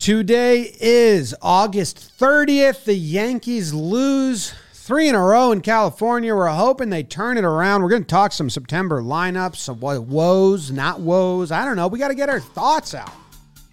Today 0.00 0.74
is 0.80 1.34
August 1.42 2.12
30th. 2.18 2.84
The 2.84 2.94
Yankees 2.94 3.74
lose 3.74 4.54
three 4.72 5.10
in 5.10 5.14
a 5.14 5.22
row 5.22 5.52
in 5.52 5.60
California. 5.60 6.34
We're 6.34 6.48
hoping 6.48 6.88
they 6.88 7.02
turn 7.02 7.36
it 7.36 7.44
around. 7.44 7.82
We're 7.82 7.90
going 7.90 8.04
to 8.04 8.08
talk 8.08 8.32
some 8.32 8.48
September 8.48 9.02
lineups, 9.02 9.56
some 9.56 9.78
wo- 9.78 10.00
woes, 10.00 10.70
not 10.70 11.00
woes. 11.00 11.52
I 11.52 11.66
don't 11.66 11.76
know. 11.76 11.86
We 11.86 11.98
got 11.98 12.08
to 12.08 12.14
get 12.14 12.30
our 12.30 12.40
thoughts 12.40 12.94
out. 12.94 13.12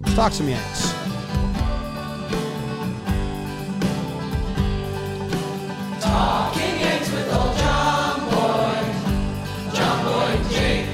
Let's 0.01 0.15
talk 0.15 0.33
some 0.33 0.49
Yanks. 0.49 0.93
Talking 6.01 6.79
Yanks 6.79 7.09
with 7.11 7.33
old 7.33 7.57
John 7.57 8.19
Boy. 8.29 9.75
John 9.75 10.05
Boy 10.05 10.49
Jake. 10.49 10.85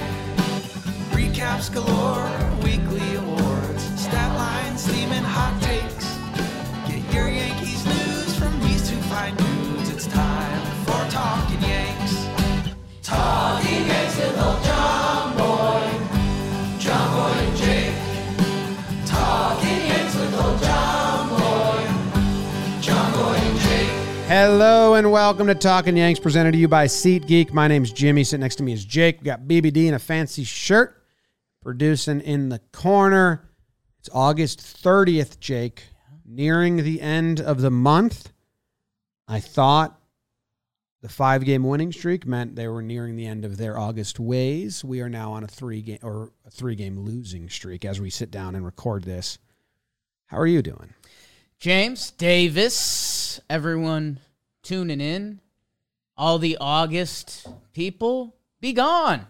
Recaps 1.11 1.73
galore, 1.73 2.23
Hello 24.45 24.95
and 24.95 25.09
welcome 25.09 25.47
to 25.47 25.55
Talking 25.55 25.95
Yanks, 25.95 26.19
presented 26.19 26.51
to 26.51 26.57
you 26.57 26.67
by 26.67 26.85
SeatGeek. 26.85 27.53
My 27.53 27.69
name's 27.69 27.93
Jimmy. 27.93 28.25
Sitting 28.25 28.41
next 28.41 28.57
to 28.57 28.63
me 28.63 28.73
is 28.73 28.83
Jake. 28.83 29.21
We 29.21 29.23
got 29.23 29.43
BBD 29.43 29.85
in 29.85 29.93
a 29.93 29.99
fancy 29.99 30.43
shirt, 30.43 31.01
producing 31.61 32.19
in 32.19 32.49
the 32.49 32.59
corner. 32.73 33.49
It's 33.99 34.09
August 34.11 34.59
30th, 34.59 35.39
Jake, 35.39 35.83
nearing 36.25 36.83
the 36.83 36.99
end 36.99 37.39
of 37.39 37.61
the 37.61 37.71
month. 37.71 38.33
I 39.29 39.39
thought 39.39 39.97
the 41.01 41.07
five 41.07 41.45
game 41.45 41.63
winning 41.63 41.93
streak 41.93 42.27
meant 42.27 42.57
they 42.57 42.67
were 42.67 42.81
nearing 42.81 43.15
the 43.15 43.27
end 43.27 43.45
of 43.45 43.55
their 43.55 43.79
August 43.79 44.19
ways. 44.19 44.83
We 44.83 44.99
are 44.99 45.09
now 45.09 45.31
on 45.31 45.45
a 45.45 45.47
three 45.47 45.81
game 45.81 45.99
or 46.03 46.33
a 46.45 46.51
three 46.51 46.75
game 46.75 46.99
losing 46.99 47.47
streak 47.47 47.85
as 47.85 48.01
we 48.01 48.09
sit 48.09 48.29
down 48.29 48.55
and 48.55 48.65
record 48.65 49.05
this. 49.05 49.37
How 50.25 50.37
are 50.37 50.45
you 50.45 50.61
doing? 50.61 50.93
James 51.59 52.11
Davis, 52.11 53.39
everyone 53.49 54.19
tuning 54.63 55.01
in, 55.01 55.39
all 56.17 56.39
the 56.39 56.57
August 56.59 57.47
people, 57.73 58.35
be 58.59 58.73
gone. 58.73 59.27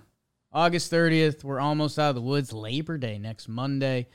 August 0.52 0.92
30th, 0.92 1.44
we're 1.44 1.59
almost 1.59 1.98
out 1.98 2.09
of 2.09 2.16
the 2.16 2.22
woods. 2.22 2.53
Labor 2.53 2.98
Day 2.98 3.17
next 3.17 3.48
Monday. 3.48 4.08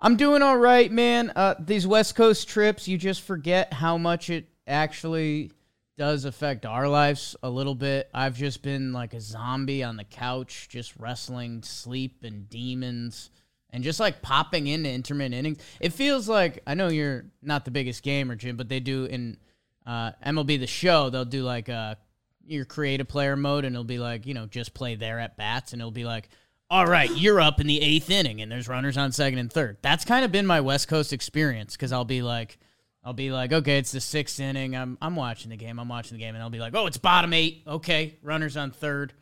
I'm 0.00 0.16
doing 0.16 0.42
all 0.42 0.56
right, 0.56 0.90
man. 0.90 1.30
Uh, 1.34 1.56
these 1.58 1.86
West 1.86 2.14
Coast 2.14 2.48
trips, 2.48 2.88
you 2.88 2.96
just 2.96 3.22
forget 3.22 3.72
how 3.72 3.98
much 3.98 4.30
it 4.30 4.48
actually 4.66 5.50
does 5.98 6.24
affect 6.24 6.64
our 6.64 6.88
lives 6.88 7.36
a 7.42 7.50
little 7.50 7.74
bit. 7.74 8.08
I've 8.14 8.36
just 8.36 8.62
been 8.62 8.92
like 8.92 9.14
a 9.14 9.20
zombie 9.20 9.84
on 9.84 9.96
the 9.96 10.04
couch, 10.04 10.68
just 10.70 10.94
wrestling 10.96 11.62
sleep 11.62 12.24
and 12.24 12.48
demons 12.48 13.30
and 13.72 13.82
just 13.82 14.00
like 14.00 14.22
popping 14.22 14.66
into 14.66 14.90
intermittent 14.90 15.34
innings. 15.34 15.58
It 15.80 15.92
feels 15.92 16.28
like 16.28 16.62
I 16.66 16.74
know 16.74 16.88
you're 16.88 17.24
not 17.42 17.64
the 17.64 17.70
biggest 17.70 18.02
gamer, 18.02 18.36
Jim, 18.36 18.56
but 18.56 18.68
they 18.68 18.80
do 18.80 19.06
in 19.06 19.38
uh, 19.86 20.12
MLB 20.24 20.58
the 20.58 20.66
Show. 20.66 21.10
They'll 21.10 21.24
do 21.24 21.42
like 21.42 21.68
uh, 21.68 21.96
your 22.46 22.64
creative 22.64 23.08
player 23.08 23.36
mode, 23.36 23.64
and 23.64 23.74
it'll 23.74 23.84
be 23.84 23.98
like 23.98 24.26
you 24.26 24.34
know 24.34 24.46
just 24.46 24.74
play 24.74 24.94
there 24.94 25.18
at 25.18 25.36
bats, 25.36 25.72
and 25.72 25.80
it'll 25.80 25.90
be 25.90 26.04
like. 26.04 26.28
All 26.70 26.86
right, 26.86 27.10
you're 27.18 27.38
up 27.38 27.60
in 27.60 27.66
the 27.66 27.82
eighth 27.82 28.08
inning, 28.08 28.40
and 28.40 28.50
there's 28.50 28.66
runners 28.66 28.96
on 28.96 29.12
second 29.12 29.38
and 29.38 29.52
third. 29.52 29.76
That's 29.82 30.06
kind 30.06 30.24
of 30.24 30.32
been 30.32 30.46
my 30.46 30.62
West 30.62 30.88
Coast 30.88 31.12
experience 31.12 31.76
because 31.76 31.92
I'll 31.92 32.06
be 32.06 32.22
like, 32.22 32.58
I'll 33.04 33.12
be 33.12 33.30
like, 33.30 33.52
okay, 33.52 33.76
it's 33.76 33.92
the 33.92 34.00
sixth 34.00 34.40
inning. 34.40 34.74
I'm 34.74 34.96
I'm 35.02 35.14
watching 35.14 35.50
the 35.50 35.56
game. 35.56 35.78
I'm 35.78 35.88
watching 35.88 36.16
the 36.16 36.24
game, 36.24 36.34
and 36.34 36.42
I'll 36.42 36.48
be 36.48 36.60
like, 36.60 36.74
oh, 36.74 36.86
it's 36.86 36.96
bottom 36.96 37.34
eight. 37.34 37.64
Okay, 37.66 38.18
runners 38.22 38.56
on 38.56 38.70
third. 38.70 39.12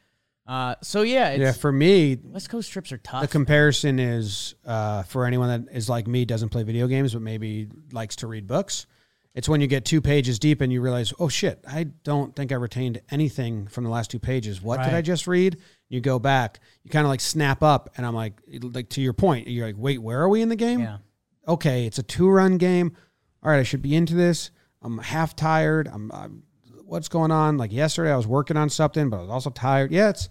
Uh, 0.46 0.74
so 0.82 1.02
yeah, 1.02 1.30
it's, 1.30 1.40
yeah, 1.40 1.52
for 1.52 1.70
me, 1.70 2.18
West 2.24 2.50
Coast 2.50 2.72
trips 2.72 2.92
are 2.92 2.98
tough. 2.98 3.22
The 3.22 3.28
comparison 3.28 3.98
is 3.98 4.54
uh, 4.66 5.04
for 5.04 5.24
anyone 5.24 5.48
that 5.48 5.74
is 5.74 5.88
like 5.88 6.06
me, 6.06 6.24
doesn't 6.24 6.48
play 6.48 6.62
video 6.62 6.88
games, 6.88 7.12
but 7.12 7.22
maybe 7.22 7.68
likes 7.92 8.16
to 8.16 8.26
read 8.26 8.46
books. 8.46 8.86
It's 9.34 9.48
when 9.48 9.60
you 9.60 9.68
get 9.68 9.84
two 9.84 10.00
pages 10.00 10.38
deep 10.40 10.60
and 10.60 10.72
you 10.72 10.80
realize, 10.80 11.12
oh 11.20 11.28
shit, 11.28 11.64
I 11.66 11.84
don't 11.84 12.34
think 12.34 12.50
I 12.50 12.56
retained 12.56 13.00
anything 13.10 13.68
from 13.68 13.84
the 13.84 13.90
last 13.90 14.10
two 14.10 14.18
pages. 14.18 14.60
What 14.60 14.82
did 14.82 14.92
I 14.92 15.02
just 15.02 15.28
read? 15.28 15.58
You 15.88 16.00
go 16.00 16.18
back, 16.18 16.58
you 16.82 16.90
kind 16.90 17.06
of 17.06 17.10
like 17.10 17.20
snap 17.20 17.62
up, 17.62 17.90
and 17.96 18.04
I'm 18.04 18.14
like, 18.14 18.40
like 18.62 18.88
to 18.90 19.00
your 19.00 19.12
point, 19.12 19.46
you're 19.46 19.66
like, 19.66 19.76
wait, 19.78 19.98
where 19.98 20.20
are 20.20 20.28
we 20.28 20.42
in 20.42 20.48
the 20.48 20.56
game? 20.56 20.80
yeah. 20.80 20.98
okay, 21.46 21.86
it's 21.86 21.98
a 21.98 22.02
two 22.02 22.28
run 22.28 22.58
game. 22.58 22.96
All 23.42 23.50
right, 23.50 23.60
I 23.60 23.62
should 23.62 23.82
be 23.82 23.94
into 23.94 24.14
this. 24.14 24.50
I'm 24.82 24.98
half 24.98 25.36
tired. 25.36 25.88
I'm, 25.88 26.10
I'm 26.12 26.42
what's 26.84 27.08
going 27.08 27.30
on? 27.30 27.56
Like 27.56 27.72
yesterday, 27.72 28.12
I 28.12 28.16
was 28.16 28.26
working 28.26 28.56
on 28.56 28.68
something, 28.68 29.10
but 29.10 29.18
I 29.18 29.20
was 29.20 29.30
also 29.30 29.50
tired. 29.50 29.92
Yeah, 29.92 30.10
it's. 30.10 30.28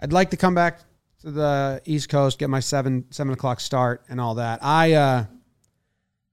I'd 0.00 0.12
like 0.12 0.30
to 0.30 0.36
come 0.36 0.54
back 0.54 0.80
to 1.22 1.30
the 1.32 1.82
East 1.84 2.08
Coast, 2.08 2.38
get 2.38 2.48
my 2.48 2.60
seven 2.60 3.04
seven 3.10 3.32
o'clock 3.32 3.60
start 3.60 4.04
and 4.08 4.20
all 4.20 4.36
that. 4.36 4.60
I 4.62 4.92
uh, 4.92 5.24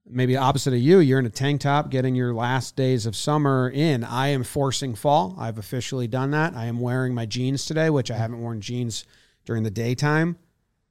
maybe 0.08 0.36
opposite 0.36 0.72
of 0.72 0.80
you. 0.80 0.98
You're 0.98 1.18
in 1.18 1.26
a 1.26 1.30
tank 1.30 1.60
top, 1.60 1.90
getting 1.90 2.14
your 2.14 2.34
last 2.34 2.76
days 2.76 3.06
of 3.06 3.16
summer 3.16 3.70
in. 3.70 4.04
I 4.04 4.28
am 4.28 4.44
forcing 4.44 4.94
fall. 4.94 5.36
I've 5.38 5.58
officially 5.58 6.06
done 6.06 6.30
that. 6.30 6.54
I 6.54 6.66
am 6.66 6.80
wearing 6.80 7.14
my 7.14 7.26
jeans 7.26 7.66
today, 7.66 7.90
which 7.90 8.10
I 8.10 8.16
haven't 8.16 8.40
worn 8.40 8.60
jeans 8.60 9.04
during 9.44 9.62
the 9.62 9.70
daytime 9.70 10.38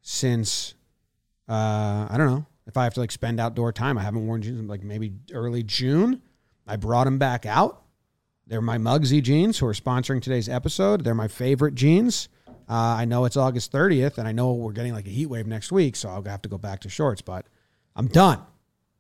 since 0.02 0.76
uh, 1.48 2.08
I 2.10 2.16
don't 2.18 2.28
know 2.28 2.46
if 2.68 2.78
I 2.78 2.84
have 2.84 2.94
to 2.96 3.00
like 3.00 3.12
spend 3.12 3.40
outdoor 3.40 3.72
time. 3.72 3.98
I 3.98 4.02
haven't 4.02 4.26
worn 4.26 4.42
jeans 4.42 4.70
like 4.70 4.84
maybe 4.84 5.14
early 5.32 5.64
June. 5.64 6.22
I 6.68 6.76
brought 6.76 7.06
them 7.06 7.18
back 7.18 7.46
out. 7.46 7.84
They're 8.48 8.62
my 8.62 8.78
Mugsy 8.78 9.22
jeans 9.24 9.58
who 9.58 9.68
are 9.68 9.74
sponsoring 9.74 10.22
today's 10.22 10.50
episode. 10.50 11.04
They're 11.04 11.16
my 11.16 11.28
favorite 11.28 11.76
jeans. 11.76 12.30
Uh, 12.68 12.74
I 12.74 13.06
know 13.06 13.26
it's 13.26 13.38
August 13.38 13.72
30th, 13.72 14.18
and 14.18 14.28
I 14.28 14.32
know 14.32 14.54
we're 14.54 14.72
getting 14.72 14.94
like 14.94 15.06
a 15.06 15.12
heat 15.12 15.28
wave 15.28 15.46
next 15.48 15.72
week, 15.72 15.96
so 15.96 16.10
I'll 16.10 16.24
have 16.24 16.42
to 16.44 16.50
go 16.50 16.58
back 16.58 16.82
to 16.82 16.90
shorts. 16.90 17.22
But 17.22 17.46
I'm 17.96 18.08
done. 18.08 18.42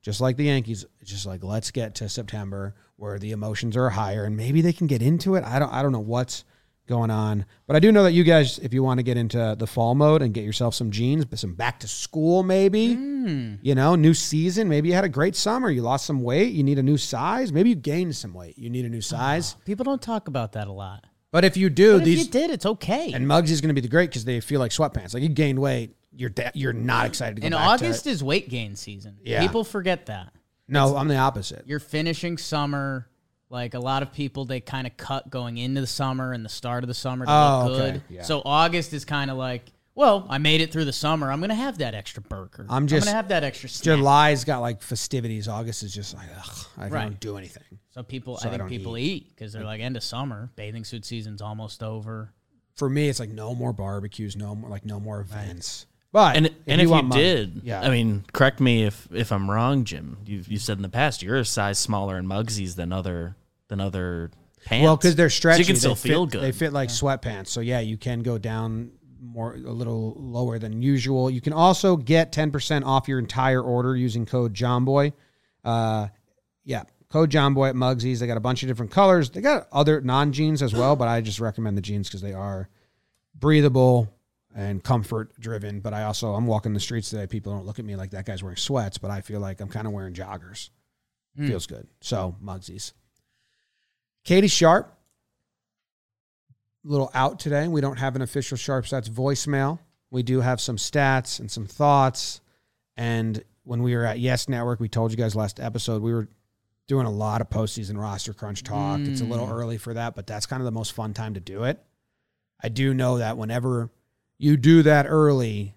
Just 0.05 0.21
like 0.21 0.37
the 0.37 0.43
Yankees, 0.43 0.85
just 1.03 1.25
like 1.25 1.43
let's 1.43 1.71
get 1.71 1.95
to 1.95 2.07
September 2.07 2.75
where 2.95 3.17
the 3.17 3.31
emotions 3.31 3.75
are 3.75 3.89
higher, 3.89 4.25
and 4.25 4.37
maybe 4.37 4.61
they 4.61 4.71
can 4.71 4.85
get 4.85 5.01
into 5.01 5.33
it. 5.33 5.43
I 5.43 5.57
don't. 5.57 5.73
I 5.73 5.81
don't 5.81 5.91
know 5.91 5.99
what's 5.99 6.43
going 6.85 7.09
on, 7.09 7.47
but 7.65 7.75
I 7.75 7.79
do 7.79 7.91
know 7.91 8.03
that 8.03 8.11
you 8.11 8.23
guys, 8.23 8.59
if 8.59 8.71
you 8.71 8.83
want 8.83 8.99
to 8.99 9.03
get 9.03 9.17
into 9.17 9.55
the 9.57 9.65
fall 9.65 9.95
mode 9.95 10.21
and 10.21 10.31
get 10.31 10.43
yourself 10.43 10.75
some 10.75 10.91
jeans, 10.91 11.25
but 11.25 11.39
some 11.39 11.55
back 11.55 11.79
to 11.79 11.87
school, 11.87 12.43
maybe 12.43 12.93
hmm. 12.93 13.55
you 13.63 13.73
know, 13.73 13.95
new 13.95 14.13
season. 14.13 14.69
Maybe 14.69 14.89
you 14.89 14.93
had 14.93 15.05
a 15.05 15.09
great 15.09 15.35
summer. 15.35 15.71
You 15.71 15.81
lost 15.81 16.05
some 16.05 16.21
weight. 16.21 16.53
You 16.53 16.61
need 16.61 16.77
a 16.77 16.83
new 16.83 16.97
size. 16.97 17.51
Maybe 17.51 17.69
you 17.69 17.75
gained 17.75 18.15
some 18.15 18.35
weight. 18.35 18.59
You 18.59 18.69
need 18.69 18.85
a 18.85 18.89
new 18.89 19.01
size. 19.01 19.55
People 19.65 19.85
don't 19.85 20.03
talk 20.03 20.27
about 20.27 20.51
that 20.51 20.67
a 20.67 20.71
lot. 20.71 21.03
But 21.31 21.45
if 21.45 21.57
you 21.57 21.71
do, 21.71 21.93
But 21.93 22.01
if 22.01 22.05
these 22.05 22.25
you 22.27 22.31
did, 22.31 22.51
it's 22.51 22.67
okay. 22.67 23.11
and 23.11 23.27
Muggs 23.27 23.49
is 23.49 23.59
going 23.59 23.69
to 23.69 23.73
be 23.73 23.81
the 23.81 23.87
great 23.87 24.11
because 24.11 24.23
they 24.23 24.39
feel 24.39 24.59
like 24.59 24.69
sweatpants. 24.69 25.15
Like 25.15 25.23
you 25.23 25.29
gained 25.29 25.57
weight, 25.57 25.95
you're 26.17 26.29
da- 26.29 26.51
you're 26.53 26.73
not 26.73 27.05
excited 27.05 27.35
to 27.35 27.41
go 27.41 27.45
and 27.47 27.53
back 27.53 27.79
to 27.79 27.85
August 27.85 28.07
it. 28.07 28.11
is 28.11 28.23
weight 28.23 28.49
gain 28.49 28.75
season. 28.75 29.17
Yeah. 29.23 29.41
People 29.41 29.63
forget 29.63 30.05
that. 30.07 30.33
No, 30.67 30.95
I'm 30.97 31.07
the 31.07 31.17
opposite. 31.17 31.63
You're 31.67 31.79
finishing 31.79 32.37
summer. 32.37 33.07
Like 33.49 33.75
a 33.75 33.79
lot 33.79 34.01
of 34.01 34.11
people, 34.11 34.45
they 34.45 34.59
kind 34.59 34.87
of 34.87 34.97
cut 34.97 35.29
going 35.29 35.57
into 35.59 35.79
the 35.79 35.87
summer 35.87 36.33
and 36.33 36.43
the 36.43 36.49
start 36.49 36.83
of 36.83 36.87
the 36.87 36.93
summer 36.95 37.25
to 37.25 37.31
Oh, 37.31 37.65
look 37.67 37.79
okay. 37.79 37.91
good. 37.91 38.01
Yeah. 38.09 38.23
So 38.23 38.41
August 38.43 38.91
is 38.91 39.05
kind 39.05 39.29
of 39.29 39.37
like, 39.37 39.71
well, 39.93 40.25
I 40.29 40.39
made 40.39 40.61
it 40.61 40.71
through 40.73 40.85
the 40.85 40.91
summer. 40.93 41.31
I'm 41.31 41.39
gonna 41.39 41.53
have 41.53 41.77
that 41.77 41.93
extra 41.93 42.23
burger. 42.23 42.65
I'm 42.67 42.87
just- 42.87 43.05
gonna 43.05 43.15
have 43.15 43.27
that 43.29 43.43
extra 43.43 43.69
snack. 43.69 43.83
July's 43.97 44.43
got 44.43 44.59
like 44.59 44.81
festivities. 44.81 45.47
August 45.47 45.83
is 45.83 45.93
just 45.93 46.15
like 46.15 46.27
ugh, 46.37 46.65
I 46.77 46.87
Right. 46.87 47.03
don't 47.03 47.19
do 47.19 47.37
anything. 47.37 47.63
So 47.91 48.01
people, 48.03 48.37
I 48.41 48.47
I 48.47 48.49
think 48.49 48.59
don't 48.61 48.69
people 48.69 48.97
eat 48.97 49.29
because 49.29 49.53
they're 49.53 49.63
like 49.63 49.79
end 49.79 49.95
of 49.95 50.03
summer. 50.03 50.49
Bathing 50.55 50.83
suit 50.83 51.05
season's 51.05 51.41
almost 51.41 51.83
over. 51.83 52.33
For 52.73 52.89
me, 52.89 53.07
it's 53.07 53.21
like 53.21 53.29
no 53.29 53.55
more 53.55 53.71
barbecues, 53.71 54.35
no 54.35 54.53
more 54.55 54.69
like 54.69 54.85
no 54.85 54.99
more 54.99 55.21
events. 55.21 55.85
But 56.15 56.37
And 56.37 56.45
and 56.65 56.79
if 56.79 56.85
you, 56.85 56.89
want 56.91 57.07
Muggs- 57.07 57.21
did, 57.21 57.61
yeah, 57.65 57.81
I 57.81 57.89
mean, 57.89 58.23
correct 58.31 58.61
me 58.61 58.85
if 58.85 59.05
if 59.11 59.33
I'm 59.33 59.51
wrong, 59.51 59.83
Jim. 59.83 60.15
You 60.25 60.45
you 60.47 60.57
said 60.59 60.77
in 60.77 60.81
the 60.81 60.87
past 60.87 61.21
you're 61.21 61.35
a 61.35 61.43
size 61.43 61.77
smaller 61.77 62.17
in 62.17 62.25
Mugsies 62.25 62.77
than 62.77 62.93
other 62.93 63.35
than 63.67 63.81
other 63.81 64.31
pants. 64.63 64.85
well, 64.85 64.95
because 64.95 65.17
they're 65.17 65.29
stretchy, 65.29 65.63
so 65.63 65.67
you 65.67 65.73
can 65.73 65.75
still 65.75 65.95
they 65.95 66.09
feel 66.09 66.25
fit, 66.25 66.31
good. 66.31 66.41
They 66.41 66.53
fit 66.53 66.71
like 66.71 66.87
sweatpants, 66.87 67.47
so 67.47 67.59
yeah, 67.59 67.81
you 67.81 67.97
can 67.97 68.21
go 68.21 68.37
down 68.37 68.91
more 69.21 69.55
a 69.55 69.57
little 69.57 70.15
lower 70.17 70.57
than 70.57 70.81
usual. 70.81 71.29
You 71.29 71.41
can 71.41 71.51
also 71.51 71.97
get 71.97 72.31
ten 72.31 72.49
percent 72.49 72.85
off 72.85 73.09
your 73.09 73.19
entire 73.19 73.61
order 73.61 73.93
using 73.93 74.25
code 74.25 74.53
JohnBoy. 74.53 75.11
Uh, 75.65 76.07
yeah, 76.63 76.83
code 77.09 77.29
JohnBoy 77.29 77.71
at 77.71 77.75
Mugsies. 77.75 78.19
They 78.19 78.27
got 78.27 78.37
a 78.37 78.39
bunch 78.39 78.63
of 78.63 78.69
different 78.69 78.93
colors. 78.93 79.31
They 79.31 79.41
got 79.41 79.67
other 79.69 79.99
non 79.99 80.31
jeans 80.31 80.63
as 80.63 80.73
well, 80.73 80.95
but 80.95 81.09
I 81.09 81.19
just 81.19 81.41
recommend 81.41 81.75
the 81.75 81.81
jeans 81.81 82.07
because 82.07 82.21
they 82.21 82.31
are 82.31 82.69
breathable 83.37 84.14
and 84.55 84.81
comfort 84.81 85.39
driven. 85.39 85.81
But 85.81 85.93
I 85.93 86.03
also 86.03 86.33
I'm 86.33 86.47
walking 86.47 86.73
the 86.73 86.79
streets 86.79 87.09
today. 87.09 87.27
People 87.27 87.53
don't 87.53 87.65
look 87.65 87.77
at 87.77 87.85
me 87.85 87.95
like 87.95 88.11
that 88.11 88.25
guy's 88.25 88.41
wearing 88.41 88.57
sweats, 88.57 88.97
but 88.97 89.11
I 89.11 89.21
feel 89.21 89.41
like 89.41 89.59
I'm 89.59 89.69
kind 89.69 89.85
of 89.85 89.93
wearing 89.93 90.13
joggers. 90.13 90.69
Hmm. 91.35 91.47
Feels 91.47 91.67
good. 91.67 91.87
So 92.01 92.35
Mugsies. 92.43 92.93
Katie 94.23 94.47
Sharp, 94.47 94.91
little 96.83 97.11
out 97.13 97.39
today. 97.39 97.67
We 97.67 97.81
don't 97.81 97.99
have 97.99 98.15
an 98.15 98.23
official 98.23 98.57
Sharp 98.57 98.85
Stats 98.85 99.09
voicemail. 99.09 99.79
We 100.09 100.23
do 100.23 100.39
have 100.39 100.59
some 100.59 100.77
stats 100.77 101.39
and 101.39 101.51
some 101.51 101.67
thoughts. 101.67 102.41
And 102.97 103.43
when 103.63 103.83
we 103.83 103.95
were 103.95 104.05
at 104.05 104.19
Yes 104.19 104.47
Network, 104.47 104.79
we 104.79 104.87
told 104.87 105.11
you 105.11 105.17
guys 105.17 105.35
last 105.35 105.59
episode 105.59 106.01
we 106.01 106.13
were 106.13 106.29
doing 106.87 107.05
a 107.05 107.11
lot 107.11 107.41
of 107.41 107.49
postseason 107.49 107.99
roster 107.99 108.33
crunch 108.33 108.63
talk. 108.63 108.99
It's 109.01 109.21
a 109.21 109.25
little 109.25 109.47
hmm. 109.47 109.53
early 109.53 109.77
for 109.77 109.93
that, 109.93 110.15
but 110.15 110.25
that's 110.25 110.45
kind 110.45 110.61
of 110.61 110.65
the 110.65 110.71
most 110.71 110.93
fun 110.93 111.13
time 111.13 111.33
to 111.33 111.39
do 111.39 111.65
it. 111.65 111.79
I 112.61 112.69
do 112.69 112.93
know 112.93 113.17
that 113.17 113.37
whenever 113.37 113.91
you 114.37 114.57
do 114.57 114.83
that 114.83 115.05
early, 115.07 115.75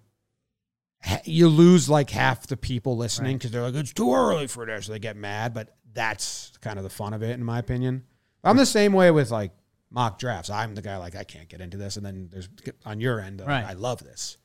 you 1.23 1.47
lose 1.47 1.89
like 1.89 2.09
half 2.09 2.47
the 2.47 2.57
people 2.57 2.97
listening 2.97 3.37
because 3.37 3.51
they're 3.51 3.61
like, 3.61 3.75
it's 3.75 3.93
too 3.93 4.13
early 4.13 4.47
for 4.47 4.65
this. 4.65 4.85
So 4.87 4.91
they 4.91 4.99
get 4.99 5.15
mad, 5.15 5.53
but 5.53 5.75
that's 5.93 6.51
kind 6.61 6.77
of 6.77 6.83
the 6.83 6.89
fun 6.89 7.13
of 7.13 7.23
it, 7.23 7.31
in 7.31 7.43
my 7.43 7.59
opinion. 7.59 8.03
I'm 8.43 8.57
the 8.57 8.65
same 8.65 8.93
way 8.93 9.11
with 9.11 9.31
like 9.31 9.51
mock 9.89 10.19
drafts. 10.19 10.49
I'm 10.49 10.75
the 10.75 10.81
guy 10.81 10.97
like, 10.97 11.15
I 11.15 11.23
can't 11.23 11.49
get 11.49 11.61
into 11.61 11.77
this. 11.77 11.97
And 11.97 12.05
then 12.05 12.29
there's 12.31 12.49
on 12.85 12.99
your 12.99 13.19
end, 13.19 13.41
Right. 13.45 13.65
I 13.65 13.73
love 13.73 14.03
this. 14.03 14.37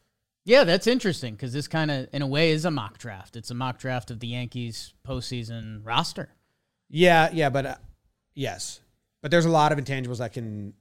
Yeah, 0.46 0.64
that's 0.64 0.86
interesting 0.86 1.34
because 1.34 1.52
this 1.54 1.68
kind 1.68 1.90
of, 1.90 2.08
in 2.12 2.20
a 2.20 2.26
way, 2.26 2.50
is 2.50 2.66
a 2.66 2.70
mock 2.70 2.98
draft. 2.98 3.34
It's 3.34 3.50
a 3.50 3.54
mock 3.54 3.78
draft 3.78 4.10
of 4.10 4.20
the 4.20 4.26
Yankees 4.26 4.92
postseason 5.06 5.80
roster. 5.82 6.28
Yeah, 6.90 7.30
yeah, 7.32 7.48
but 7.48 7.64
uh, 7.66 7.74
yes, 8.34 8.80
but 9.22 9.30
there's 9.30 9.46
a 9.46 9.50
lot 9.50 9.72
of 9.72 9.78
intangibles 9.78 10.18
that 10.18 10.34
can 10.34 10.74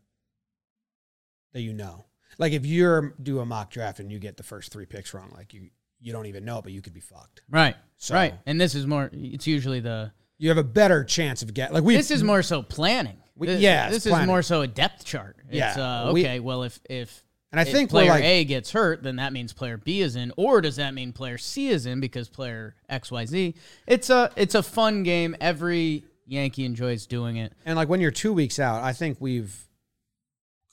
that 1.54 1.62
you 1.62 1.72
know. 1.72 2.04
Like 2.38 2.54
if 2.54 2.66
you're 2.66 3.14
do 3.22 3.40
a 3.40 3.46
mock 3.46 3.70
draft 3.72 4.00
and 4.00 4.12
you 4.12 4.20
get 4.20 4.38
the 4.38 4.44
first 4.44 4.72
three 4.72 4.86
picks 4.86 5.14
wrong, 5.14 5.32
like 5.36 5.54
you 5.54 5.70
you 6.00 6.12
don't 6.12 6.26
even 6.26 6.44
know, 6.44 6.62
but 6.62 6.72
you 6.74 6.82
could 6.82 6.94
be 6.94 7.00
fucked. 7.00 7.42
Right. 7.50 7.76
So- 7.98 8.16
right. 8.16 8.34
And 8.46 8.60
this 8.60 8.76
is 8.76 8.86
more, 8.86 9.10
it's 9.14 9.48
usually 9.48 9.80
the, 9.80 10.12
You 10.38 10.50
have 10.50 10.58
a 10.58 10.64
better 10.64 11.06
chance 11.06 11.42
of 11.44 11.54
get 11.54 11.74
like 11.74 11.84
we. 11.84 11.96
this 11.96 12.12
is 12.12 12.22
more 12.24 12.44
so 12.44 12.62
planning. 12.62 13.16
We- 13.38 13.48
This- 13.48 13.62
yeah, 13.62 13.90
This 13.90 14.06
is 14.06 14.14
more 14.26 14.42
so 14.42 14.62
a 14.64 14.68
depth 14.68 15.06
chart. 15.06 15.38
It's, 15.48 15.56
Yeah, 15.56 15.74
uh, 16.08 16.12
we- 16.12 16.26
okay, 16.26 16.40
well, 16.42 16.64
if, 16.64 16.78
if, 16.90 17.24
and 17.54 17.60
I 17.60 17.64
think 17.64 17.90
player 17.92 18.10
like 18.10 18.24
A 18.24 18.44
gets 18.44 18.72
hurt, 18.72 19.02
then 19.04 19.16
that 19.18 19.32
means 19.32 19.54
player 19.54 19.78
B 19.78 20.02
is 20.02 20.16
in, 20.18 20.34
or 20.36 20.60
does 20.60 20.76
that 20.78 20.94
mean 20.94 21.14
player 21.14 21.38
C 21.38 21.70
is 21.70 21.86
in 21.86 22.00
because 22.02 22.28
player 22.28 22.76
X 22.90 23.10
Y 23.12 23.26
Z? 23.26 23.56
It's 23.88 24.10
a 24.10 24.30
it's 24.36 24.56
a 24.56 24.64
fun 24.64 25.04
game. 25.04 25.36
Every 25.40 26.04
Yankee 26.26 26.66
enjoys 26.66 27.06
doing 27.06 27.38
it. 27.38 27.54
and 27.66 27.76
like 27.78 27.88
when 27.90 28.02
you're 28.02 28.10
two 28.12 28.34
weeks 28.34 28.60
out, 28.60 28.84
I 28.84 28.92
think 28.92 29.18
we've 29.22 29.56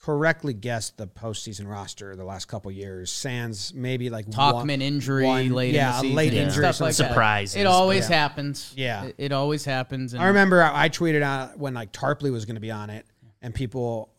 correctly 0.00 0.54
guessed 0.54 0.96
the 0.96 1.06
postseason 1.06 1.68
roster 1.70 2.16
the 2.16 2.24
last 2.24 2.46
couple 2.46 2.70
years. 2.70 3.12
Sans 3.12 3.74
maybe 3.74 4.08
like 4.10 4.26
Tauchman 4.26 4.54
one- 4.54 4.82
injury 4.82 5.26
one- 5.26 5.50
late 5.50 5.74
yeah, 5.74 5.88
in 5.88 5.92
the 5.96 6.00
season, 6.00 6.16
late 6.16 6.28
and 6.32 6.36
injury, 6.38 6.64
stuff 6.64 6.80
like 6.80 6.96
that. 6.96 7.08
Surprises, 7.08 7.56
It 7.56 7.66
always 7.66 8.08
but- 8.08 8.14
happens. 8.14 8.72
Yeah. 8.76 9.04
it, 9.04 9.14
it 9.18 9.32
always 9.32 9.64
happens. 9.64 10.14
And 10.14 10.22
I 10.22 10.28
remember 10.28 10.62
I, 10.62 10.84
I 10.84 10.88
tweeted 10.88 11.22
out 11.22 11.58
when 11.58 11.74
like 11.74 11.92
Tarpley 11.92 12.32
was 12.32 12.44
going 12.46 12.54
to 12.56 12.60
be 12.60 12.70
on 12.70 12.88
it, 12.90 13.04
and 13.42 13.54
people 13.54 14.10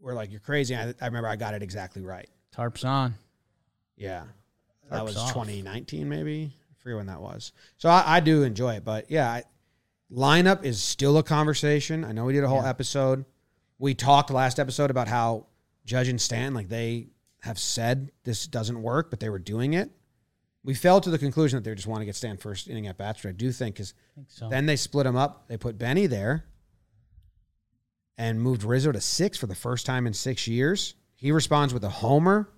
were 0.00 0.14
like, 0.14 0.30
"You're 0.30 0.40
crazy." 0.40 0.74
I, 0.76 0.94
I 1.00 1.06
remember 1.06 1.28
I 1.28 1.36
got 1.36 1.54
it 1.54 1.62
exactly 1.62 2.02
right. 2.02 2.28
tarps 2.54 2.84
on. 2.84 3.14
Yeah. 3.96 4.24
That 4.90 5.04
was 5.04 5.16
off. 5.16 5.32
2019, 5.32 6.08
maybe. 6.08 6.52
I 6.52 6.82
forget 6.82 6.96
when 6.96 7.06
that 7.06 7.20
was. 7.20 7.52
So 7.78 7.88
I, 7.88 8.16
I 8.16 8.20
do 8.20 8.42
enjoy 8.42 8.74
it. 8.74 8.84
But 8.84 9.10
yeah, 9.10 9.30
I, 9.30 9.44
lineup 10.12 10.64
is 10.64 10.82
still 10.82 11.16
a 11.18 11.22
conversation. 11.22 12.04
I 12.04 12.12
know 12.12 12.24
we 12.24 12.32
did 12.32 12.42
a 12.44 12.48
whole 12.48 12.64
episode. 12.64 13.24
We 13.80 13.94
talked 13.94 14.30
last 14.30 14.60
episode 14.60 14.90
about 14.90 15.08
how 15.08 15.46
Judge 15.86 16.08
and 16.08 16.20
Stan, 16.20 16.52
like 16.52 16.68
they 16.68 17.08
have 17.40 17.58
said 17.58 18.12
this 18.24 18.46
doesn't 18.46 18.80
work, 18.80 19.08
but 19.08 19.20
they 19.20 19.30
were 19.30 19.38
doing 19.38 19.72
it. 19.72 19.90
We 20.62 20.74
fell 20.74 21.00
to 21.00 21.08
the 21.08 21.18
conclusion 21.18 21.56
that 21.56 21.68
they 21.68 21.74
just 21.74 21.86
want 21.86 22.02
to 22.02 22.04
get 22.04 22.14
Stan 22.14 22.36
first 22.36 22.68
inning 22.68 22.86
at 22.86 22.98
bats, 22.98 23.24
I 23.24 23.32
do 23.32 23.50
think 23.50 23.76
because 23.76 23.94
so. 24.28 24.50
then 24.50 24.66
they 24.66 24.76
split 24.76 25.06
him 25.06 25.16
up. 25.16 25.48
They 25.48 25.56
put 25.56 25.78
Benny 25.78 26.06
there 26.06 26.44
and 28.18 28.38
moved 28.38 28.64
Rizzo 28.64 28.92
to 28.92 29.00
six 29.00 29.38
for 29.38 29.46
the 29.46 29.54
first 29.54 29.86
time 29.86 30.06
in 30.06 30.12
six 30.12 30.46
years. 30.46 30.94
He 31.16 31.32
responds 31.32 31.72
with 31.72 31.82
a 31.84 31.88
homer. 31.88 32.50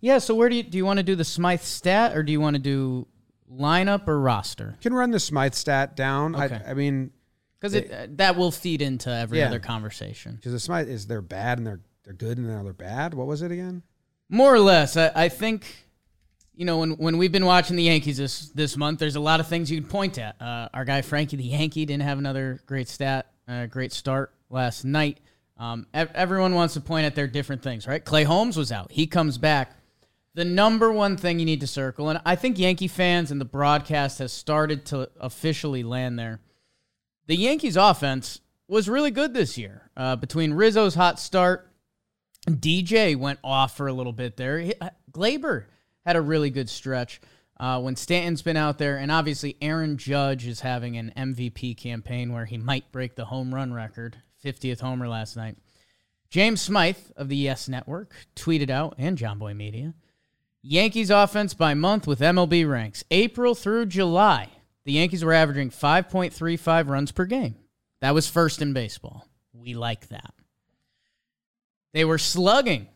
Yeah. 0.00 0.18
So 0.18 0.34
where 0.34 0.50
do 0.50 0.56
you 0.56 0.62
do 0.62 0.76
you 0.76 0.84
want 0.84 0.98
to 0.98 1.02
do 1.02 1.16
the 1.16 1.24
Smyth 1.24 1.64
stat 1.64 2.14
or 2.14 2.22
do 2.22 2.30
you 2.30 2.40
want 2.40 2.56
to 2.56 2.62
do 2.62 3.08
lineup 3.50 4.06
or 4.06 4.20
roster? 4.20 4.76
can 4.82 4.92
run 4.92 5.10
the 5.10 5.18
Smyth 5.18 5.54
stat 5.54 5.96
down. 5.96 6.36
Okay. 6.36 6.60
I, 6.66 6.72
I 6.72 6.74
mean, 6.74 7.10
Because 7.60 7.74
it 7.74 7.90
uh, 7.92 8.06
that 8.16 8.36
will 8.36 8.50
feed 8.52 8.82
into 8.82 9.10
every 9.10 9.38
Yeah. 9.38 9.46
other 9.48 9.58
conversation. 9.60 10.36
because 10.36 10.52
the 10.52 10.60
Smyth 10.60 10.88
is 10.88 11.06
they're 11.06 11.20
bad 11.22 11.58
and 11.58 11.66
they're 11.66 11.80
they're 12.04 12.14
good 12.14 12.38
and 12.38 12.46
now 12.46 12.62
they're 12.62 12.72
bad. 12.72 13.14
What 13.14 13.26
was 13.26 13.42
it 13.42 13.50
again? 13.52 13.82
More 14.28 14.54
or 14.54 14.60
less, 14.60 14.96
I, 14.96 15.10
I 15.14 15.28
think. 15.28 15.84
You 16.54 16.64
know, 16.64 16.78
when, 16.78 16.90
when 16.96 17.18
we've 17.18 17.30
been 17.30 17.46
watching 17.46 17.76
the 17.76 17.84
Yankees 17.84 18.16
this 18.16 18.48
this 18.48 18.76
month, 18.76 18.98
there's 18.98 19.14
a 19.14 19.20
lot 19.20 19.38
of 19.38 19.46
things 19.46 19.70
you 19.70 19.80
can 19.80 19.88
point 19.88 20.18
at. 20.18 20.40
Uh, 20.42 20.68
our 20.74 20.84
guy 20.84 21.02
Frankie 21.02 21.36
the 21.36 21.44
Yankee 21.44 21.84
didn't 21.86 22.02
have 22.02 22.18
another 22.18 22.60
great 22.66 22.88
stat, 22.88 23.26
uh, 23.46 23.66
great 23.66 23.92
start 23.92 24.32
last 24.50 24.84
night. 24.84 25.18
Um, 25.56 25.86
ev- 25.94 26.10
everyone 26.14 26.54
wants 26.56 26.74
to 26.74 26.80
point 26.80 27.06
at 27.06 27.14
their 27.14 27.28
different 27.28 27.62
things, 27.62 27.86
right? 27.86 28.04
Clay 28.04 28.24
Holmes 28.24 28.56
was 28.56 28.72
out. 28.72 28.90
He 28.90 29.06
comes 29.06 29.38
back. 29.38 29.72
The 30.34 30.44
number 30.44 30.90
one 30.92 31.16
thing 31.16 31.38
you 31.38 31.44
need 31.44 31.60
to 31.60 31.66
circle, 31.68 32.08
and 32.08 32.20
I 32.24 32.34
think 32.34 32.58
Yankee 32.58 32.88
fans 32.88 33.30
and 33.30 33.40
the 33.40 33.44
broadcast 33.44 34.18
has 34.18 34.32
started 34.32 34.84
to 34.86 35.10
officially 35.20 35.82
land 35.84 36.18
there. 36.18 36.40
The 37.28 37.36
Yankees' 37.36 37.76
offense 37.76 38.40
was 38.66 38.88
really 38.88 39.10
good 39.10 39.32
this 39.34 39.56
year. 39.56 39.90
Uh, 39.96 40.16
between 40.16 40.52
Rizzo's 40.54 40.94
hot 40.94 41.20
start, 41.20 41.70
DJ 42.46 43.16
went 43.16 43.38
off 43.44 43.76
for 43.76 43.86
a 43.86 43.92
little 43.92 44.12
bit 44.12 44.36
there. 44.36 44.58
He- 44.58 44.74
uh, 44.80 44.90
Gleyber 45.12 45.66
had 46.04 46.16
a 46.16 46.20
really 46.20 46.50
good 46.50 46.68
stretch 46.70 47.20
uh, 47.60 47.80
when 47.80 47.96
Stanton's 47.96 48.42
been 48.42 48.56
out 48.56 48.78
there, 48.78 48.96
and 48.96 49.12
obviously 49.12 49.56
Aaron 49.60 49.98
Judge 49.98 50.46
is 50.46 50.60
having 50.60 50.96
an 50.96 51.12
MVP 51.16 51.76
campaign 51.76 52.32
where 52.32 52.46
he 52.46 52.56
might 52.56 52.90
break 52.92 53.14
the 53.14 53.26
home 53.26 53.54
run 53.54 53.72
record, 53.72 54.16
50th 54.44 54.80
homer 54.80 55.08
last 55.08 55.36
night. 55.36 55.56
James 56.30 56.60
Smyth 56.62 57.10
of 57.16 57.28
the 57.28 57.36
Yes 57.36 57.68
Network 57.68 58.14
tweeted 58.36 58.70
out, 58.70 58.94
and 58.98 59.18
John 59.18 59.38
Boy 59.38 59.54
Media, 59.54 59.94
Yankees 60.62 61.10
offense 61.10 61.54
by 61.54 61.74
month 61.74 62.06
with 62.06 62.20
MLB 62.20 62.68
ranks. 62.68 63.04
April 63.10 63.54
through 63.54 63.86
July, 63.86 64.48
the 64.88 64.94
Yankees 64.94 65.22
were 65.22 65.34
averaging 65.34 65.68
5.35 65.68 66.88
runs 66.88 67.12
per 67.12 67.26
game. 67.26 67.56
That 68.00 68.14
was 68.14 68.26
first 68.26 68.62
in 68.62 68.72
baseball. 68.72 69.28
We 69.52 69.74
like 69.74 70.08
that. 70.08 70.32
They 71.92 72.06
were 72.06 72.16
slugging 72.16 72.88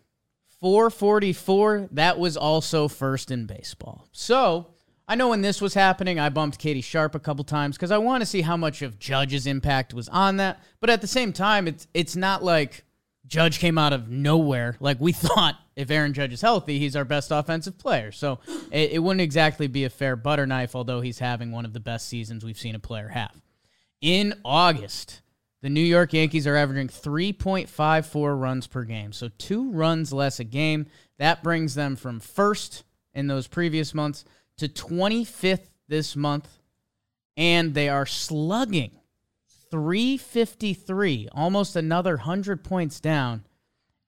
444. 0.62 1.90
That 1.92 2.18
was 2.18 2.38
also 2.38 2.88
first 2.88 3.30
in 3.30 3.44
baseball. 3.44 4.08
So 4.10 4.68
I 5.06 5.16
know 5.16 5.28
when 5.28 5.42
this 5.42 5.60
was 5.60 5.74
happening, 5.74 6.18
I 6.18 6.30
bumped 6.30 6.58
Katie 6.58 6.80
Sharp 6.80 7.14
a 7.14 7.20
couple 7.20 7.44
times 7.44 7.76
because 7.76 7.90
I 7.90 7.98
want 7.98 8.22
to 8.22 8.26
see 8.26 8.40
how 8.40 8.56
much 8.56 8.80
of 8.80 8.98
Judge's 8.98 9.46
impact 9.46 9.92
was 9.92 10.08
on 10.08 10.38
that. 10.38 10.62
But 10.80 10.88
at 10.88 11.02
the 11.02 11.06
same 11.06 11.34
time, 11.34 11.68
it's 11.68 11.86
it's 11.92 12.16
not 12.16 12.42
like 12.42 12.84
Judge 13.26 13.58
came 13.58 13.76
out 13.76 13.92
of 13.92 14.08
nowhere. 14.08 14.78
Like 14.80 14.98
we 14.98 15.12
thought, 15.12 15.56
if 15.76 15.90
Aaron 15.90 16.12
Judge 16.12 16.32
is 16.32 16.40
healthy, 16.40 16.78
he's 16.78 16.96
our 16.96 17.04
best 17.04 17.30
offensive 17.30 17.78
player. 17.78 18.12
So 18.12 18.40
it, 18.70 18.92
it 18.92 18.98
wouldn't 18.98 19.20
exactly 19.20 19.66
be 19.66 19.84
a 19.84 19.90
fair 19.90 20.16
butter 20.16 20.46
knife, 20.46 20.74
although 20.74 21.00
he's 21.00 21.18
having 21.18 21.52
one 21.52 21.64
of 21.64 21.72
the 21.72 21.80
best 21.80 22.08
seasons 22.08 22.44
we've 22.44 22.58
seen 22.58 22.74
a 22.74 22.80
player 22.80 23.08
have. 23.08 23.40
In 24.00 24.34
August, 24.44 25.22
the 25.62 25.70
New 25.70 25.80
York 25.80 26.12
Yankees 26.12 26.46
are 26.46 26.56
averaging 26.56 26.88
3.54 26.88 28.40
runs 28.40 28.66
per 28.66 28.82
game. 28.82 29.12
So 29.12 29.28
two 29.38 29.70
runs 29.70 30.12
less 30.12 30.40
a 30.40 30.44
game. 30.44 30.86
That 31.18 31.42
brings 31.42 31.74
them 31.74 31.96
from 31.96 32.18
first 32.18 32.84
in 33.14 33.28
those 33.28 33.46
previous 33.46 33.94
months 33.94 34.24
to 34.58 34.68
25th 34.68 35.70
this 35.88 36.16
month. 36.16 36.48
And 37.36 37.74
they 37.74 37.88
are 37.88 38.04
slugging 38.04 38.90
353, 39.70 41.28
almost 41.32 41.76
another 41.76 42.16
100 42.16 42.62
points 42.62 43.00
down. 43.00 43.44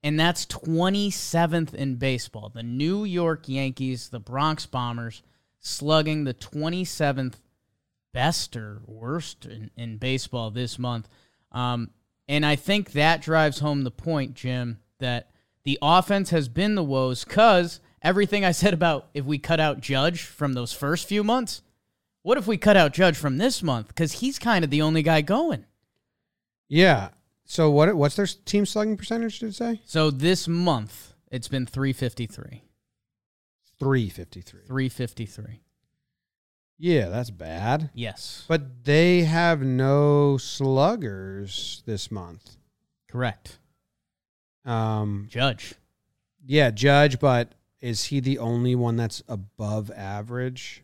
And 0.04 0.20
that's 0.20 0.44
27th 0.44 1.72
in 1.72 1.96
baseball. 1.96 2.50
The 2.50 2.62
New 2.62 3.04
York 3.04 3.48
Yankees, 3.48 4.10
the 4.10 4.20
Bronx 4.20 4.66
Bombers, 4.66 5.22
slugging 5.60 6.24
the 6.24 6.34
27th 6.34 7.36
best 8.12 8.54
or 8.54 8.82
worst 8.86 9.46
in, 9.46 9.70
in 9.78 9.96
baseball 9.96 10.50
this 10.50 10.78
month. 10.78 11.08
Um, 11.52 11.88
and 12.28 12.44
I 12.44 12.54
think 12.54 12.92
that 12.92 13.22
drives 13.22 13.60
home 13.60 13.82
the 13.82 13.90
point, 13.90 14.34
Jim, 14.34 14.78
that 14.98 15.30
the 15.64 15.78
offense 15.80 16.28
has 16.30 16.48
been 16.48 16.74
the 16.74 16.84
woes 16.84 17.24
because 17.24 17.80
everything 18.02 18.44
I 18.44 18.52
said 18.52 18.74
about 18.74 19.08
if 19.14 19.24
we 19.24 19.38
cut 19.38 19.58
out 19.58 19.80
Judge 19.80 20.20
from 20.20 20.52
those 20.52 20.74
first 20.74 21.08
few 21.08 21.24
months, 21.24 21.62
what 22.22 22.36
if 22.36 22.46
we 22.46 22.58
cut 22.58 22.76
out 22.76 22.92
Judge 22.92 23.16
from 23.16 23.38
this 23.38 23.62
month? 23.62 23.88
Because 23.88 24.12
he's 24.12 24.38
kind 24.38 24.64
of 24.64 24.70
the 24.70 24.82
only 24.82 25.02
guy 25.02 25.22
going. 25.22 25.64
Yeah. 26.68 27.08
So 27.44 27.70
what? 27.70 27.94
What's 27.94 28.16
their 28.16 28.26
team 28.26 28.66
slugging 28.66 28.96
percentage? 28.96 29.38
Did 29.38 29.50
it 29.50 29.54
say 29.54 29.80
So 29.84 30.10
this 30.10 30.48
month, 30.48 31.12
it's 31.30 31.48
been 31.48 31.66
353. 31.66 32.62
three 33.78 34.08
fifty 34.08 34.40
three? 34.40 34.60
353. 34.66 35.60
Yeah, 36.78 37.08
that's 37.08 37.30
bad. 37.30 37.90
Yes. 37.94 38.44
But 38.48 38.84
they 38.84 39.22
have 39.22 39.62
no 39.62 40.36
sluggers 40.38 41.82
this 41.86 42.10
month. 42.10 42.56
Correct. 43.08 43.58
Um, 44.64 45.28
Judge. 45.30 45.74
yeah, 46.44 46.70
Judge, 46.70 47.20
but 47.20 47.52
is 47.80 48.04
he 48.04 48.18
the 48.20 48.38
only 48.38 48.74
one 48.74 48.96
that's 48.96 49.22
above 49.28 49.90
average? 49.92 50.82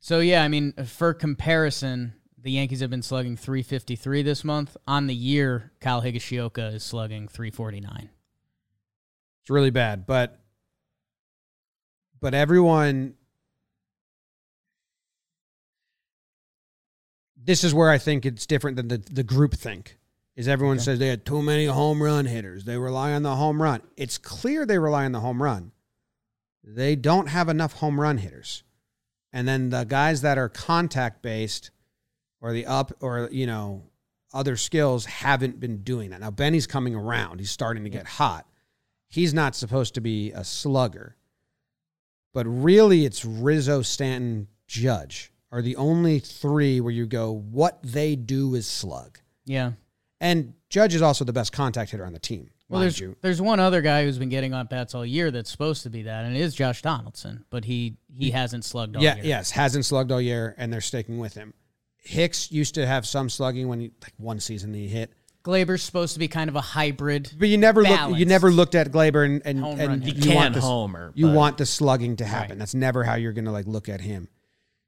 So 0.00 0.18
yeah, 0.18 0.42
I 0.42 0.48
mean, 0.48 0.72
for 0.84 1.14
comparison, 1.14 2.14
the 2.42 2.50
Yankees 2.50 2.80
have 2.80 2.90
been 2.90 3.02
slugging 3.02 3.36
353 3.36 4.22
this 4.22 4.44
month. 4.44 4.76
On 4.86 5.06
the 5.06 5.14
year, 5.14 5.72
Kyle 5.80 6.02
Higashioka 6.02 6.74
is 6.74 6.82
slugging 6.82 7.28
349. 7.28 8.10
It's 9.40 9.50
really 9.50 9.70
bad, 9.70 10.06
but 10.06 10.38
but 12.20 12.34
everyone 12.34 13.14
this 17.36 17.64
is 17.64 17.74
where 17.74 17.90
I 17.90 17.98
think 17.98 18.24
it's 18.24 18.46
different 18.46 18.76
than 18.76 18.88
the 18.88 18.98
the 18.98 19.24
group 19.24 19.54
think. 19.54 19.98
Is 20.34 20.48
everyone 20.48 20.78
says 20.78 20.98
they 20.98 21.08
had 21.08 21.26
too 21.26 21.42
many 21.42 21.66
home 21.66 22.02
run 22.02 22.24
hitters. 22.24 22.64
They 22.64 22.78
rely 22.78 23.12
on 23.12 23.22
the 23.22 23.36
home 23.36 23.60
run. 23.60 23.82
It's 23.98 24.16
clear 24.16 24.64
they 24.64 24.78
rely 24.78 25.04
on 25.04 25.12
the 25.12 25.20
home 25.20 25.42
run. 25.42 25.72
They 26.64 26.96
don't 26.96 27.26
have 27.26 27.50
enough 27.50 27.74
home 27.74 28.00
run 28.00 28.16
hitters. 28.16 28.62
And 29.30 29.46
then 29.46 29.68
the 29.68 29.84
guys 29.84 30.22
that 30.22 30.38
are 30.38 30.48
contact 30.48 31.20
based 31.20 31.70
or 32.42 32.52
the 32.52 32.66
up 32.66 32.92
or 33.00 33.30
you 33.32 33.46
know 33.46 33.84
other 34.34 34.56
skills 34.56 35.06
haven't 35.06 35.58
been 35.60 35.78
doing 35.82 36.10
that. 36.10 36.20
Now 36.20 36.30
Benny's 36.30 36.66
coming 36.66 36.94
around. 36.94 37.38
He's 37.38 37.50
starting 37.50 37.84
to 37.84 37.90
get 37.90 38.06
hot. 38.06 38.46
He's 39.08 39.32
not 39.32 39.54
supposed 39.54 39.94
to 39.94 40.00
be 40.02 40.32
a 40.32 40.44
slugger. 40.44 41.16
But 42.34 42.46
really 42.46 43.04
it's 43.04 43.24
Rizzo, 43.24 43.82
Stanton, 43.82 44.48
Judge 44.66 45.32
are 45.50 45.60
the 45.60 45.76
only 45.76 46.18
three 46.18 46.80
where 46.80 46.92
you 46.92 47.06
go 47.06 47.30
what 47.30 47.78
they 47.82 48.16
do 48.16 48.54
is 48.54 48.66
slug. 48.66 49.18
Yeah. 49.44 49.72
And 50.18 50.54
Judge 50.70 50.94
is 50.94 51.02
also 51.02 51.26
the 51.26 51.32
best 51.34 51.52
contact 51.52 51.90
hitter 51.90 52.06
on 52.06 52.14
the 52.14 52.18
team. 52.18 52.48
Well, 52.70 52.80
there's 52.80 52.98
you. 52.98 53.16
there's 53.20 53.42
one 53.42 53.60
other 53.60 53.82
guy 53.82 54.04
who's 54.04 54.16
been 54.16 54.30
getting 54.30 54.54
on 54.54 54.64
bats 54.64 54.94
all 54.94 55.04
year 55.04 55.30
that's 55.30 55.50
supposed 55.50 55.82
to 55.82 55.90
be 55.90 56.04
that, 56.04 56.24
and 56.24 56.34
it 56.34 56.40
is 56.40 56.54
Josh 56.54 56.80
Donaldson, 56.80 57.44
but 57.50 57.66
he 57.66 57.98
he 58.16 58.30
hasn't 58.30 58.64
slugged 58.64 58.96
all 58.96 59.02
Yeah, 59.02 59.16
year. 59.16 59.24
yes, 59.26 59.50
hasn't 59.50 59.84
slugged 59.84 60.10
all 60.10 60.22
year, 60.22 60.54
and 60.56 60.72
they're 60.72 60.80
sticking 60.80 61.18
with 61.18 61.34
him. 61.34 61.52
Hicks 62.02 62.50
used 62.50 62.74
to 62.74 62.86
have 62.86 63.06
some 63.06 63.30
slugging 63.30 63.68
when 63.68 63.80
he 63.80 63.92
like 64.02 64.12
one 64.16 64.40
season 64.40 64.74
he 64.74 64.88
hit, 64.88 65.12
Gleyber's 65.44 65.82
supposed 65.82 66.12
to 66.14 66.18
be 66.18 66.28
kind 66.28 66.48
of 66.48 66.56
a 66.56 66.60
hybrid. 66.60 67.32
but 67.38 67.48
you 67.48 67.58
never 67.58 67.82
look, 67.82 68.16
you 68.18 68.26
never 68.26 68.50
looked 68.50 68.74
at 68.74 68.90
Gleyber 68.90 69.24
and 69.24 69.42
and, 69.44 69.60
Home 69.60 69.80
and 69.80 69.88
run 69.88 70.02
you 70.02 70.14
hitter. 70.14 70.28
Want 70.28 70.44
can 70.44 70.52
this- 70.52 70.64
homer. 70.64 71.12
You 71.14 71.26
but 71.26 71.34
want 71.36 71.58
the 71.58 71.66
slugging 71.66 72.16
to 72.16 72.24
happen. 72.24 72.50
Right. 72.50 72.58
That's 72.58 72.74
never 72.74 73.04
how 73.04 73.14
you're 73.14 73.32
going 73.32 73.46
to 73.46 73.52
like 73.52 73.66
look 73.66 73.88
at 73.88 74.00
him. 74.00 74.28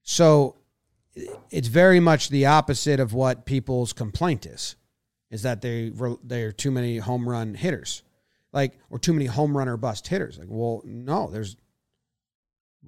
So 0.02 0.56
it's 1.50 1.68
very 1.68 2.00
much 2.00 2.28
the 2.28 2.46
opposite 2.46 3.00
of 3.00 3.12
what 3.12 3.46
people's 3.46 3.92
complaint 3.92 4.46
is, 4.46 4.76
is 5.30 5.42
that 5.42 5.60
they 5.62 5.92
they're 6.22 6.52
too 6.52 6.70
many 6.70 6.98
home 6.98 7.28
run 7.28 7.54
hitters, 7.54 8.02
like 8.52 8.78
or 8.90 8.98
too 8.98 9.12
many 9.12 9.26
home 9.26 9.56
run 9.56 9.68
or 9.68 9.76
bust 9.76 10.06
hitters. 10.08 10.38
Like, 10.38 10.48
well, 10.50 10.82
no, 10.84 11.30
there's 11.30 11.56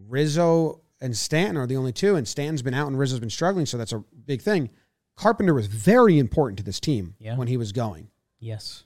Rizzo 0.09 0.83
and 1.01 1.17
Stanton 1.17 1.57
are 1.57 1.67
the 1.67 1.77
only 1.77 1.93
two, 1.93 2.17
and 2.17 2.27
Stanton's 2.27 2.63
been 2.63 2.75
out 2.75 2.87
and 2.89 2.99
Rizzo's 2.99 3.21
been 3.21 3.31
struggling, 3.31 3.67
so 3.67 3.77
that's 3.77 3.93
a 3.93 4.05
big 4.27 4.41
thing. 4.43 4.71
Carpenter 5.17 5.55
was 5.55 5.67
very 5.67 6.19
important 6.19 6.59
to 6.59 6.65
this 6.65 6.81
team 6.81 7.15
Yeah. 7.19 7.37
when 7.37 7.49
he 7.49 7.57
was 7.57 7.73
going 7.73 8.09
Yes. 8.39 8.85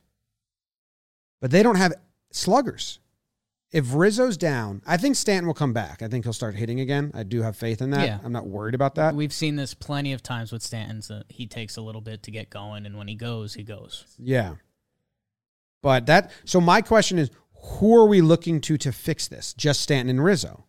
but 1.41 1.51
they 1.51 1.63
don't 1.63 1.77
have 1.77 1.95
sluggers. 2.31 2.99
If 3.73 3.95
Rizzo's 3.95 4.37
down, 4.37 4.83
I 4.85 4.97
think 4.97 5.15
Stanton 5.15 5.47
will 5.47 5.55
come 5.55 5.73
back. 5.73 6.03
I 6.03 6.09
think 6.09 6.25
he'll 6.25 6.33
start 6.33 6.57
hitting 6.57 6.81
again. 6.81 7.13
I 7.15 7.23
do 7.23 7.43
have 7.43 7.57
faith 7.57 7.81
in 7.81 7.91
that. 7.91 8.05
Yeah. 8.07 8.19
I'm 8.25 8.33
not 8.33 8.47
worried 8.49 8.75
about 8.75 8.97
that. 8.97 9.15
We've 9.15 9.33
seen 9.33 9.55
this 9.55 9.75
plenty 9.75 10.13
of 10.13 10.25
times 10.25 10.51
with 10.51 10.63
Stanton's. 10.63 11.07
That 11.07 11.25
he 11.29 11.47
takes 11.47 11.77
a 11.77 11.81
little 11.81 12.01
bit 12.01 12.25
to 12.25 12.33
get 12.33 12.51
going, 12.51 12.85
and 12.85 12.97
when 12.99 13.07
he 13.07 13.15
goes, 13.15 13.55
he 13.55 13.63
goes. 13.63 14.07
Yeah. 14.19 14.57
But 15.83 16.07
that 16.07 16.33
so 16.45 16.61
my 16.61 16.83
question 16.83 17.17
is 17.19 17.31
who 17.63 17.97
are 17.97 18.07
we 18.07 18.21
looking 18.21 18.61
to 18.63 18.77
to 18.79 18.91
fix 18.91 19.29
this? 19.29 19.55
Just 19.55 19.81
Stanton 19.83 20.11
and 20.11 20.25
Rizzo. 20.25 20.65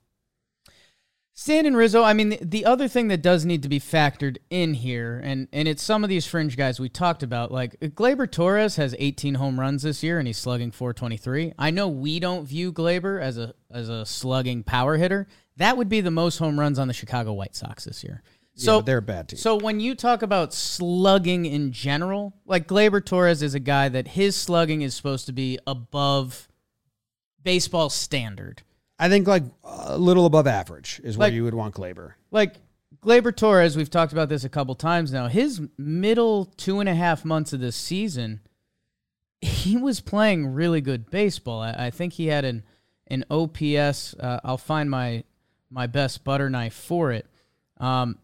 Stanton 1.42 1.76
Rizzo. 1.76 2.04
I 2.04 2.14
mean, 2.14 2.30
the, 2.30 2.40
the 2.40 2.66
other 2.66 2.88
thing 2.88 3.08
that 3.08 3.24
does 3.24 3.46
need 3.46 3.64
to 3.64 3.70
be 3.70 3.80
factored 3.80 4.38
in 4.52 4.76
here, 4.76 5.20
and 5.24 5.48
and 5.52 5.68
it's 5.68 5.82
some 5.82 6.04
of 6.04 6.10
these 6.12 6.28
fringe 6.28 6.56
guys 6.56 6.80
we 6.80 6.88
talked 6.88 7.24
about. 7.24 7.52
Like 7.52 7.80
Gleyber 7.80 8.30
Torres 8.30 8.76
has 8.76 8.96
18 9.00 9.34
home 9.34 9.60
runs 9.60 9.82
this 9.82 10.04
year, 10.04 10.20
and 10.20 10.28
he's 10.28 10.38
slugging 10.38 10.70
423. 10.70 11.54
I 11.58 11.72
know 11.72 11.88
we 11.88 12.20
don't 12.20 12.46
view 12.46 12.72
Gleyber 12.72 13.20
as 13.20 13.40
a 13.40 13.56
as 13.72 13.90
a 13.90 14.06
slugging 14.06 14.62
power 14.62 14.98
hitter. 14.98 15.28
That 15.58 15.78
would 15.78 15.90
be 15.90 16.00
the 16.00 16.12
most 16.12 16.38
home 16.38 16.60
runs 16.60 16.78
on 16.78 16.88
the 16.88 16.94
Chicago 16.94 17.34
White 17.34 17.56
Sox 17.56 17.86
this 17.86 18.04
year. 18.04 18.22
So 18.54 18.64
So 18.64 18.82
they're 18.82 19.02
bad 19.02 19.30
team. 19.30 19.40
So 19.40 19.56
when 19.56 19.80
you 19.80 19.96
talk 19.96 20.22
about 20.22 20.54
slugging 20.54 21.48
in 21.48 21.72
general, 21.72 22.36
like 22.46 22.68
Gleyber 22.68 23.04
Torres 23.04 23.42
is 23.42 23.56
a 23.56 23.60
guy 23.60 23.90
that 23.90 24.10
his 24.10 24.36
slugging 24.36 24.84
is 24.84 24.94
supposed 24.94 25.26
to 25.26 25.34
be 25.34 25.58
above 25.66 26.48
baseball 27.42 27.90
standard. 27.90 28.62
I 29.02 29.10
think 29.10 29.28
like 29.28 29.44
a 29.64 29.98
little 29.98 30.28
above 30.28 30.46
average 30.46 31.02
is 31.04 31.18
where 31.18 31.28
Like- 31.28 31.34
you 31.34 31.44
would 31.44 31.56
want 31.56 31.74
Gleyber. 31.74 32.14
Like 32.30 32.58
Gleyber 33.02 33.36
Torres, 33.36 33.76
we've 33.76 33.90
talked 33.90 34.14
about 34.14 34.30
this 34.30 34.44
a 34.44 34.50
couple 34.50 34.76
times 34.76 35.12
now. 35.12 35.28
His 35.28 35.60
middle 35.76 36.46
two 36.46 36.80
and 36.80 36.88
a 36.88 36.94
half 36.94 37.26
months 37.26 37.52
of 37.52 37.60
this 37.60 37.76
season, 37.76 38.42
he 39.42 39.76
was 39.76 40.02
playing 40.02 40.48
really 40.54 40.82
good 40.82 41.10
baseball. 41.10 41.62
I, 41.62 41.88
I 41.88 41.90
think 41.90 42.14
he 42.14 42.28
had 42.28 42.46
an 42.46 42.64
an 43.08 43.26
OPS. 43.32 44.14
Uh, 44.20 44.40
I'll 44.44 44.58
find 44.60 44.90
my 44.90 45.24
my 45.72 45.88
best 45.88 46.24
butter 46.24 46.50
knife 46.50 46.76
for 46.76 47.12
it. 47.12 47.26
Um, 47.78 48.20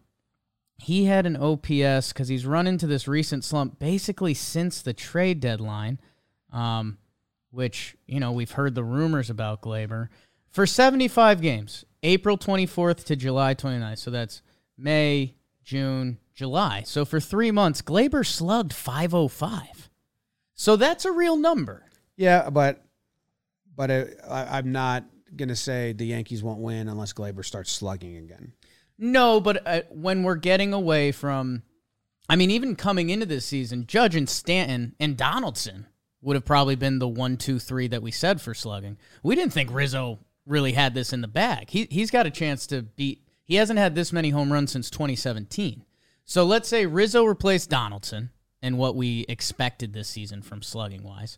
he 0.78 1.06
had 1.06 1.26
an 1.26 1.38
OPS 1.38 2.10
because 2.14 2.28
he's 2.28 2.46
run 2.46 2.68
into 2.68 2.86
this 2.86 3.08
recent 3.08 3.44
slump 3.44 3.80
basically 3.80 4.36
since 4.36 4.84
the 4.84 4.94
trade 4.94 5.40
deadline, 5.40 6.00
um, 6.54 7.00
which 7.50 7.96
you 8.06 8.20
know 8.20 8.32
we've 8.32 8.52
heard 8.52 8.76
the 8.76 8.84
rumors 8.84 9.32
about 9.32 9.62
Gleyber 9.64 10.10
for 10.50 10.66
75 10.66 11.42
games, 11.42 11.86
April 12.04 12.38
24th 12.38 13.04
to 13.06 13.16
July 13.16 13.54
29th. 13.56 14.00
So 14.00 14.12
that's 14.12 14.42
May, 14.78 15.36
June, 15.64 16.20
July. 16.34 16.84
So 16.86 17.04
for 17.04 17.20
three 17.20 17.52
months, 17.52 17.82
Gleyber 17.82 18.26
slugged 18.26 18.74
505. 18.74 19.90
So 20.54 20.76
that's 20.76 21.06
a 21.06 21.12
real 21.12 21.38
number. 21.38 21.86
Yeah, 22.16 22.50
but 22.50 22.84
but 23.76 23.92
I, 23.92 24.06
I, 24.28 24.58
I'm 24.58 24.72
not 24.72 25.06
gonna 25.36 25.56
say 25.56 25.94
the 25.94 26.06
Yankees 26.06 26.44
won't 26.44 26.60
win 26.60 26.88
unless 26.88 27.14
Gleyber 27.14 27.46
starts 27.46 27.72
slugging 27.72 28.18
again. 28.18 28.54
No, 28.98 29.40
but 29.40 29.66
uh, 29.68 29.82
when 29.92 30.24
we're 30.24 30.36
getting 30.36 30.74
away 30.74 31.12
from, 31.12 31.62
I 32.28 32.36
mean, 32.36 32.50
even 32.50 32.76
coming 32.76 33.12
into 33.12 33.28
this 33.28 33.46
season, 33.46 33.86
Judge 33.86 34.16
and 34.16 34.28
Stanton 34.28 34.96
and 35.00 35.16
Donaldson 35.16 35.86
would 36.22 36.36
have 36.36 36.46
probably 36.46 36.76
been 36.76 36.98
the 36.98 37.08
one, 37.08 37.38
two, 37.38 37.60
three 37.60 37.88
that 37.88 38.02
we 38.02 38.12
said 38.12 38.42
for 38.42 38.56
slugging. 38.56 38.98
We 39.22 39.36
didn't 39.36 39.54
think 39.54 39.72
Rizzo 39.72 40.20
really 40.48 40.72
had 40.72 40.94
this 40.94 41.14
in 41.14 41.22
the 41.22 41.28
bag. 41.28 41.70
He 41.70 41.88
he's 41.92 42.12
got 42.12 42.26
a 42.26 42.32
chance 42.32 42.66
to 42.68 42.82
beat. 42.84 43.22
He 43.44 43.56
hasn't 43.56 43.80
had 43.80 43.96
this 43.96 44.12
many 44.12 44.32
home 44.32 44.52
runs 44.52 44.72
since 44.72 44.90
2017. 44.90 45.84
So 46.26 46.44
let's 46.44 46.68
say 46.68 46.86
Rizzo 46.86 47.24
replaced 47.24 47.70
Donaldson 47.70 48.32
and 48.62 48.78
what 48.78 48.96
we 48.96 49.26
expected 49.30 49.94
this 49.94 50.10
season 50.10 50.42
from 50.42 50.62
slugging 50.62 51.04
wise. 51.04 51.38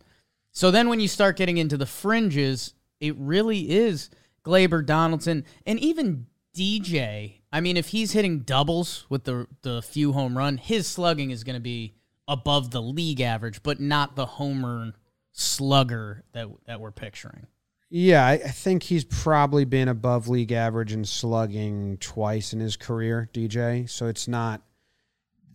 So 0.51 0.71
then 0.71 0.89
when 0.89 0.99
you 0.99 1.07
start 1.07 1.37
getting 1.37 1.57
into 1.57 1.77
the 1.77 1.85
fringes, 1.85 2.73
it 2.99 3.15
really 3.17 3.69
is 3.69 4.09
Gleyber, 4.43 4.85
Donaldson, 4.85 5.45
and 5.65 5.79
even 5.79 6.25
DJ. 6.55 7.41
I 7.51 7.61
mean, 7.61 7.77
if 7.77 7.89
he's 7.89 8.13
hitting 8.13 8.39
doubles 8.39 9.05
with 9.09 9.25
the 9.25 9.47
the 9.61 9.81
few 9.81 10.13
home 10.13 10.37
run, 10.37 10.57
his 10.57 10.87
slugging 10.87 11.31
is 11.31 11.43
going 11.43 11.55
to 11.55 11.61
be 11.61 11.93
above 12.27 12.71
the 12.71 12.81
league 12.81 13.21
average, 13.21 13.63
but 13.63 13.79
not 13.79 14.15
the 14.15 14.25
homer 14.25 14.93
slugger 15.31 16.23
that 16.33 16.47
that 16.65 16.79
we're 16.81 16.91
picturing. 16.91 17.47
Yeah, 17.89 18.25
I, 18.25 18.33
I 18.33 18.37
think 18.49 18.83
he's 18.83 19.03
probably 19.03 19.65
been 19.65 19.87
above 19.87 20.27
league 20.27 20.51
average 20.51 20.93
in 20.93 21.05
slugging 21.05 21.97
twice 21.97 22.53
in 22.53 22.59
his 22.59 22.77
career, 22.77 23.29
DJ. 23.33 23.89
So 23.89 24.07
it's 24.07 24.27
not. 24.27 24.61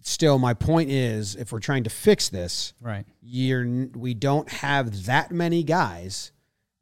Still, 0.01 0.39
my 0.39 0.53
point 0.53 0.91
is, 0.91 1.35
if 1.37 1.51
we're 1.53 1.61
trying 1.61 1.85
to 1.85 1.91
fix 1.91 2.29
this, 2.29 2.75
Right. 2.81 3.07
you're 3.23 3.87
we 3.95 4.13
don't 4.13 4.49
have 4.51 5.07
that 5.07 5.31
many 5.31 5.63
guys 5.63 6.33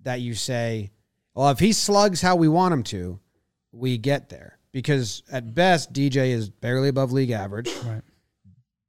that 0.01 0.21
you 0.21 0.35
say, 0.35 0.91
well, 1.35 1.51
if 1.51 1.61
he 1.61 1.73
slugs 1.73 2.21
how 2.21 2.35
we 2.35 2.49
want 2.49 2.75
him 2.75 2.83
to, 2.85 3.21
we 3.71 3.97
get 3.97 4.29
there. 4.29 4.59
Because 4.73 5.23
at 5.31 5.55
best, 5.55 5.93
DJ 5.93 6.31
is 6.31 6.49
barely 6.51 6.89
above 6.89 7.13
league 7.13 7.31
average. 7.31 7.71
Right. 7.85 8.03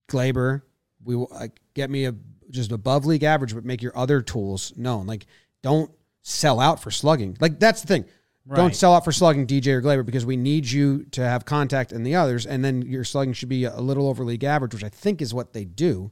Gleyber, 0.09 0.61
we 1.03 1.15
uh, 1.31 1.47
get 1.73 1.89
me 1.89 2.05
a 2.05 2.15
just 2.49 2.71
above 2.71 3.05
league 3.05 3.23
average, 3.23 3.53
but 3.53 3.65
make 3.65 3.81
your 3.81 3.95
other 3.97 4.21
tools 4.21 4.73
known. 4.75 5.05
Like, 5.05 5.25
don't 5.61 5.91
sell 6.23 6.59
out 6.59 6.81
for 6.81 6.89
slugging. 6.89 7.37
Like 7.39 7.59
that's 7.59 7.81
the 7.81 7.87
thing. 7.87 8.05
Don't 8.53 8.75
sell 8.75 8.93
out 8.93 9.05
for 9.05 9.13
slugging 9.13 9.47
DJ 9.47 9.67
or 9.67 9.81
Gleyber 9.81 10.05
because 10.05 10.25
we 10.25 10.35
need 10.35 10.69
you 10.69 11.05
to 11.11 11.21
have 11.23 11.45
contact 11.45 11.93
in 11.93 12.03
the 12.03 12.15
others, 12.15 12.45
and 12.45 12.63
then 12.63 12.81
your 12.81 13.05
slugging 13.05 13.31
should 13.33 13.47
be 13.47 13.63
a 13.63 13.79
little 13.79 14.09
over 14.09 14.25
league 14.25 14.43
average, 14.43 14.73
which 14.73 14.83
I 14.83 14.89
think 14.89 15.21
is 15.21 15.33
what 15.33 15.53
they 15.53 15.63
do. 15.63 16.11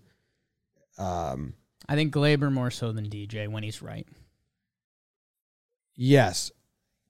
Um, 0.97 1.55
I 1.89 1.95
think 1.95 2.13
Gleyber 2.13 2.49
more 2.49 2.71
so 2.71 2.93
than 2.93 3.09
DJ 3.09 3.49
when 3.49 3.63
he's 3.63 3.81
right. 3.81 4.07
yes, 5.95 6.51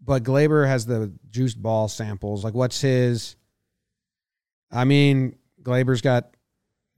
but 0.04 0.24
Gleyber 0.24 0.66
has 0.66 0.88
the 0.88 1.14
juiced 1.30 1.62
ball 1.62 1.88
samples. 1.88 2.44
Like, 2.44 2.56
what's 2.56 2.82
his? 2.82 3.36
I 4.72 4.86
mean, 4.86 5.36
Gleyber's 5.62 6.02
got 6.02 6.36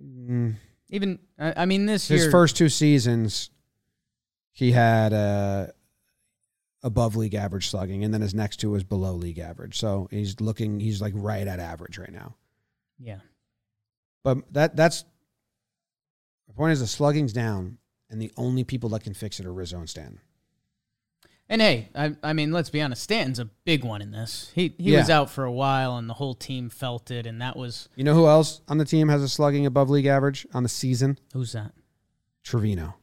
mm, 0.01 0.55
Even 0.89 1.19
I, 1.37 1.65
mean 1.65 1.87
this 1.87 2.07
his 2.07 2.23
year 2.23 2.31
first 2.31 2.55
two 2.55 2.69
seasons. 2.69 3.49
He 4.53 4.71
had 4.71 5.11
uh, 5.11 5.67
above 6.83 7.15
league 7.15 7.33
average 7.33 7.69
slugging, 7.69 8.03
and 8.03 8.13
then 8.13 8.21
his 8.21 8.33
next 8.35 8.57
two 8.59 8.71
was 8.71 8.83
below 8.83 9.13
league 9.13 9.39
average. 9.39 9.77
So 9.77 10.07
he's 10.11 10.39
looking, 10.41 10.79
he's 10.79 11.01
like 11.01 11.13
right 11.15 11.47
at 11.47 11.59
average 11.59 11.97
right 11.97 12.11
now. 12.11 12.35
Yeah. 12.99 13.19
But 14.23 14.53
that 14.53 14.75
that's 14.75 15.03
the 16.47 16.53
point 16.53 16.73
is 16.73 16.79
the 16.81 16.87
slugging's 16.87 17.33
down, 17.33 17.77
and 18.09 18.21
the 18.21 18.31
only 18.37 18.63
people 18.63 18.89
that 18.89 19.03
can 19.03 19.13
fix 19.13 19.39
it 19.39 19.45
are 19.45 19.53
Rizzo 19.53 19.79
and 19.79 19.89
Stanton. 19.89 20.19
And 21.49 21.61
hey, 21.61 21.89
I, 21.93 22.15
I 22.23 22.31
mean, 22.33 22.51
let's 22.53 22.69
be 22.69 22.81
honest. 22.81 23.03
Stanton's 23.03 23.37
a 23.39 23.45
big 23.65 23.83
one 23.83 24.01
in 24.01 24.11
this. 24.11 24.49
He 24.55 24.73
he 24.77 24.91
Yeah. 24.93 24.99
was 24.99 25.09
out 25.09 25.29
for 25.29 25.43
a 25.43 25.51
while, 25.51 25.97
and 25.97 26.09
the 26.09 26.13
whole 26.15 26.33
team 26.35 26.69
felt 26.69 27.11
it, 27.11 27.25
and 27.25 27.41
that 27.41 27.57
was 27.57 27.89
You 27.95 28.03
know 28.05 28.13
who 28.13 28.27
else 28.27 28.61
on 28.67 28.77
the 28.77 28.85
team 28.85 29.09
has 29.09 29.21
a 29.21 29.27
slugging 29.29 29.65
above 29.65 29.89
league 29.89 30.05
average 30.05 30.47
on 30.53 30.63
the 30.63 30.69
season? 30.69 31.17
who's 31.33 31.51
that? 31.51 31.73
Trevino. 32.43 32.95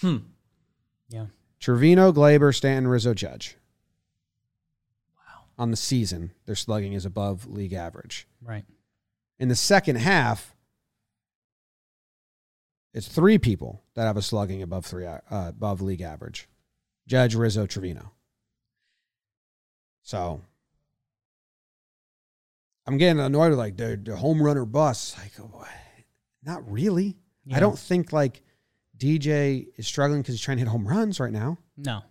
Hmm. 0.00 0.16
Yeah, 1.08 1.26
Trevino, 1.66 2.12
Gleyber, 2.12 2.54
Stanton, 2.54 2.86
Rizzo, 2.86 3.12
Judge. 3.12 3.56
Wow. 5.16 5.46
On 5.58 5.72
the 5.72 5.76
season, 5.76 6.30
their 6.44 6.54
slugging 6.54 6.92
is 6.92 7.04
above 7.04 7.48
league 7.48 7.72
average. 7.72 8.28
right. 8.40 8.64
In 9.40 9.48
the 9.48 9.56
second 9.56 9.96
half, 9.96 10.54
it's 12.94 13.08
three 13.08 13.36
people 13.38 13.82
that 13.94 14.04
have 14.04 14.16
a 14.16 14.22
slugging 14.22 14.62
above 14.62 14.86
three 14.86 15.06
uh, 15.06 15.18
above 15.28 15.82
league 15.82 16.02
average: 16.02 16.48
Judge, 17.08 17.34
Rizzo, 17.34 17.66
Trevino. 17.66 18.12
So 20.04 20.42
I'm 22.86 22.96
getting 22.96 23.18
annoyed 23.18 23.50
with 23.50 23.58
like 23.58 23.76
the, 23.76 24.00
the 24.00 24.14
home 24.14 24.40
run 24.40 24.56
or 24.56 24.66
bust. 24.66 25.18
Like, 25.18 25.32
not 26.44 26.70
really. 26.70 27.16
Yeah. 27.44 27.56
I 27.56 27.58
don't 27.58 27.76
think 27.76 28.12
like 28.12 28.40
DJ 28.98 29.66
is 29.76 29.86
struggling 29.86 30.22
because 30.22 30.34
he's 30.34 30.42
trying 30.42 30.56
to 30.56 30.64
hit 30.64 30.68
home 30.68 30.86
runs 30.86 31.20
right 31.20 31.32
now. 31.32 31.58
No, 31.76 32.02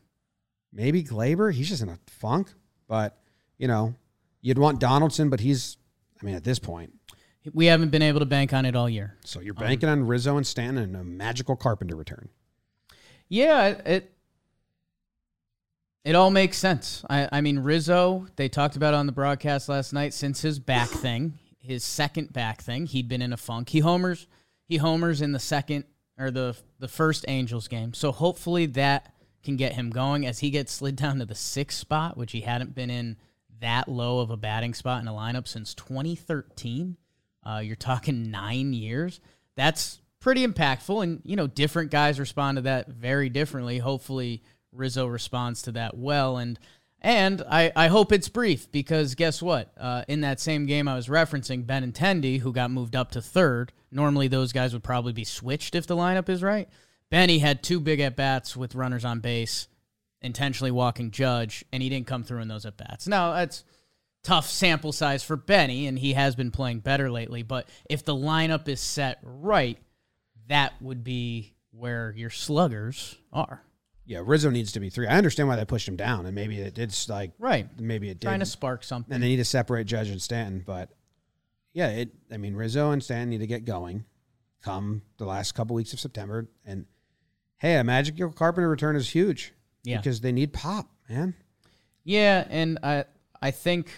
Maybe 0.75 1.03
Gleyber, 1.03 1.53
he's 1.53 1.69
just 1.69 1.81
in 1.81 1.89
a 1.89 1.97
funk. 2.07 2.53
But 2.87 3.17
you 3.57 3.67
know, 3.67 3.95
you'd 4.41 4.59
want 4.59 4.79
Donaldson, 4.79 5.29
but 5.29 5.39
he's, 5.39 5.77
I 6.21 6.25
mean, 6.25 6.35
at 6.35 6.43
this 6.43 6.59
point, 6.59 6.93
we 7.53 7.67
haven't 7.67 7.89
been 7.89 8.01
able 8.01 8.19
to 8.19 8.25
bank 8.25 8.53
on 8.53 8.65
it 8.65 8.75
all 8.75 8.89
year. 8.89 9.17
so 9.23 9.39
you're 9.39 9.55
um, 9.57 9.63
banking 9.63 9.87
on 9.87 10.05
Rizzo 10.05 10.35
and 10.35 10.45
Stanton 10.45 10.83
and 10.83 10.95
a 10.95 11.03
magical 11.03 11.55
Carpenter 11.55 11.95
return. 11.95 12.29
Yeah, 13.29 13.67
it 13.67 13.81
it, 13.85 14.11
it 16.03 16.15
all 16.15 16.29
makes 16.29 16.57
sense. 16.57 17.03
I, 17.09 17.29
I 17.31 17.41
mean, 17.41 17.59
Rizzo, 17.59 18.27
they 18.35 18.49
talked 18.49 18.75
about 18.75 18.93
on 18.93 19.05
the 19.05 19.11
broadcast 19.11 19.69
last 19.69 19.93
night 19.93 20.13
since 20.13 20.41
his 20.41 20.59
back 20.59 20.89
thing, 20.89 21.39
his 21.57 21.83
second 21.83 22.33
back 22.33 22.61
thing, 22.61 22.85
he'd 22.85 23.07
been 23.07 23.21
in 23.21 23.33
a 23.33 23.37
funk. 23.37 23.69
He 23.69 23.79
homers, 23.79 24.27
he 24.65 24.77
homers 24.77 25.21
in 25.21 25.31
the 25.31 25.39
second 25.39 25.85
or 26.17 26.31
the 26.31 26.55
the 26.79 26.88
first 26.88 27.25
Angels 27.27 27.67
game. 27.67 27.93
So 27.93 28.12
hopefully 28.12 28.65
that 28.67 29.13
can 29.43 29.55
get 29.55 29.74
him 29.74 29.89
going 29.91 30.25
as 30.25 30.39
he 30.39 30.50
gets 30.50 30.74
slid 30.74 30.95
down 30.95 31.19
to 31.19 31.25
the 31.25 31.36
sixth 31.36 31.77
spot, 31.77 32.17
which 32.17 32.31
he 32.31 32.41
hadn't 32.41 32.75
been 32.75 32.89
in 32.89 33.17
that 33.62 33.88
low 33.88 34.19
of 34.19 34.31
a 34.31 34.38
batting 34.38 34.74
spot 34.74 35.01
in 35.01 35.07
a 35.07 35.13
lineup 35.13 35.48
since 35.48 35.74
2013. 35.74 36.98
Uh, 37.43 37.60
you're 37.63 37.75
talking 37.75 38.31
nine 38.31 38.74
years. 38.74 39.19
That's 39.55 40.01
pretty 40.19 40.45
impactful, 40.45 41.03
and 41.03 41.22
you 41.24 41.36
know 41.36 41.48
different 41.48 41.91
guys 41.91 42.19
respond 42.19 42.57
to 42.57 42.63
that 42.63 42.89
very 42.89 43.29
differently. 43.29 43.77
Hopefully, 43.77 44.41
Rizzo 44.72 45.05
responds 45.05 45.62
to 45.63 45.72
that 45.74 45.98
well, 45.98 46.38
and 46.38 46.60
and 47.05 47.43
I, 47.47 47.71
I 47.75 47.88
hope 47.88 48.12
it's 48.12 48.29
brief 48.29 48.71
because 48.71 49.13
guess 49.13 49.39
what? 49.39 49.71
Uh, 49.77 50.03
in 50.07 50.21
that 50.21 50.39
same 50.39 50.65
game 50.65 50.88
I 50.88 50.95
was 50.95 51.07
referencing, 51.07 51.63
Ben 51.63 51.91
Benintendi, 51.91 52.39
who 52.39 52.51
got 52.51 52.71
moved 52.71 52.95
up 52.95 53.12
to 53.12 53.21
third. 53.21 53.71
Normally, 53.91 54.27
those 54.27 54.51
guys 54.51 54.74
would 54.74 54.83
probably 54.83 55.13
be 55.13 55.24
switched 55.24 55.75
if 55.75 55.85
the 55.85 55.95
lineup 55.95 56.29
is 56.29 56.41
right. 56.41 56.67
Benny 57.12 57.38
had 57.38 57.62
two 57.62 57.79
big 57.79 58.00
at 58.00 58.15
bats 58.15 58.57
with 58.57 58.74
runners 58.74 59.05
on 59.05 59.19
base, 59.19 59.67
intentionally 60.24 60.71
walking 60.71 61.12
Judge, 61.12 61.63
and 61.71 61.83
he 61.83 61.89
didn't 61.89 62.07
come 62.07 62.24
through 62.24 62.41
in 62.41 62.47
those 62.47 62.65
at 62.65 62.75
bats. 62.75 63.07
Now 63.07 63.33
that's 63.33 63.63
tough 64.24 64.50
sample 64.50 64.91
size 64.91 65.24
for 65.24 65.35
Benny, 65.35 65.85
and 65.85 66.00
he 66.00 66.13
has 66.13 66.35
been 66.35 66.50
playing 66.50 66.79
better 66.79 67.12
lately. 67.12 67.43
But 67.43 67.69
if 67.88 68.03
the 68.03 68.15
lineup 68.15 68.67
is 68.67 68.81
set 68.81 69.19
right, 69.21 69.77
that 70.47 70.74
would 70.81 71.03
be 71.03 71.53
where 71.69 72.15
your 72.17 72.31
sluggers 72.31 73.15
are. 73.31 73.62
Yeah, 74.05 74.21
Rizzo 74.24 74.50
needs 74.51 74.71
to 74.74 74.79
be 74.79 74.89
three. 74.89 75.07
I 75.07 75.17
understand 75.17 75.50
why 75.50 75.55
they 75.55 75.65
pushed 75.65 75.88
him 75.88 75.95
down, 75.95 76.25
and 76.25 76.35
maybe 76.35 76.59
it 76.59 76.75
did 76.75 76.95
like 77.09 77.31
Right. 77.39 77.67
maybe 77.79 78.09
it 78.09 78.19
did, 78.19 78.27
Trying 78.27 78.39
to 78.41 78.45
spark 78.45 78.83
something. 78.83 79.13
and 79.13 79.24
they 79.24 79.27
need 79.29 79.38
to 79.38 79.45
separate 79.45 79.88
Judge 79.88 80.09
and 80.09 80.21
Stanton. 80.21 80.63
But 80.65 80.89
yeah, 81.74 81.88
it. 81.89 82.12
I 82.31 82.38
mean, 82.38 82.55
Rizzo 82.55 82.91
and 82.91 83.03
Stanton 83.03 83.29
need 83.31 83.39
to 83.39 83.47
get 83.47 83.65
going. 83.65 84.05
Come 84.62 85.01
the 85.17 85.25
last 85.25 85.53
couple 85.53 85.75
weeks 85.75 85.93
of 85.93 86.00
September, 86.00 86.48
and 86.65 86.85
hey, 87.57 87.77
a 87.77 87.83
magical 87.83 88.31
Carpenter 88.31 88.70
return 88.70 88.96
is 88.96 89.09
huge. 89.09 89.53
Yeah. 89.83 89.98
because 89.98 90.22
they 90.22 90.31
need 90.31 90.51
pop, 90.53 90.89
man. 91.09 91.35
Yeah, 92.03 92.48
and 92.50 92.79
I 92.81 93.05
I 93.41 93.51
think 93.51 93.91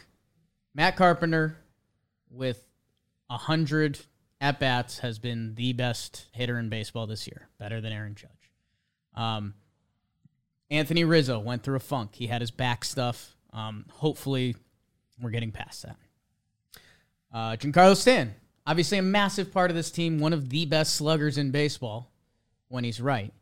Matt 0.73 0.95
Carpenter 0.97 1.57
with 2.29 2.61
a 3.29 3.37
hundred 3.37 3.99
at 4.41 4.59
bats 4.59 4.99
has 4.99 5.17
been 5.19 5.55
the 5.55 5.71
best 5.73 6.27
hitter 6.33 6.59
in 6.59 6.67
baseball 6.69 7.07
this 7.07 7.25
year, 7.27 7.47
better 7.57 7.79
than 7.81 7.91
Aaron 7.93 8.15
Judge. 8.15 8.31
Um, 9.15 9.53
Anthony 10.69 11.03
Rizzo 11.03 11.39
went 11.39 11.63
through 11.63 11.77
a 11.77 11.81
funk. 11.81 12.11
He 12.15 12.27
had 12.27 12.41
his 12.41 12.51
back 12.51 12.83
stuff. 12.83 13.35
Um, 13.53 13.85
hopefully, 13.89 14.55
we're 15.21 15.31
getting 15.31 15.51
past 15.51 15.83
that. 15.83 15.97
Uh, 17.33 17.55
Giancarlo 17.55 17.95
Stan, 17.95 18.35
obviously 18.65 18.97
a 18.97 19.01
massive 19.01 19.51
part 19.51 19.69
of 19.69 19.75
this 19.75 19.91
team, 19.91 20.19
one 20.19 20.33
of 20.33 20.49
the 20.49 20.65
best 20.65 20.95
sluggers 20.95 21.37
in 21.37 21.51
baseball 21.51 22.11
when 22.67 22.83
he's 22.83 23.01
right. 23.01 23.33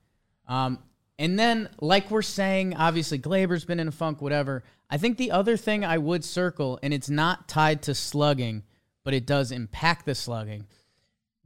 Um, 0.47 0.79
and 1.17 1.39
then, 1.39 1.69
like 1.79 2.11
we're 2.11 2.21
saying, 2.21 2.75
obviously 2.75 3.17
Gleyber's 3.17 3.65
been 3.65 3.79
in 3.79 3.87
a 3.87 3.91
funk, 3.91 4.21
whatever. 4.21 4.63
I 4.89 4.97
think 4.97 5.17
the 5.17 5.31
other 5.31 5.57
thing 5.57 5.85
I 5.85 5.97
would 5.97 6.23
circle, 6.23 6.79
and 6.83 6.93
it's 6.93 7.09
not 7.09 7.47
tied 7.47 7.81
to 7.83 7.95
slugging, 7.95 8.63
but 9.03 9.13
it 9.13 9.25
does 9.25 9.51
impact 9.51 10.05
the 10.05 10.15
slugging. 10.15 10.67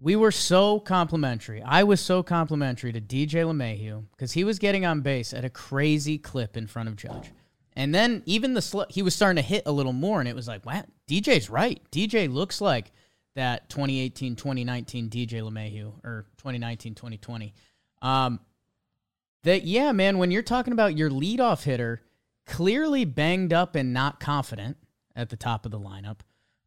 We 0.02 0.16
were 0.16 0.32
so 0.32 0.80
complimentary. 0.80 1.62
I 1.62 1.84
was 1.84 2.00
so 2.00 2.24
complimentary 2.24 2.94
to 2.94 3.02
DJ 3.02 3.44
LeMahieu 3.44 4.06
because 4.12 4.32
he 4.32 4.44
was 4.44 4.58
getting 4.58 4.86
on 4.86 5.02
base 5.02 5.34
at 5.34 5.44
a 5.44 5.50
crazy 5.50 6.18
clip 6.18 6.56
in 6.56 6.68
front 6.68 6.88
of 6.88 6.96
Judge. 6.96 7.32
And 7.74 7.94
then 7.94 8.24
even 8.26 8.54
the 8.54 8.62
sl- 8.62 8.84
he 8.90 9.02
was 9.02 9.14
starting 9.14 9.42
to 9.42 9.48
hit 9.48 9.64
a 9.66 9.72
little 9.72 9.94
more, 9.94 10.20
and 10.20 10.28
it 10.28 10.36
was 10.36 10.48
like, 10.48 10.66
wow, 10.66 10.84
DJ's 11.08 11.50
right. 11.50 11.82
DJ 11.92 12.32
looks 12.32 12.62
like 12.62 12.92
that 13.36 13.70
2018 13.70 14.36
2019 14.36 15.10
DJ 15.10 15.42
LeMahieu 15.42 15.94
or 16.04 16.26
2019 16.38 16.96
2020. 16.96 17.54
Um, 18.02 18.40
that 19.44 19.64
yeah, 19.64 19.92
man, 19.92 20.18
when 20.18 20.32
you're 20.32 20.42
talking 20.42 20.74
about 20.74 20.98
your 20.98 21.10
leadoff 21.10 21.64
hitter, 21.64 22.02
clearly 22.46 23.06
banged 23.06 23.54
up 23.54 23.76
and 23.76 23.94
not 23.94 24.20
confident 24.20 24.78
at 25.16 25.30
the 25.30 25.38
top 25.38 25.66
of 25.66 25.72
the 25.72 25.80
lineup. 25.80 26.20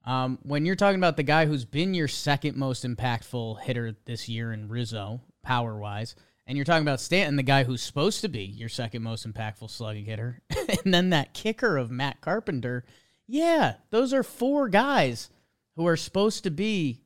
Um, 0.05 0.38
when 0.43 0.67
you're 0.67 0.77
talking 0.77 0.99
about 0.99 1.17
the 1.17 1.23
guy 1.23 1.47
who's 1.47 1.65
been 1.65 1.95
your 1.95 2.09
second 2.09 2.57
most 2.57 2.85
impactful 2.85 3.61
hitter 3.61 3.97
this 4.05 4.29
year 4.29 4.53
in 4.53 4.69
Rizzo, 4.69 5.21
power 5.43 5.79
wise, 5.79 6.17
and 6.47 6.59
you're 6.59 6.65
talking 6.65 6.83
about 6.83 7.01
Stanton, 7.01 7.37
the 7.37 7.43
guy 7.43 7.65
who's 7.65 7.83
supposed 7.83 8.21
to 8.23 8.29
be 8.29 8.43
your 8.43 8.69
second 8.69 9.03
most 9.03 9.31
impactful 9.31 9.71
slugging 9.71 10.05
hitter, 10.05 10.43
and 10.85 10.93
then 10.93 11.11
that 11.11 11.35
kicker 11.35 11.77
of 11.77 11.91
Matt 11.91 12.21
Carpenter, 12.21 12.85
yeah, 13.29 13.75
those 13.91 14.12
are 14.12 14.25
four 14.25 14.69
guys 14.69 15.31
who 15.77 15.87
are 15.87 15.97
supposed 15.97 16.43
to 16.45 16.51
be 16.51 17.01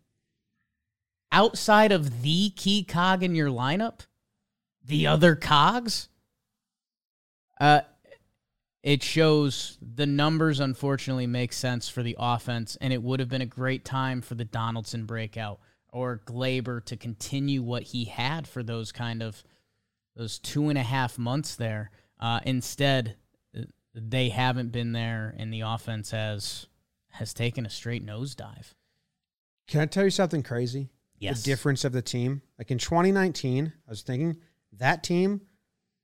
outside 1.30 1.92
of 1.92 2.22
the 2.22 2.50
key 2.50 2.82
cog 2.82 3.22
in 3.22 3.34
your 3.34 3.50
lineup, 3.50 4.06
the 4.84 5.06
other 5.06 5.36
cogs. 5.36 6.08
Uh, 7.60 7.80
it 8.86 9.02
shows 9.02 9.78
the 9.82 10.06
numbers 10.06 10.60
unfortunately 10.60 11.26
make 11.26 11.52
sense 11.52 11.88
for 11.88 12.04
the 12.04 12.14
offense, 12.20 12.76
and 12.80 12.92
it 12.92 13.02
would 13.02 13.18
have 13.18 13.28
been 13.28 13.42
a 13.42 13.46
great 13.46 13.84
time 13.84 14.22
for 14.22 14.36
the 14.36 14.44
Donaldson 14.44 15.06
breakout 15.06 15.58
or 15.88 16.22
Gleyber 16.24 16.84
to 16.84 16.96
continue 16.96 17.64
what 17.64 17.82
he 17.82 18.04
had 18.04 18.46
for 18.46 18.62
those 18.62 18.92
kind 18.92 19.24
of 19.24 19.42
those 20.14 20.38
two 20.38 20.68
and 20.68 20.78
a 20.78 20.84
half 20.84 21.18
months 21.18 21.56
there. 21.56 21.90
Uh, 22.20 22.38
instead, 22.46 23.16
they 23.92 24.28
haven't 24.28 24.70
been 24.70 24.92
there, 24.92 25.34
and 25.36 25.52
the 25.52 25.62
offense 25.62 26.12
has 26.12 26.68
has 27.08 27.34
taken 27.34 27.66
a 27.66 27.70
straight 27.70 28.06
nosedive. 28.06 28.74
Can 29.66 29.80
I 29.80 29.86
tell 29.86 30.04
you 30.04 30.10
something 30.10 30.44
crazy? 30.44 30.90
Yes. 31.18 31.42
The 31.42 31.50
difference 31.50 31.84
of 31.84 31.90
the 31.90 32.02
team. 32.02 32.40
Like 32.56 32.70
in 32.70 32.78
2019, 32.78 33.72
I 33.84 33.90
was 33.90 34.02
thinking 34.02 34.36
that 34.74 35.02
team 35.02 35.40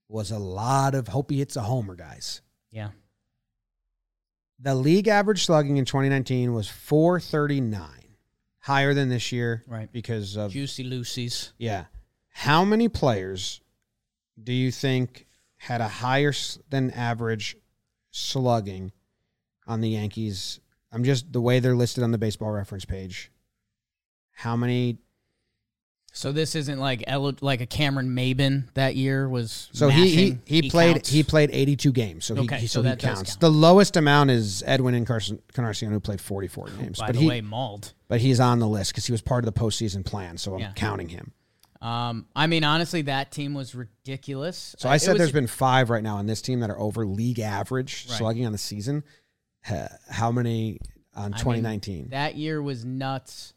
was 0.09 0.33
a 0.33 0.41
lot 0.41 0.97
of 0.97 1.07
hope 1.07 1.31
he 1.31 1.39
hits 1.39 1.55
a 1.55 1.63
homer 1.63 1.95
guys. 1.95 2.41
Yeah. 2.73 2.89
The 4.59 4.75
league 4.75 5.09
average 5.09 5.45
slugging 5.45 5.77
in 5.77 5.85
2019 5.85 6.53
was 6.55 6.69
439, 6.69 7.89
higher 8.61 8.95
than 8.95 9.09
this 9.09 9.31
year, 9.33 9.63
Right. 9.67 9.91
Because 9.93 10.37
of 10.37 10.53
Juicy 10.53 10.85
Lucy's. 10.85 11.53
yeah. 11.59 11.87
How 12.35 12.65
many 12.65 12.89
players 12.89 13.61
do 14.43 14.53
you 14.53 14.71
think 14.73 15.27
had 15.57 15.81
a 15.83 15.89
higher 15.89 16.33
than 16.71 16.91
average 16.93 17.57
slugging 18.11 18.93
on 19.67 19.81
the 19.81 19.91
Yankees? 19.91 20.61
I'm 20.91 21.05
just 21.05 21.31
the 21.33 21.41
way 21.41 21.59
they're 21.61 21.75
listed 21.77 22.03
on 22.05 22.11
the 22.11 22.19
baseball 22.19 22.51
reference 22.51 22.85
page. 22.85 23.31
How 24.33 24.57
many? 24.57 24.99
So 26.15 26.31
this 26.31 26.55
isn't 26.55 26.79
like 26.79 27.03
Elo- 27.07 27.35
like 27.41 27.63
a 27.63 27.67
Cameron 27.67 28.11
Maybin 28.11 28.65
that 28.75 28.97
year 28.97 29.27
was. 29.29 29.71
So 29.73 29.89
he 29.89 30.15
he, 30.15 30.39
he 30.63 30.69
played 30.71 30.97
counts. 30.97 31.09
he 31.09 31.23
played 31.23 31.49
82 31.53 31.91
games. 31.93 32.25
So 32.27 32.37
Okay, 32.37 32.59
he, 32.59 32.67
so 32.67 32.83
so, 32.83 32.89
he 32.91 32.97
counts. 32.97 33.31
count. 33.31 33.41
The 33.41 33.51
lowest 33.51 33.97
amount 33.97 34.31
is 34.31 34.63
Edwin 34.67 34.95
and 34.95 35.07
Carson 35.07 35.41
Canarcion 35.55 35.89
who 35.91 36.01
played 36.01 36.21
44 36.21 36.67
games. 36.79 36.99
By 36.99 37.07
but 37.07 37.13
the 37.15 37.21
he 37.23 37.29
way, 37.29 37.41
mauled. 37.41 37.95
but 38.09 38.21
he's 38.21 38.41
on 38.41 38.59
the 38.59 38.69
list 38.69 38.93
because 38.93 39.07
he 39.07 39.13
was 39.13 39.23
part 39.23 39.47
of 39.47 39.55
the 39.55 39.59
postseason 39.59 40.05
plan. 40.05 40.37
So 40.37 40.53
I'm 40.55 40.61
Yeah. 40.61 40.73
counting 40.75 41.09
him. 41.09 41.33
Um, 41.81 42.27
I 42.37 42.47
mean, 42.47 42.63
honestly, 42.63 43.03
that 43.03 43.33
team 43.33 43.55
was 43.55 43.75
ridiculous. 43.75 44.77
So 44.79 44.89
Uh, 44.89 44.93
I 44.93 44.99
said 44.99 45.13
was- 45.15 45.19
there's 45.19 45.33
been 45.33 45.47
five 45.47 45.89
right 45.91 46.03
now 46.03 46.17
on 46.19 46.27
this 46.27 46.43
team 46.43 46.61
that 46.61 46.69
are 46.71 46.79
over 46.79 47.07
league 47.07 47.41
average 47.41 48.07
Right. 48.09 48.19
slugging 48.19 48.45
on 48.47 48.53
the 48.53 48.59
season. 48.59 49.03
How 49.63 50.31
many 50.31 50.79
on 51.15 51.25
I 51.25 51.29
mean, 51.29 51.39
2019? 51.39 52.09
that 52.11 52.37
year 52.37 52.61
was 52.63 52.85
nuts. 52.85 53.55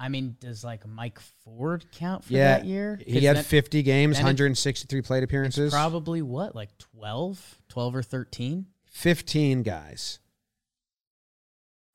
I 0.00 0.08
mean, 0.08 0.36
does 0.40 0.64
like 0.64 0.86
Mike 0.86 1.20
Ford 1.44 1.84
count 1.92 2.24
for 2.24 2.32
yeah, 2.32 2.56
that 2.56 2.64
year? 2.64 2.98
he 3.06 3.26
had 3.26 3.36
then 3.36 3.44
50 3.44 3.82
games, 3.82 4.16
163 4.16 5.02
plate 5.02 5.22
appearances, 5.22 5.72
probably 5.72 6.22
what, 6.22 6.54
like 6.54 6.70
12, 6.78 7.58
12 7.68 7.94
or 7.96 8.02
13? 8.02 8.64
15 8.86 9.62
guys. 9.62 10.18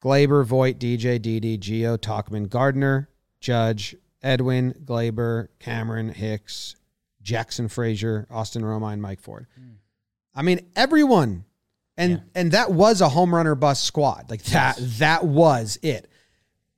Gleyber, 0.03 0.45
Voit, 0.45 0.77
DJ, 0.77 1.19
Didi, 1.19 1.57
Gio, 1.57 1.97
Tauchman, 1.97 2.47
Gardner, 2.47 3.09
Judge, 3.39 3.95
Edwin, 4.21 4.75
Gleyber, 4.85 5.47
Cameron, 5.57 6.09
Hicks, 6.09 6.75
Jackson 7.23 7.67
Frazier, 7.67 8.27
Austin 8.29 8.61
Romine, 8.61 8.99
Mike 8.99 9.19
Ford. 9.19 9.47
Hmm. 9.55 9.73
I 10.35 10.43
mean, 10.43 10.59
everyone. 10.75 11.45
And 11.97 12.11
Yeah. 12.11 12.19
and 12.35 12.51
that 12.51 12.71
was 12.71 13.01
a 13.01 13.09
home 13.09 13.33
runner 13.33 13.55
bust 13.55 13.83
squad. 13.83 14.29
Like 14.29 14.43
that 14.43 14.77
that 14.99 15.25
was 15.25 15.79
it. 15.81 16.07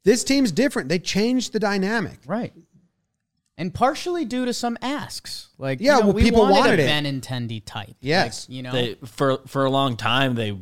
This 0.07 0.23
team's 0.23 0.53
different. 0.53 0.87
They 0.87 0.99
changed 0.99 1.51
the 1.51 1.59
dynamic. 1.59 2.19
Right. 2.25 2.53
And 3.57 3.73
partially 3.73 4.23
due 4.23 4.45
to 4.45 4.53
some 4.53 4.77
asks. 4.81 5.49
Like, 5.57 5.81
Yeah, 5.81 5.95
you 5.95 5.99
know, 5.99 6.05
well, 6.07 6.15
we 6.15 6.23
people 6.23 6.43
wanted, 6.43 6.55
wanted 6.59 6.79
a 6.79 6.83
it. 6.83 6.87
Benintendi 7.21 7.61
type. 7.65 7.93
Yes. 7.99 8.47
Like, 8.47 8.55
you 8.55 8.63
know, 8.63 8.71
They 8.71 8.93
for 9.05 9.39
for 9.47 9.65
a 9.65 9.69
long 9.69 9.97
time 9.97 10.35
they 10.35 10.57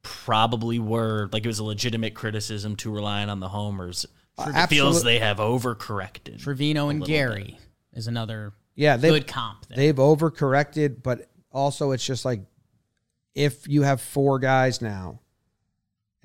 probably 0.00 0.78
were 0.78 1.28
like 1.30 1.44
it 1.44 1.48
was 1.48 1.58
a 1.58 1.64
legitimate 1.64 2.14
criticism 2.14 2.74
to 2.76 2.90
relying 2.90 3.28
on 3.28 3.38
the 3.38 3.48
homers. 3.50 4.06
Uh, 4.38 4.50
it 4.54 4.66
feels 4.68 5.02
they 5.02 5.18
have 5.18 5.36
overcorrected. 5.36 6.40
Trevino 6.42 6.88
and 6.88 7.00
little 7.00 7.14
Gary 7.14 7.58
is 7.92 8.06
another 8.06 8.54
Yeah, 8.76 8.96
they 8.96 9.10
good 9.10 9.26
comp 9.26 9.66
there. 9.66 9.76
they've 9.76 9.94
overcorrected, 9.94 11.02
but 11.02 11.28
also 11.52 11.90
it's 11.90 12.06
just 12.06 12.24
like 12.24 12.40
if 13.34 13.68
you 13.68 13.82
have 13.82 14.00
four 14.00 14.38
guys 14.38 14.80
now, 14.80 15.20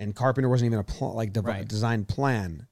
and 0.02 0.16
Carpenter 0.16 0.50
wasn't 0.50 0.68
even 0.68 0.80
a 0.80 0.84
pl- 0.84 1.14
like 1.14 1.32
dev- 1.34 1.46
Right. 1.46 1.68
design 1.68 2.06
plan, 2.06 2.68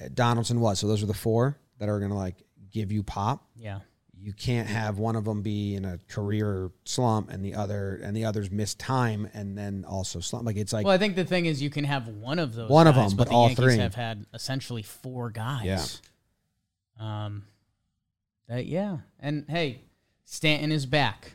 uh, 0.00 0.08
Donaldson 0.12 0.60
was. 0.60 0.78
So 0.78 0.86
those 0.86 1.02
are 1.02 1.06
the 1.06 1.14
four 1.14 1.58
that 1.78 1.88
are 1.88 1.98
going 1.98 2.10
to 2.10 2.16
like 2.16 2.42
give 2.70 2.92
you 2.92 3.02
pop. 3.02 3.44
yeah. 3.56 3.80
You 4.24 4.32
can't 4.32 4.68
have 4.68 4.98
one 4.98 5.16
of 5.16 5.24
them 5.24 5.42
be 5.42 5.74
in 5.74 5.84
a 5.84 5.98
career 6.06 6.70
slump 6.84 7.28
and 7.30 7.44
the 7.44 7.56
other 7.56 7.96
and 8.04 8.16
the 8.16 8.24
others 8.24 8.52
miss 8.52 8.72
time 8.76 9.28
and 9.34 9.58
then 9.58 9.84
also 9.84 10.20
slump. 10.20 10.46
Like 10.46 10.56
it's 10.56 10.72
like 10.72 10.84
Well, 10.86 10.94
I 10.94 10.98
think 10.98 11.16
the 11.16 11.24
thing 11.24 11.46
is 11.46 11.60
you 11.60 11.70
can 11.70 11.82
have 11.82 12.06
one 12.06 12.38
of 12.38 12.54
those. 12.54 12.70
One 12.70 12.86
of 12.86 12.94
them, 12.94 13.08
but 13.10 13.16
but 13.16 13.28
the 13.30 13.34
all 13.34 13.48
Yankees 13.48 13.64
three. 13.64 13.78
have 13.78 13.96
had 13.96 14.24
essentially 14.32 14.82
four 14.82 15.30
guys. 15.30 16.00
Yeah. 17.00 17.24
Um. 17.24 17.46
That 18.46 18.66
yeah, 18.66 18.98
and 19.18 19.44
hey, 19.48 19.80
Stanton 20.24 20.70
is 20.70 20.86
back. 20.86 21.32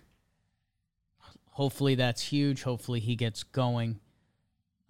Hopefully 1.52 1.96
that's 1.96 2.22
huge. 2.22 2.64
Hopefully 2.64 3.00
he 3.02 3.16
gets 3.18 3.44
going. 3.44 4.00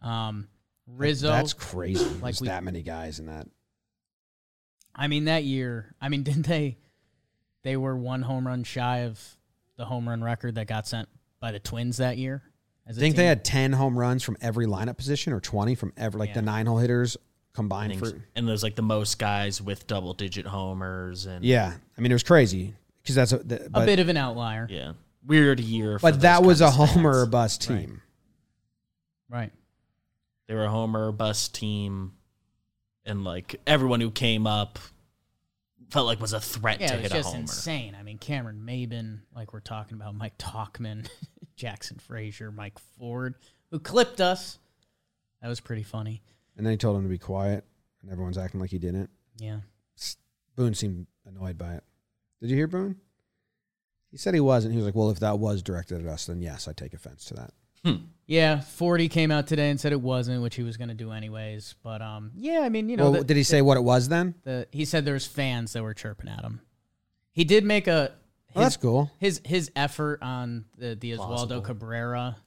Um, 0.07 0.47
Rizzo. 0.87 1.27
that's 1.27 1.53
crazy. 1.53 2.03
like 2.05 2.21
There's 2.21 2.41
we- 2.41 2.47
that 2.47 2.63
many 2.63 2.81
guys 2.81 3.19
in 3.19 3.25
that. 3.27 3.47
I 4.95 5.07
mean 5.07 5.25
that 5.25 5.43
year. 5.43 5.93
I 6.01 6.09
mean, 6.09 6.23
didn't 6.29 6.47
they? 6.47 6.77
They 7.63 7.77
were 7.77 7.95
one 7.95 8.21
home 8.21 8.47
run 8.47 8.63
shy 8.63 8.99
of 8.99 9.21
the 9.77 9.85
home 9.85 10.07
run 10.07 10.23
record 10.23 10.55
that 10.55 10.67
got 10.67 10.87
sent 10.87 11.09
by 11.39 11.51
the 11.51 11.59
Twins 11.59 11.97
that 11.97 12.17
year. 12.17 12.41
I 12.87 12.89
I 12.89 12.93
a 12.93 12.95
think 12.95 13.15
they 13.15 13.25
had 13.25 13.43
ten 13.43 13.73
home 13.73 13.97
runs 13.99 14.23
from 14.23 14.37
every 14.41 14.65
lineup 14.65 14.97
position 14.97 15.33
or 15.33 15.39
twenty 15.41 15.75
from 15.75 15.91
every 15.97 16.19
like 16.19 16.33
the 16.33 16.41
nine 16.41 16.65
hole 16.67 16.77
hitters 16.77 17.17
combined 17.53 17.91
things. 17.99 18.11
for 18.11 18.21
and 18.35 18.47
there's 18.47 18.63
like 18.63 18.75
the 18.75 18.81
most 18.83 19.19
guys 19.19 19.61
with 19.61 19.85
double 19.87 20.13
digit 20.13 20.45
homers 20.45 21.25
and 21.25 21.43
Yeah, 21.43 21.73
I 21.97 22.01
mean 22.01 22.11
it 22.11 22.15
was 22.15 22.23
crazy 22.23 22.73
because 23.03 23.15
that's 23.15 23.33
a, 23.33 23.39
the, 23.39 23.69
a 23.73 23.85
bit 23.85 23.99
of 23.99 24.07
an 24.09 24.15
outlier. 24.17 24.67
yeah. 24.69 24.93
Weird 25.25 25.59
year. 25.59 25.99
for 25.99 26.09
but 26.11 26.21
that 26.21 26.43
was 26.43 26.61
a 26.61 26.69
kind 26.69 26.81
of 26.81 26.89
homer 26.91 27.25
bust 27.25 27.61
team. 27.67 28.01
Right. 29.29 29.51
They 30.47 30.55
were 30.55 30.65
a 30.65 30.69
homer 30.69 31.07
or 31.07 31.11
bust 31.11 31.53
team, 31.53 32.13
and 33.05 33.23
like 33.23 33.59
everyone 33.67 33.99
who 34.01 34.11
came 34.11 34.47
up 34.47 34.79
felt 35.89 36.05
like 36.07 36.19
was 36.19 36.33
a 36.33 36.39
threat 36.39 36.79
Yeah, 36.81 36.87
to 36.87 36.93
it 36.93 36.97
was 36.97 37.03
hit 37.03 37.11
a 37.11 37.15
just 37.15 37.29
homer. 37.29 37.39
insane. 37.41 37.95
I 37.99 38.03
mean, 38.03 38.17
Cameron 38.17 38.61
Maybin, 38.65 39.19
like 39.35 39.53
we're 39.53 39.59
talking 39.59 39.95
about, 39.95 40.15
Mike 40.15 40.37
Tauchman, 40.37 41.07
Jackson 41.55 41.97
Frazier, 41.97 42.51
Mike 42.51 42.77
Ford, 42.97 43.35
who 43.71 43.79
clipped 43.79 44.19
us. 44.21 44.57
That 45.41 45.47
was 45.49 45.59
pretty 45.59 45.83
funny. 45.83 46.21
And 46.57 46.65
then 46.65 46.71
he 46.71 46.77
told 46.77 46.97
him 46.97 47.03
to 47.03 47.09
be 47.09 47.17
quiet, 47.17 47.63
and 48.01 48.11
everyone's 48.11 48.37
acting 48.37 48.59
like 48.59 48.71
he 48.71 48.79
didn't. 48.79 49.09
Yeah. 49.37 49.59
Boone 50.55 50.73
seemed 50.73 51.07
annoyed 51.25 51.57
by 51.57 51.73
it. 51.75 51.83
Did 52.41 52.49
you 52.49 52.55
hear 52.55 52.67
Boone? 52.67 52.95
He 54.11 54.17
said 54.17 54.33
he 54.33 54.39
wasn't. 54.39 54.71
He 54.73 54.77
was 54.77 54.85
like, 54.85 54.95
"Well, 54.95 55.09
if 55.11 55.19
that 55.19 55.37
was 55.37 55.61
directed 55.61 56.01
at 56.01 56.07
us, 56.11 56.25
then 56.25 56.41
yes, 56.41 56.67
I 56.67 56.73
take 56.73 56.93
offense 56.93 57.25
to 57.25 57.33
that." 57.35 57.51
Yeah, 58.25 58.59
Forty 58.59 59.07
came 59.07 59.31
out 59.31 59.47
today 59.47 59.69
and 59.69 59.79
said 59.79 59.93
it 59.93 60.01
wasn't, 60.01 60.41
which 60.43 60.55
he 60.55 60.63
was 60.63 60.75
going 60.75 60.89
to 60.89 60.93
do 60.93 61.11
anyways. 61.11 61.75
But 61.81 62.01
um, 62.01 62.31
yeah, 62.35 62.59
I 62.59 62.67
mean, 62.69 62.89
you 62.89 62.97
know, 62.97 63.03
well, 63.11 63.21
the, 63.21 63.23
did 63.23 63.37
he 63.37 63.43
say 63.43 63.61
what 63.61 63.77
it 63.77 63.83
was 63.83 64.09
then? 64.09 64.35
the 64.43 64.67
he 64.71 64.83
said 64.83 65.05
there 65.05 65.13
was 65.13 65.25
fans 65.25 65.71
that 65.73 65.81
were 65.83 65.93
chirping 65.93 66.29
at 66.29 66.43
him. 66.43 66.59
He 67.31 67.45
did 67.45 67.63
make 67.63 67.87
a 67.87 68.11
his, 68.47 68.55
Well, 68.55 68.63
that's 68.65 68.77
cool. 68.77 69.11
his 69.19 69.41
his 69.45 69.71
effort 69.77 70.21
on 70.21 70.65
the 70.77 70.95
the 70.95 71.13
Oswaldo 71.13 71.17
Plausible. 71.27 71.61
Cabrera 71.61 72.37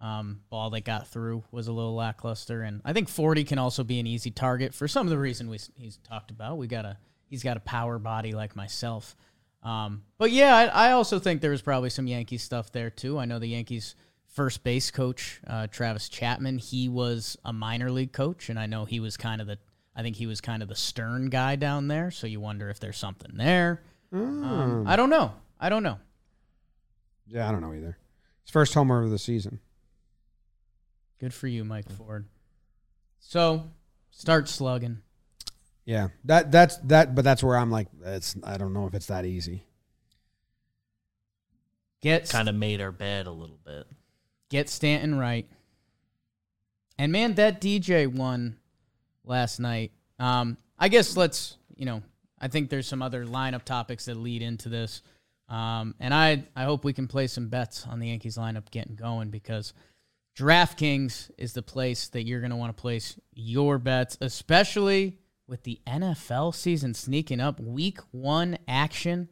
um, 0.00 0.42
ball 0.48 0.70
that 0.70 0.84
got 0.84 1.08
through 1.08 1.42
was 1.50 1.66
a 1.66 1.72
little 1.72 1.94
lackluster, 1.96 2.62
and 2.62 2.80
I 2.84 2.92
think 2.92 3.08
Forty 3.08 3.42
can 3.42 3.58
also 3.58 3.82
be 3.82 3.98
an 3.98 4.06
easy 4.06 4.30
target 4.30 4.74
for 4.74 4.86
some 4.86 5.08
of 5.08 5.10
the 5.10 5.18
reason 5.18 5.50
we 5.50 5.58
he's 5.74 5.96
talked 6.08 6.30
about. 6.30 6.56
We 6.58 6.68
got 6.68 6.84
a 6.84 6.98
he's 7.28 7.42
got 7.42 7.56
a 7.56 7.60
power 7.60 7.98
body 7.98 8.30
like 8.30 8.54
myself, 8.54 9.16
um, 9.64 10.02
but 10.18 10.30
yeah, 10.30 10.54
I, 10.54 10.88
I 10.88 10.92
also 10.92 11.18
think 11.18 11.40
there 11.40 11.50
was 11.50 11.62
probably 11.62 11.90
some 11.90 12.06
Yankees 12.06 12.44
stuff 12.44 12.70
there 12.70 12.90
too. 12.90 13.18
I 13.18 13.24
know 13.24 13.40
the 13.40 13.48
Yankees 13.48 13.96
first 14.36 14.62
base 14.62 14.90
coach 14.90 15.40
uh, 15.46 15.66
Travis 15.66 16.08
Chapman. 16.10 16.58
He 16.58 16.88
was 16.88 17.38
a 17.44 17.52
minor 17.52 17.90
league 17.90 18.12
coach, 18.12 18.50
and 18.50 18.58
I 18.58 18.66
know 18.66 18.84
he 18.84 19.00
was 19.00 19.16
kind 19.16 19.40
of 19.40 19.46
the 19.46 19.58
I 19.96 20.02
think 20.02 20.16
he 20.16 20.26
was 20.26 20.42
kind 20.42 20.62
of 20.62 20.68
the 20.68 20.76
stern 20.76 21.30
guy 21.30 21.56
down 21.56 21.88
there. 21.88 22.10
So 22.10 22.26
you 22.26 22.38
wonder 22.38 22.68
if 22.68 22.78
there's 22.78 22.98
something 22.98 23.32
there. 23.34 23.82
Um, 24.12 24.86
I 24.86 24.94
don't 24.94 25.08
know. 25.08 25.32
I 25.58 25.70
don't 25.70 25.82
know. 25.82 25.98
Yeah, 27.26 27.48
I 27.48 27.50
don't 27.50 27.62
know 27.62 27.72
either. 27.72 27.96
His 28.44 28.52
first 28.52 28.74
homer 28.74 29.02
of 29.02 29.10
the 29.10 29.18
season. 29.18 29.58
Good 31.18 31.32
for 31.32 31.46
you, 31.46 31.64
Mike 31.64 31.90
Ford. 31.90 32.26
So 33.18 33.70
start 34.10 34.48
slugging. 34.48 34.98
Yeah, 35.86 36.08
that 36.24 36.52
that's 36.52 36.76
that. 36.78 37.14
But 37.14 37.24
that's 37.24 37.42
where 37.42 37.56
I'm 37.56 37.70
like, 37.70 37.88
that's 37.98 38.36
I 38.44 38.58
don't 38.58 38.74
know 38.74 38.86
if 38.86 38.94
it's 38.94 39.06
that 39.06 39.24
easy. 39.24 39.64
Get 42.02 42.28
Kind 42.28 42.50
of 42.50 42.54
made 42.54 42.82
our 42.82 42.92
bed 42.92 43.26
a 43.26 43.32
little 43.32 43.58
bit. 43.64 43.86
Get 44.48 44.68
Stanton 44.68 45.18
right. 45.18 45.48
And 46.98 47.12
man, 47.12 47.34
that 47.34 47.60
DJ 47.60 48.06
won 48.06 48.56
last 49.24 49.60
night. 49.60 49.92
Um, 50.18 50.56
I 50.78 50.88
guess 50.88 51.16
let's 51.16 51.56
you 51.74 51.84
know. 51.84 52.02
I 52.38 52.48
think 52.48 52.68
there's 52.68 52.86
some 52.86 53.00
other 53.02 53.24
lineup 53.24 53.64
topics 53.64 54.04
that 54.06 54.16
lead 54.16 54.42
into 54.42 54.68
this. 54.68 55.02
Um, 55.48 55.94
and 56.00 56.12
I 56.12 56.44
I 56.54 56.64
hope 56.64 56.84
we 56.84 56.92
can 56.92 57.06
play 57.06 57.26
some 57.26 57.48
bets 57.48 57.86
on 57.86 57.98
the 57.98 58.08
Yankees 58.08 58.36
lineup 58.36 58.70
getting 58.70 58.96
going 58.96 59.30
because 59.30 59.72
DraftKings 60.36 61.30
is 61.38 61.54
the 61.54 61.62
place 61.62 62.08
that 62.08 62.24
you're 62.24 62.40
going 62.40 62.50
to 62.50 62.56
want 62.56 62.76
to 62.76 62.80
place 62.80 63.18
your 63.32 63.78
bets, 63.78 64.18
especially 64.20 65.18
with 65.46 65.62
the 65.62 65.80
NFL 65.86 66.54
season 66.54 66.92
sneaking 66.92 67.40
up. 67.40 67.58
Week 67.58 67.98
one 68.10 68.58
action, 68.68 69.28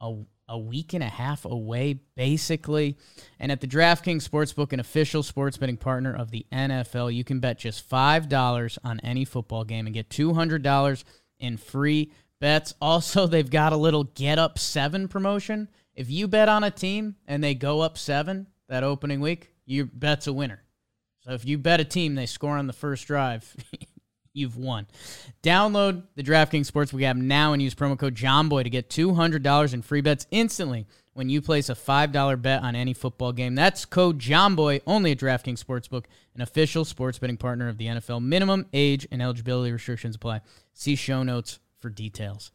a, 0.00 0.14
a 0.50 0.58
week 0.58 0.92
and 0.92 1.02
a 1.02 1.08
half 1.08 1.44
away, 1.44 2.00
basically. 2.16 2.98
And 3.38 3.50
at 3.50 3.60
the 3.60 3.68
DraftKings 3.68 4.28
Sportsbook, 4.28 4.72
an 4.72 4.80
official 4.80 5.22
sports 5.22 5.56
betting 5.56 5.76
partner 5.76 6.12
of 6.14 6.32
the 6.32 6.44
NFL, 6.52 7.14
you 7.14 7.24
can 7.24 7.38
bet 7.38 7.58
just 7.58 7.88
$5 7.88 8.78
on 8.84 9.00
any 9.00 9.24
football 9.24 9.64
game 9.64 9.86
and 9.86 9.94
get 9.94 10.10
$200 10.10 11.04
in 11.38 11.56
free 11.56 12.12
bets. 12.40 12.74
Also, 12.80 13.26
they've 13.28 13.48
got 13.48 13.72
a 13.72 13.76
little 13.76 14.04
get 14.04 14.38
up 14.38 14.58
seven 14.58 15.08
promotion. 15.08 15.68
If 15.94 16.10
you 16.10 16.26
bet 16.28 16.48
on 16.48 16.64
a 16.64 16.70
team 16.70 17.14
and 17.26 17.42
they 17.42 17.54
go 17.54 17.80
up 17.80 17.96
seven 17.96 18.48
that 18.68 18.82
opening 18.82 19.20
week, 19.20 19.52
your 19.64 19.86
bet's 19.86 20.26
a 20.26 20.32
winner. 20.32 20.64
So 21.20 21.32
if 21.32 21.44
you 21.44 21.58
bet 21.58 21.80
a 21.80 21.84
team, 21.84 22.14
they 22.16 22.26
score 22.26 22.56
on 22.56 22.66
the 22.66 22.72
first 22.72 23.06
drive, 23.06 23.54
you've 24.32 24.56
won. 24.56 24.86
Download 25.42 26.02
the 26.14 26.22
DraftKings 26.22 26.70
Sportsbook 26.70 27.02
app 27.02 27.16
now 27.16 27.52
and 27.52 27.62
use 27.62 27.74
promo 27.74 27.98
code 27.98 28.14
JOHNBOY 28.14 28.64
to 28.64 28.70
get 28.70 28.88
$200 28.88 29.74
in 29.74 29.82
free 29.82 30.00
bets 30.00 30.26
instantly 30.30 30.86
when 31.12 31.28
you 31.28 31.42
place 31.42 31.68
a 31.68 31.74
$5 31.74 32.40
bet 32.40 32.62
on 32.62 32.76
any 32.76 32.94
football 32.94 33.32
game. 33.32 33.54
That's 33.54 33.84
code 33.84 34.18
JOHNBOY 34.18 34.82
only 34.86 35.12
at 35.12 35.18
DraftKings 35.18 35.62
Sportsbook, 35.62 36.04
an 36.34 36.40
official 36.40 36.84
sports 36.84 37.18
betting 37.18 37.36
partner 37.36 37.68
of 37.68 37.78
the 37.78 37.86
NFL. 37.86 38.22
Minimum 38.22 38.66
age 38.72 39.06
and 39.10 39.20
eligibility 39.20 39.72
restrictions 39.72 40.16
apply. 40.16 40.40
See 40.72 40.94
show 40.94 41.22
notes 41.22 41.58
for 41.80 41.90
details. 41.90 42.52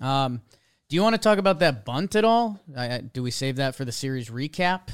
Um, 0.00 0.42
do 0.88 0.96
you 0.96 1.02
want 1.02 1.14
to 1.14 1.20
talk 1.20 1.38
about 1.38 1.60
that 1.60 1.84
bunt 1.84 2.16
at 2.16 2.24
all? 2.24 2.60
I, 2.76 2.94
I, 2.94 2.98
do 2.98 3.22
we 3.22 3.30
save 3.30 3.56
that 3.56 3.74
for 3.74 3.84
the 3.84 3.92
series 3.92 4.28
recap? 4.30 4.88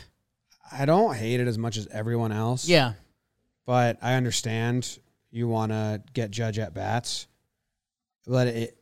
I 0.71 0.85
don't 0.85 1.17
hate 1.17 1.41
it 1.41 1.49
as 1.49 1.57
much 1.57 1.77
as 1.77 1.87
everyone 1.89 2.31
else. 2.31 2.69
Yeah. 2.69 2.93
but 3.65 3.99
I 4.03 4.15
understand 4.15 4.99
you 5.39 5.49
want 5.49 5.73
to 5.73 6.03
get 6.13 6.31
Judge 6.31 6.59
at 6.59 6.75
bats. 6.75 7.29
But 8.27 8.49
it, 8.49 8.79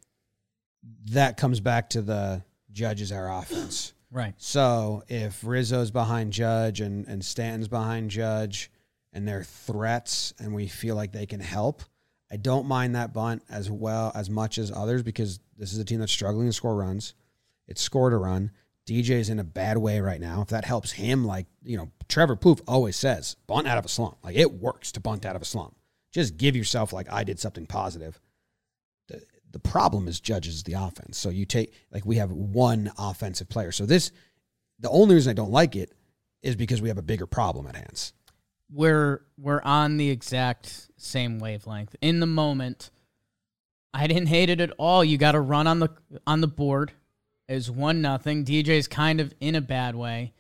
that 1.11 1.37
comes 1.37 1.61
back 1.61 1.91
to 1.91 2.03
the 2.03 2.43
judges 2.73 3.13
our 3.13 3.31
offense. 3.31 3.93
Right. 4.11 4.35
So 4.39 5.03
if 5.09 5.45
Rizzo's 5.45 5.91
behind 5.91 6.33
Judge 6.33 6.81
and, 6.81 7.07
and 7.07 7.25
Stanton's 7.25 7.69
behind 7.69 8.11
Judge 8.11 8.71
and 9.13 9.27
they're 9.27 9.43
threats 9.43 10.33
and 10.39 10.55
we 10.55 10.67
feel 10.69 10.97
like 10.97 11.13
they 11.13 11.27
can 11.27 11.41
help, 11.41 11.83
I 12.31 12.37
don't 12.37 12.67
mind 12.67 12.97
that 12.97 13.13
bunt 13.13 13.43
as 13.49 13.71
well 13.71 14.13
as 14.15 14.31
much 14.31 14.59
as 14.59 14.73
others 14.73 15.03
because 15.03 15.41
this 15.57 15.73
is 15.73 15.79
a 15.79 15.85
team 15.85 16.01
that's 16.01 16.13
struggling 16.13 16.47
to 16.47 16.53
score 16.53 16.75
runs. 16.75 17.15
It's 17.69 17.83
scored 17.83 18.13
a 18.13 18.17
run. 18.17 18.51
DJ's 18.89 19.29
in 19.29 19.39
a 19.41 19.45
bad 19.45 19.79
way 19.79 20.01
right 20.01 20.21
now. 20.21 20.43
If 20.43 20.49
that 20.49 20.65
helps 20.65 20.93
him, 20.93 21.25
like, 21.25 21.47
you 21.65 21.77
know, 21.77 21.91
Trevor 22.09 22.37
Plouffe 22.37 22.63
always 22.69 22.97
says, 22.97 23.37
bunt 23.47 23.67
out 23.67 23.79
of 23.79 23.85
a 23.85 23.89
slump. 23.89 24.19
Like 24.23 24.37
it 24.37 24.53
works 24.53 24.93
to 24.93 25.01
bunt 25.01 25.27
out 25.27 25.37
of 25.37 25.43
a 25.43 25.47
slump. 25.47 25.77
Just 26.13 26.37
give 26.37 26.57
yourself 26.57 26.93
like 26.93 27.13
I 27.13 27.25
did 27.25 27.39
something 27.39 27.67
positive. 27.67 28.21
The 29.09 29.23
the 29.53 29.59
problem 29.59 30.09
is 30.09 30.21
judges 30.21 30.63
the 30.63 30.75
offense. 30.75 31.19
So 31.19 31.29
you 31.29 31.45
take 31.45 31.73
like 31.91 32.05
we 32.07 32.17
have 32.17 32.31
one 32.31 32.91
offensive 32.99 33.49
player. 33.49 33.73
So 33.73 33.87
this 33.87 34.13
the 34.79 34.91
only 34.91 35.15
reason 35.15 35.31
I 35.31 35.35
don't 35.35 35.51
like 35.51 35.77
it 35.77 35.93
is 36.43 36.57
because 36.57 36.81
we 36.83 36.89
have 36.89 36.99
a 36.99 37.03
bigger 37.03 37.27
problem 37.27 37.67
at 37.67 37.77
hands. 37.77 38.13
we're 38.73 39.23
we're 39.39 39.63
on 39.63 39.97
the 39.97 40.11
exact 40.11 40.89
same 40.97 41.39
wavelength. 41.39 41.95
In 42.01 42.21
the 42.21 42.27
moment, 42.27 42.91
I 43.95 44.07
didn't 44.07 44.27
hate 44.27 44.51
it 44.51 44.61
at 44.61 44.73
all. 44.79 45.05
You 45.05 45.19
got 45.19 45.33
to 45.33 45.41
run 45.41 45.67
on 45.67 45.81
the 45.81 45.91
on 46.27 46.41
the 46.41 46.47
board. 46.49 46.93
Is 47.49 47.71
one 47.71 48.03
nothing. 48.03 48.45
DJ's 48.45 48.89
kind 48.89 49.21
of 49.21 49.33
in 49.39 49.55
a 49.55 49.61
bad 49.61 49.95
way, 49.95 50.33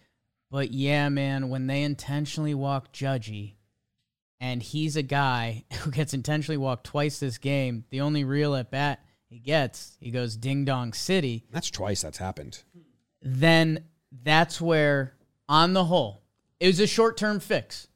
but 0.50 0.72
yeah, 0.72 1.09
man, 1.09 1.48
when 1.48 1.68
they 1.68 1.83
intentionally 1.85 2.52
walk 2.52 2.92
Judgy, 2.92 3.52
and 4.40 4.62
he's 4.62 4.96
a 4.96 5.03
guy 5.03 5.64
who 5.81 5.90
gets 5.90 6.14
intentionally 6.14 6.57
walked 6.57 6.85
twice 6.85 7.18
this 7.18 7.38
game, 7.38 7.85
the 7.90 8.01
only 8.01 8.25
real 8.25 8.55
at 8.55 8.70
bat 8.70 9.01
he 9.29 9.38
gets, 9.38 9.96
he 10.01 10.11
goes 10.11 10.37
ding 10.37 10.64
dong 10.64 10.92
city 10.92 11.44
That's 11.51 11.70
twice 11.70 12.03
that's 12.03 12.18
happened. 12.18 12.62
then 13.20 13.85
that's 14.22 14.61
where, 14.61 15.14
on 15.49 15.72
the 15.72 15.85
whole, 15.85 16.22
it 16.61 16.68
was 16.68 16.81
a 16.81 16.87
short 16.87 17.16
term 17.16 17.40
fix. 17.40 17.88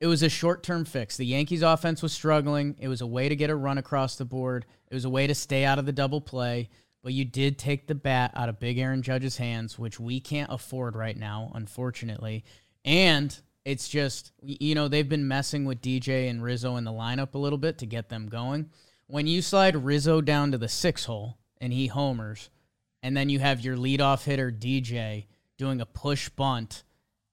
It 0.00 0.06
was 0.06 0.22
a 0.22 0.28
short 0.28 0.62
term 0.62 0.84
fix. 0.84 1.16
The 1.16 1.26
Yankees 1.26 1.62
offense 1.62 2.02
was 2.02 2.12
struggling. 2.12 2.76
It 2.78 2.88
was 2.88 3.00
a 3.00 3.06
way 3.06 3.28
to 3.28 3.36
get 3.36 3.50
a 3.50 3.56
run 3.56 3.78
across 3.78 4.16
the 4.16 4.24
board. 4.24 4.66
It 4.90 4.94
was 4.94 5.04
a 5.04 5.10
way 5.10 5.26
to 5.26 5.34
stay 5.34 5.64
out 5.64 5.78
of 5.78 5.86
the 5.86 5.92
double 5.92 6.20
play. 6.20 6.68
But 7.02 7.12
you 7.12 7.24
did 7.24 7.58
take 7.58 7.86
the 7.86 7.94
bat 7.94 8.32
out 8.34 8.48
of 8.48 8.58
Big 8.58 8.78
Aaron 8.78 9.02
Judge's 9.02 9.36
hands, 9.36 9.78
which 9.78 10.00
we 10.00 10.20
can't 10.20 10.52
afford 10.52 10.96
right 10.96 11.16
now, 11.16 11.52
unfortunately. 11.54 12.44
And 12.84 13.36
it's 13.66 13.88
just, 13.88 14.30
you 14.40 14.76
know, 14.76 14.86
they've 14.86 15.08
been 15.08 15.26
messing 15.26 15.64
with 15.64 15.82
DJ 15.82 16.30
and 16.30 16.40
Rizzo 16.40 16.76
in 16.76 16.84
the 16.84 16.92
lineup 16.92 17.34
a 17.34 17.38
little 17.38 17.58
bit 17.58 17.78
to 17.78 17.86
get 17.86 18.08
them 18.08 18.28
going. 18.28 18.70
When 19.08 19.26
you 19.26 19.42
slide 19.42 19.74
Rizzo 19.74 20.20
down 20.20 20.52
to 20.52 20.58
the 20.58 20.68
six 20.68 21.04
hole 21.04 21.38
and 21.60 21.72
he 21.72 21.88
homers, 21.88 22.48
and 23.02 23.16
then 23.16 23.28
you 23.28 23.40
have 23.40 23.60
your 23.60 23.76
leadoff 23.76 24.22
hitter 24.22 24.52
DJ 24.52 25.26
doing 25.58 25.80
a 25.80 25.86
push 25.86 26.28
bunt 26.28 26.84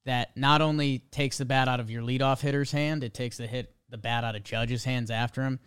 that 0.06 0.36
not 0.36 0.60
only 0.60 0.98
takes 1.12 1.38
the 1.38 1.44
bat 1.44 1.68
out 1.68 1.78
of 1.78 1.88
your 1.88 2.02
leadoff 2.02 2.40
hitter's 2.40 2.72
hand, 2.72 3.04
it 3.04 3.14
takes 3.14 3.36
the 3.36 3.46
hit 3.46 3.72
the 3.88 3.96
bat 3.96 4.24
out 4.24 4.34
of 4.34 4.42
Judge's 4.42 4.82
hands 4.82 5.12
after 5.12 5.42
him. 5.42 5.60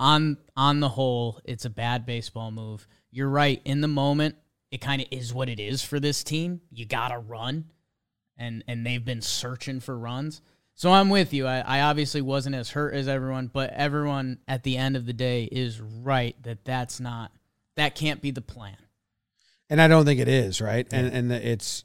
On 0.00 0.36
on 0.56 0.80
the 0.80 0.88
whole, 0.88 1.38
it's 1.44 1.64
a 1.64 1.70
bad 1.70 2.04
baseball 2.06 2.50
move. 2.50 2.88
You're 3.12 3.28
right. 3.28 3.62
In 3.64 3.82
the 3.82 3.88
moment, 3.88 4.34
it 4.72 4.80
kind 4.80 5.00
of 5.00 5.06
is 5.12 5.32
what 5.32 5.48
it 5.48 5.60
is 5.60 5.80
for 5.84 6.00
this 6.00 6.24
team. 6.24 6.60
You 6.72 6.86
gotta 6.86 7.18
run, 7.18 7.66
and 8.42 8.64
and 8.66 8.84
they've 8.84 9.04
been 9.04 9.22
searching 9.22 9.80
for 9.80 9.96
runs. 9.96 10.42
So 10.74 10.92
I'm 10.92 11.10
with 11.10 11.32
you. 11.32 11.46
I, 11.46 11.60
I 11.60 11.80
obviously 11.82 12.22
wasn't 12.22 12.56
as 12.56 12.70
hurt 12.70 12.94
as 12.94 13.06
everyone, 13.06 13.46
but 13.46 13.70
everyone 13.70 14.38
at 14.48 14.64
the 14.64 14.76
end 14.76 14.96
of 14.96 15.06
the 15.06 15.12
day 15.12 15.44
is 15.44 15.80
right 15.80 16.34
that 16.42 16.64
that's 16.64 16.98
not 16.98 17.30
that 17.76 17.94
can't 17.94 18.20
be 18.20 18.30
the 18.30 18.42
plan. 18.42 18.76
And 19.70 19.80
I 19.80 19.88
don't 19.88 20.04
think 20.04 20.20
it 20.20 20.28
is, 20.28 20.60
right? 20.60 20.86
And 20.92 21.06
and 21.12 21.30
the, 21.30 21.48
it's 21.48 21.84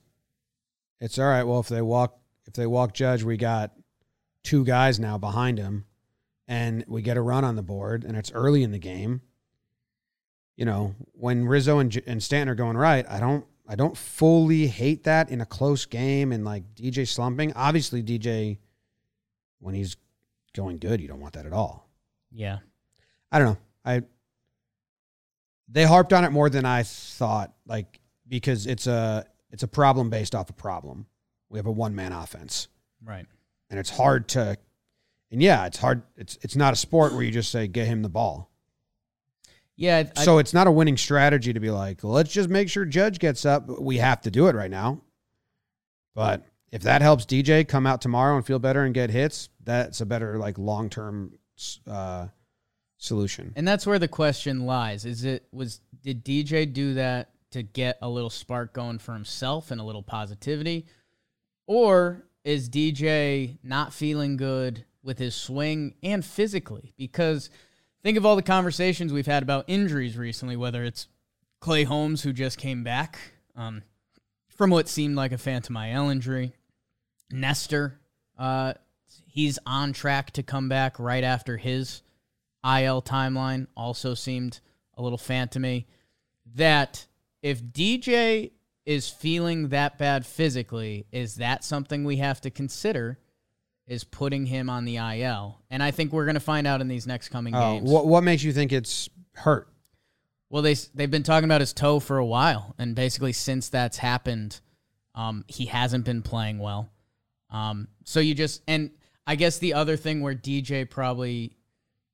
it's 0.99 1.19
all 1.19 1.27
right. 1.27 1.43
Well, 1.43 1.59
if 1.59 1.67
they 1.67 1.81
walk 1.81 2.17
if 2.47 2.53
they 2.53 2.65
walk 2.65 2.93
Judge, 2.93 3.23
we 3.23 3.37
got 3.37 3.71
two 4.43 4.65
guys 4.65 4.99
now 4.99 5.17
behind 5.17 5.59
him, 5.59 5.85
and 6.47 6.83
we 6.87 7.01
get 7.01 7.17
a 7.17 7.21
run 7.21 7.43
on 7.43 7.55
the 7.55 7.61
board, 7.61 8.03
and 8.03 8.17
it's 8.17 8.31
early 8.31 8.63
in 8.63 8.71
the 8.71 8.79
game. 8.79 9.21
You 10.55 10.65
know, 10.65 10.95
when 11.13 11.45
Rizzo 11.45 11.77
and 11.77 12.01
and 12.07 12.23
Stanton 12.23 12.49
are 12.49 12.55
going 12.55 12.77
right, 12.77 13.05
I 13.07 13.19
don't 13.19 13.45
I 13.67 13.75
don't 13.75 13.97
fully 13.97 14.67
hate 14.67 15.03
that 15.03 15.29
in 15.29 15.41
a 15.41 15.45
close 15.45 15.85
game 15.85 16.31
and 16.31 16.45
like 16.45 16.73
DJ 16.75 17.07
slumping. 17.07 17.51
Obviously, 17.53 18.01
DJ 18.01 18.57
when 19.59 19.75
he's 19.75 19.97
going 20.55 20.77
good, 20.77 21.01
you 21.01 21.07
don't 21.07 21.19
want 21.19 21.33
that 21.33 21.45
at 21.45 21.53
all. 21.53 21.89
Yeah. 22.31 22.59
I 23.31 23.39
don't 23.39 23.47
know. 23.53 23.57
I 23.83 24.01
they 25.67 25.83
harped 25.83 26.13
on 26.13 26.23
it 26.23 26.31
more 26.31 26.49
than 26.49 26.65
I 26.65 26.83
thought, 26.83 27.53
like 27.65 27.99
because 28.27 28.67
it's 28.67 28.87
a 28.87 29.25
it's 29.51 29.63
a 29.63 29.67
problem 29.67 30.09
based 30.09 30.33
off 30.33 30.49
a 30.49 30.53
problem. 30.53 31.05
We 31.49 31.59
have 31.59 31.65
a 31.65 31.71
one 31.71 31.95
man 31.95 32.11
offense, 32.11 32.67
Right. 33.03 33.25
and 33.69 33.79
it's 33.79 33.89
hard 33.89 34.27
to, 34.29 34.57
and 35.31 35.41
yeah, 35.41 35.65
it's 35.65 35.77
hard. 35.77 36.03
It's 36.15 36.37
it's 36.41 36.55
not 36.55 36.73
a 36.73 36.75
sport 36.75 37.13
where 37.13 37.23
you 37.23 37.31
just 37.31 37.51
say 37.51 37.67
get 37.67 37.87
him 37.87 38.01
the 38.01 38.09
ball. 38.09 38.49
Yeah. 39.77 40.03
I, 40.15 40.23
so 40.23 40.39
it's 40.39 40.53
not 40.53 40.67
a 40.67 40.71
winning 40.71 40.97
strategy 40.97 41.53
to 41.53 41.59
be 41.59 41.69
like, 41.69 42.03
let's 42.03 42.31
just 42.31 42.49
make 42.49 42.69
sure 42.69 42.83
Judge 42.83 43.19
gets 43.19 43.45
up. 43.45 43.69
We 43.79 43.97
have 43.97 44.21
to 44.21 44.31
do 44.31 44.47
it 44.47 44.55
right 44.55 44.71
now. 44.71 45.01
But 46.15 46.45
if 46.71 46.81
that 46.81 47.01
helps 47.01 47.25
DJ 47.25 47.65
come 47.67 47.85
out 47.85 48.01
tomorrow 48.01 48.35
and 48.35 48.45
feel 48.45 48.59
better 48.59 48.83
and 48.83 48.93
get 48.93 49.11
hits, 49.11 49.49
that's 49.63 50.01
a 50.01 50.05
better 50.05 50.37
like 50.37 50.57
long 50.57 50.89
term 50.89 51.37
uh, 51.87 52.27
solution. 52.97 53.53
and 53.55 53.67
that's 53.67 53.85
where 53.85 53.99
the 53.99 54.07
question 54.07 54.65
lies. 54.65 55.05
Is 55.05 55.23
it 55.23 55.47
was 55.51 55.79
did 56.01 56.25
DJ 56.25 56.71
do 56.71 56.95
that 56.95 57.29
to 57.51 57.63
get 57.63 57.97
a 58.01 58.09
little 58.09 58.29
spark 58.29 58.73
going 58.73 58.97
for 58.99 59.13
himself 59.13 59.71
and 59.71 59.79
a 59.79 59.83
little 59.83 60.03
positivity? 60.03 60.87
Or 61.67 62.23
is 62.43 62.69
DJ 62.69 63.57
not 63.61 63.93
feeling 63.93 64.37
good 64.37 64.85
with 65.03 65.19
his 65.19 65.35
swing 65.35 65.95
and 66.01 66.25
physically? 66.25 66.93
Because 66.97 67.49
think 68.07 68.17
of 68.17 68.25
all 68.25 68.37
the 68.37 68.41
conversations 68.41 69.11
we've 69.11 69.25
had 69.25 69.43
about 69.43 69.65
injuries 69.67 70.17
recently, 70.17 70.55
whether 70.55 70.81
it's 70.85 71.09
Clay 71.59 71.83
Holmes, 71.83 72.21
who 72.21 72.31
just 72.31 72.57
came 72.57 72.81
back 72.81 73.19
um, 73.53 73.83
from 74.47 74.69
what 74.69 74.87
seemed 74.87 75.17
like 75.17 75.33
a 75.33 75.37
phantom 75.37 75.75
IL 75.75 76.07
injury, 76.07 76.53
Nestor, 77.31 77.99
uh, 78.39 78.75
he's 79.25 79.59
on 79.65 79.91
track 79.91 80.31
to 80.31 80.41
come 80.41 80.69
back 80.69 80.99
right 80.99 81.25
after 81.25 81.57
his 81.57 82.01
IL 82.63 83.01
timeline 83.01 83.67
also 83.75 84.13
seemed 84.13 84.61
a 84.95 85.01
little 85.01 85.17
phantomy. 85.17 85.83
That 86.55 87.07
if 87.41 87.61
DJ 87.61 88.51
is 88.85 89.09
feeling 89.09 89.67
that 89.67 89.97
bad 89.97 90.25
physically, 90.25 91.07
is 91.11 91.35
that 91.35 91.65
something 91.65 92.05
we 92.05 92.15
have 92.15 92.39
to 92.39 92.51
consider? 92.51 93.19
Is 93.87 94.03
putting 94.03 94.45
him 94.45 94.69
on 94.69 94.83
the 94.83 94.97
IL, 94.97 95.61
and 95.69 95.81
I 95.81 95.91
think 95.91 96.11
we're 96.11 96.25
going 96.25 96.33
to 96.35 96.41
find 96.41 96.67
out 96.67 96.81
in 96.81 96.89
these 96.89 97.07
next 97.07 97.29
coming 97.29 97.55
Oh, 97.55 97.75
games. 97.79 97.89
what 97.89 98.05
what 98.05 98.21
makes 98.23 98.43
you 98.43 98.51
think 98.51 98.73
it's 98.73 99.07
hurt? 99.33 99.69
Well, 100.49 100.61
they 100.61 100.75
they've 100.93 101.09
been 101.09 101.23
talking 101.23 101.45
about 101.45 101.61
his 101.61 101.71
toe 101.73 101.99
for 102.01 102.17
a 102.17 102.25
while, 102.25 102.75
and 102.77 102.95
basically 102.95 103.31
since 103.33 103.69
that's 103.69 103.97
happened, 103.97 104.59
um, 105.15 105.45
he 105.47 105.65
hasn't 105.67 106.03
been 106.03 106.21
playing 106.21 106.59
well. 106.59 106.89
Um, 107.49 107.87
so 108.03 108.19
you 108.19 108.35
just 108.35 108.61
and 108.67 108.91
I 109.25 109.35
guess 109.35 109.57
the 109.57 109.73
other 109.73 109.95
thing 109.95 110.21
where 110.21 110.35
DJ 110.35 110.89
probably 110.89 111.55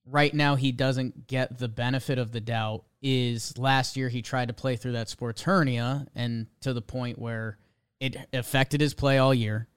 right 0.06 0.34
now 0.34 0.56
he 0.56 0.72
doesn't 0.72 1.26
get 1.28 1.58
the 1.58 1.68
benefit 1.68 2.20
of 2.20 2.32
the 2.32 2.42
doubt 2.42 2.84
is 3.02 3.58
last 3.58 3.98
year 3.98 4.10
he 4.10 4.22
tried 4.22 4.50
to 4.50 4.54
play 4.54 4.76
through 4.76 4.92
that 4.92 5.10
sports 5.10 5.42
hernia 5.42 6.06
and 6.14 6.46
to 6.62 6.74
the 6.74 6.82
point 6.82 7.18
where 7.18 7.58
it 8.00 8.16
affected 8.34 8.80
his 8.82 8.94
play 8.94 9.18
all 9.18 9.34
year, 9.34 9.68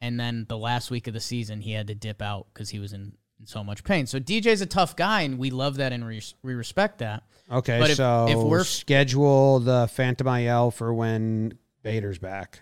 and 0.00 0.18
then 0.20 0.46
the 0.48 0.58
last 0.58 0.90
week 0.90 1.06
of 1.06 1.14
the 1.14 1.20
season 1.20 1.60
he 1.60 1.72
had 1.72 1.86
to 1.88 1.94
dip 1.94 2.20
out 2.22 2.46
because 2.52 2.70
he 2.70 2.78
was 2.78 2.92
in, 2.92 3.12
in 3.40 3.46
so 3.46 3.62
much 3.64 3.82
pain. 3.84 4.06
So 4.06 4.18
DJ's 4.20 4.60
a 4.60 4.66
tough 4.66 4.96
guy, 4.96 5.22
and 5.22 5.38
we 5.38 5.50
love 5.50 5.76
that 5.76 5.92
and 5.92 6.06
we 6.06 6.20
we 6.42 6.54
respect 6.54 6.98
that. 6.98 7.22
Okay, 7.50 7.78
But 7.78 7.90
if- 7.90 7.96
so 7.96 8.26
if 8.28 8.36
we're- 8.38 8.64
schedule 8.64 9.60
the 9.60 9.88
Phantom 9.92 10.26
IL 10.28 10.70
for 10.70 10.92
when 10.92 11.58
Bader's 11.82 12.18
back, 12.18 12.60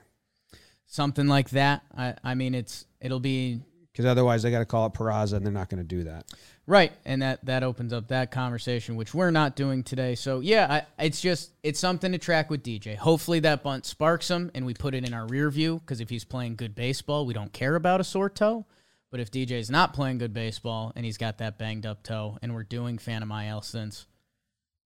something 0.86 1.26
like 1.26 1.50
that. 1.50 1.82
I, 1.96 2.14
I 2.22 2.34
mean, 2.34 2.54
it's 2.54 2.86
it'll 3.00 3.20
be 3.20 3.60
because 3.94 4.06
otherwise 4.06 4.42
they 4.42 4.50
got 4.50 4.58
to 4.58 4.64
call 4.64 4.86
it 4.86 4.92
Peraza, 4.92 5.34
and 5.34 5.46
they're 5.46 5.52
not 5.52 5.68
going 5.68 5.78
to 5.78 5.84
do 5.84 6.02
that. 6.04 6.24
right, 6.66 6.92
and 7.04 7.22
that 7.22 7.44
that 7.44 7.62
opens 7.62 7.92
up 7.92 8.08
that 8.08 8.32
conversation, 8.32 8.96
which 8.96 9.14
we're 9.14 9.30
not 9.30 9.54
doing 9.54 9.84
today. 9.84 10.16
So 10.16 10.40
yeah, 10.40 10.82
I, 10.98 11.04
it's 11.04 11.20
just 11.20 11.52
it's 11.62 11.78
something 11.78 12.10
to 12.10 12.18
track 12.18 12.50
with 12.50 12.64
DJ. 12.64 12.96
Hopefully 12.96 13.38
that 13.40 13.62
bunt 13.62 13.86
sparks 13.86 14.28
him, 14.28 14.50
and 14.52 14.66
we 14.66 14.74
put 14.74 14.94
it 14.96 15.06
in 15.06 15.14
our 15.14 15.26
rear 15.26 15.48
view 15.48 15.78
because 15.78 16.00
if 16.00 16.10
he's 16.10 16.24
playing 16.24 16.56
good 16.56 16.74
baseball, 16.74 17.24
we 17.24 17.34
don't 17.34 17.52
care 17.52 17.76
about 17.76 18.00
a 18.00 18.04
sore 18.04 18.30
toe. 18.30 18.66
But 19.12 19.20
if 19.20 19.30
DJ's 19.30 19.70
not 19.70 19.94
playing 19.94 20.18
good 20.18 20.34
baseball 20.34 20.92
and 20.96 21.04
he's 21.04 21.18
got 21.18 21.38
that 21.38 21.56
banged 21.56 21.86
up 21.86 22.02
toe, 22.02 22.36
and 22.42 22.52
we're 22.52 22.64
doing 22.64 22.98
Phantom 22.98 23.30
IL 23.30 23.62
since, 23.62 24.06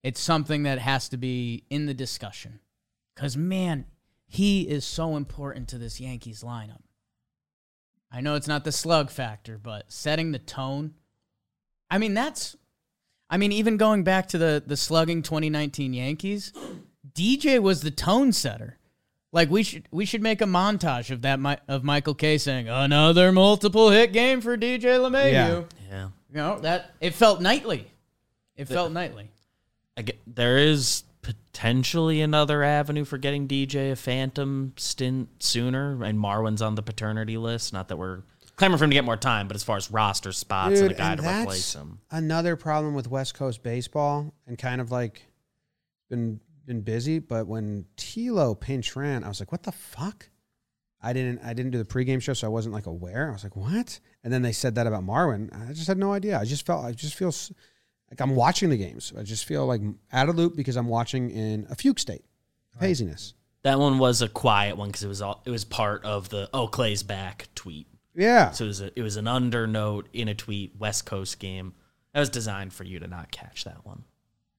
it's 0.03 0.21
something 0.21 0.65
that 0.65 0.79
has 0.79 1.09
to 1.09 1.17
be 1.17 1.65
in 1.71 1.87
the 1.87 1.95
discussion. 1.95 2.61
Because 3.15 3.39
man, 3.39 3.87
he 4.27 4.69
is 4.69 4.85
so 4.85 5.17
important 5.17 5.69
to 5.69 5.79
this 5.79 5.99
Yankees 5.99 6.43
lineup. 6.43 6.83
I 8.11 8.21
know 8.21 8.35
it's 8.35 8.49
not 8.49 8.65
the 8.65 8.73
slug 8.73 9.11
factor, 9.11 9.59
but 9.59 9.93
setting 9.93 10.33
the 10.33 10.39
tone. 10.39 10.95
I 11.91 11.99
mean, 11.99 12.15
that's. 12.15 12.57
I 13.31 13.37
mean, 13.37 13.53
even 13.53 13.77
going 13.77 14.05
back 14.05 14.29
to 14.29 14.39
the 14.39 14.63
the 14.67 14.77
slugging 14.77 15.23
2019 15.23 15.93
Yankees, 15.93 16.53
DJ 17.13 17.61
was 17.61 17.83
the 17.83 17.91
tone 17.91 18.33
setter. 18.33 18.79
Like 19.33 19.51
we 19.51 19.63
should 19.63 19.87
we 19.91 20.07
should 20.07 20.23
make 20.23 20.41
a 20.41 20.47
montage 20.47 21.11
of 21.11 21.23
that 21.23 21.63
of 21.69 21.85
Michael 21.85 22.15
Kay 22.15 22.39
saying 22.39 22.69
another 22.69 23.31
multiple 23.31 23.91
hit 23.91 24.13
game 24.13 24.41
for 24.41 24.57
DJ 24.57 24.99
LeMahieu. 24.99 25.33
Yeah. 25.33 25.63
Yeah. 25.91 26.09
You 26.31 26.37
know 26.37 26.59
that 26.61 26.95
it 27.01 27.15
felt 27.15 27.43
nightly. 27.43 27.87
It 28.57 28.67
felt 28.67 28.91
nightly. 28.91 29.31
I 29.97 30.03
get, 30.03 30.19
there 30.27 30.59
is 30.59 31.05
potentially 31.29 32.23
another 32.23 32.63
avenue 32.63 33.05
for 33.05 33.19
getting 33.19 33.47
DJ 33.47 33.93
a 33.93 33.97
phantom 33.97 34.73
stint 34.79 35.29
sooner, 35.41 36.03
and 36.03 36.19
Marwin's 36.19 36.63
on 36.63 36.75
the 36.75 36.83
paternity 36.83 37.37
list. 37.37 37.71
Not 37.75 37.89
that 37.89 37.99
we're 37.99 38.23
clamoring 38.57 38.79
for 38.79 38.85
him 38.85 38.91
to 38.91 38.95
get 38.95 39.05
more 39.05 39.19
time, 39.19 39.47
but 39.47 39.55
as 39.55 39.63
far 39.63 39.77
as 39.77 39.91
roster 39.91 40.33
spots 40.33 40.81
and 40.81 40.91
a 40.91 40.95
guy 40.95 41.13
and 41.13 41.21
to 41.21 41.43
replace 41.43 41.75
him, 41.75 42.01
Another 42.11 42.57
problem 42.57 42.95
with 42.95 43.11
West 43.11 43.35
Coast 43.35 43.63
baseball 43.63 44.33
and 44.47 44.57
kind 44.57 44.81
of 44.81 44.91
like 44.91 45.21
been 46.09 46.41
been 46.65 46.81
busy, 46.81 47.19
but 47.19 47.47
when 47.47 47.85
Tilo 47.99 48.59
pinch 48.59 48.97
ran, 48.97 49.23
I 49.23 49.29
was 49.29 49.39
like, 49.39 49.53
what 49.53 49.65
the 49.65 49.73
fuck? 49.73 50.31
I 51.03 51.13
didn't 51.13 51.41
I 51.45 51.53
didn't 51.53 51.73
do 51.73 51.79
the 51.79 51.85
pregame 51.85 52.23
show, 52.23 52.33
so 52.33 52.47
I 52.47 52.51
wasn't 52.51 52.73
like 52.73 52.87
aware. 52.87 53.29
I 53.29 53.33
was 53.33 53.45
like, 53.45 53.55
what? 53.55 54.01
And 54.25 54.33
then 54.33 54.41
they 54.41 54.53
said 54.53 54.77
that 54.77 54.87
about 54.87 55.05
Marwin. 55.05 55.53
I 55.69 55.75
just 55.75 55.89
had 55.89 55.99
no 55.99 56.15
idea. 56.15 56.39
I 56.39 56.47
just 56.47 56.65
felt 56.65 56.87
I 56.87 56.93
just 56.93 57.17
feel 57.17 57.33
like 58.11 58.21
I'm 58.21 58.35
watching 58.35 58.71
the 58.71 58.77
games. 58.77 59.13
I 59.19 59.23
just 59.23 59.45
feel 59.45 59.67
like 59.67 59.83
out 60.13 60.29
of 60.29 60.37
loop 60.37 60.57
because 60.57 60.77
I'm 60.77 60.89
watching 60.89 61.31
in 61.31 61.67
a 61.71 61.75
fugue 61.75 61.99
state 61.99 62.25
of 62.75 62.81
haziness. 62.81 63.35
that 63.63 63.79
one 63.79 63.99
was 63.99 64.23
a 64.23 64.29
quiet 64.29 64.77
one 64.77 64.89
because 64.89 65.03
it 65.03 65.09
was 65.09 65.21
all 65.23 65.43
it 65.45 65.51
was 65.51 65.65
part 65.65 66.05
of 66.05 66.29
the 66.29 66.49
"Oh 66.55 66.69
Clay's 66.69 67.03
back" 67.03 67.49
tweet. 67.55 67.87
Yeah. 68.15 68.51
So 68.51 68.65
it 68.65 68.69
was 68.69 68.81
a, 68.81 68.99
it 68.99 69.03
was 69.03 69.17
an 69.17 69.27
undernote 69.27 70.07
in 70.13 70.29
a 70.29 70.35
tweet 70.35 70.75
West 70.79 71.07
Coast 71.07 71.39
game 71.39 71.75
that 72.13 72.21
was 72.21 72.31
designed 72.31 72.73
for 72.73 72.85
you 72.85 72.99
to 72.99 73.07
not 73.07 73.31
catch 73.31 73.65
that 73.65 73.85
one. 73.85 74.05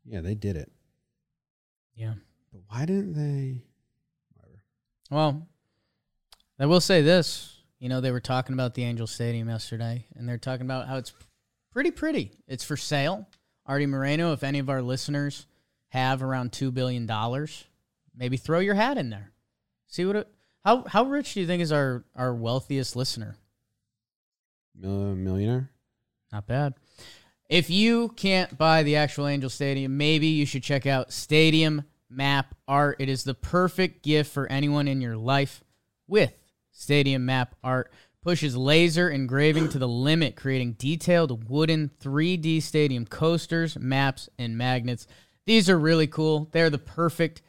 Yeah, 0.06 0.22
they 0.22 0.36
did 0.36 0.56
it. 0.56 0.72
Yeah. 1.96 2.14
But 2.54 2.62
why 2.68 2.86
didn't 2.86 3.14
they? 3.14 3.64
Well, 5.12 5.48
I 6.60 6.66
will 6.68 6.82
say 6.82 7.02
this. 7.02 7.56
You 7.80 7.90
know, 7.90 8.00
they 8.02 8.12
were 8.12 8.20
talking 8.20 8.54
about 8.54 8.76
the 8.76 8.84
Angel 8.84 9.08
Stadium 9.08 9.50
yesterday, 9.50 10.06
and 10.16 10.28
they're 10.28 10.38
talking 10.38 10.66
about 10.66 10.88
how 10.88 10.98
it's 10.98 11.14
pretty 11.72 11.92
pretty. 11.92 12.32
It's 12.48 12.64
for 12.64 12.78
sale. 12.78 13.28
Arte 13.70 13.86
Moreno, 13.86 14.34
if 14.34 14.44
any 14.44 14.58
of 14.58 14.68
our 14.68 14.82
listeners 14.82 15.46
have 15.90 16.24
around 16.24 16.52
two 16.52 16.72
billion 16.72 17.06
dollars, 17.06 17.66
maybe 18.16 18.36
throw 18.36 18.58
your 18.58 18.74
hat 18.74 18.98
in 18.98 19.12
there. 19.12 19.32
See 19.86 20.06
what 20.06 20.16
it, 20.16 20.28
how 20.66 20.84
how 20.88 21.04
rich 21.04 21.36
do 21.36 21.40
you 21.40 21.46
think 21.48 21.62
is 21.62 21.72
our 21.72 22.04
our 22.16 22.34
wealthiest 22.34 22.96
listener? 22.96 23.38
Mil- 24.76 25.16
millionaire? 25.16 25.70
Not 26.32 26.48
bad. 26.48 26.74
If 27.48 27.70
you 27.70 28.10
can't 28.10 28.58
buy 28.58 28.84
the 28.84 28.96
actual 28.96 29.28
Angel 29.28 29.50
Stadium, 29.50 29.98
maybe 29.98 30.28
you 30.28 30.46
should 30.48 30.64
check 30.64 30.88
out 30.88 31.14
Stadium 31.14 31.84
Map 32.10 32.56
Art. 32.68 32.98
It 33.00 33.08
is 33.08 33.24
the 33.24 33.34
perfect 33.36 34.04
gift 34.04 34.32
for 34.32 34.48
anyone 34.48 34.88
in 34.88 35.00
your 35.00 35.18
life 35.18 35.64
with 36.08 36.34
Stadium 36.72 37.26
Map 37.26 37.56
Art. 37.64 37.92
Pushes 38.22 38.58
laser 38.58 39.10
engraving 39.10 39.70
to 39.70 39.80
the 39.80 39.88
limit, 39.88 40.36
creating 40.36 40.74
detailed 40.74 41.50
wooden 41.50 41.90
3D 42.02 42.62
stadium 42.62 43.06
coasters, 43.06 43.78
maps, 43.78 44.28
and 44.38 44.58
magnets. 44.58 45.08
These 45.46 45.70
are 45.70 45.80
really 45.80 46.08
cool. 46.08 46.50
They're 46.52 46.70
the 46.70 46.78
perfect 46.78 47.42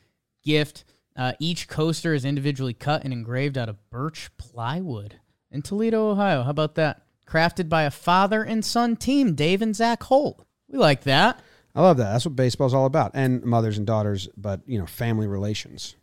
gift. 0.44 0.84
Uh, 1.16 1.32
each 1.40 1.68
coaster 1.68 2.14
is 2.14 2.24
individually 2.24 2.72
cut 2.72 3.02
and 3.04 3.12
engraved 3.12 3.58
out 3.58 3.68
of 3.68 3.90
birch 3.90 4.30
plywood 4.38 5.16
in 5.50 5.62
Toledo, 5.62 6.10
Ohio. 6.10 6.44
How 6.44 6.50
about 6.50 6.76
that? 6.76 7.02
Crafted 7.26 7.68
by 7.68 7.82
a 7.82 7.90
father 7.90 8.42
and 8.42 8.64
son 8.64 8.96
team, 8.96 9.34
Dave 9.34 9.62
and 9.62 9.74
Zach 9.74 10.04
Holt. 10.04 10.44
We 10.68 10.78
like 10.78 11.02
that. 11.02 11.40
I 11.74 11.82
love 11.82 11.96
that. 11.98 12.12
That's 12.12 12.24
what 12.24 12.36
baseball's 12.36 12.74
all 12.74 12.86
about. 12.86 13.12
And 13.14 13.44
mothers 13.44 13.76
and 13.76 13.86
daughters, 13.86 14.28
but 14.36 14.60
you 14.66 14.78
know, 14.78 14.86
family 14.86 15.26
relations. 15.26 15.96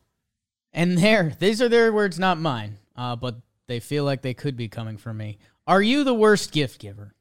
And 0.73 0.97
there, 0.97 1.35
these 1.39 1.61
are 1.61 1.69
their 1.69 1.91
words, 1.91 2.19
not 2.19 2.37
mine. 2.37 2.77
Uh, 2.95 3.15
but 3.15 3.37
they 3.67 3.79
feel 3.79 4.03
like 4.03 4.21
they 4.21 4.33
could 4.33 4.55
be 4.55 4.67
coming 4.67 4.97
from 4.97 5.17
me. 5.17 5.37
Are 5.65 5.81
you 5.81 6.03
the 6.03 6.13
worst 6.13 6.51
gift 6.51 6.79
giver? 6.79 7.13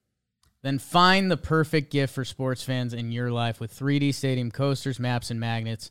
Then 0.62 0.78
find 0.78 1.30
the 1.30 1.36
perfect 1.36 1.92
gift 1.92 2.14
for 2.14 2.24
sports 2.24 2.62
fans 2.62 2.92
in 2.92 3.12
your 3.12 3.30
life 3.30 3.60
with 3.60 3.76
3D 3.76 4.14
stadium 4.14 4.50
coasters, 4.50 4.98
maps, 4.98 5.30
and 5.30 5.38
magnets. 5.38 5.90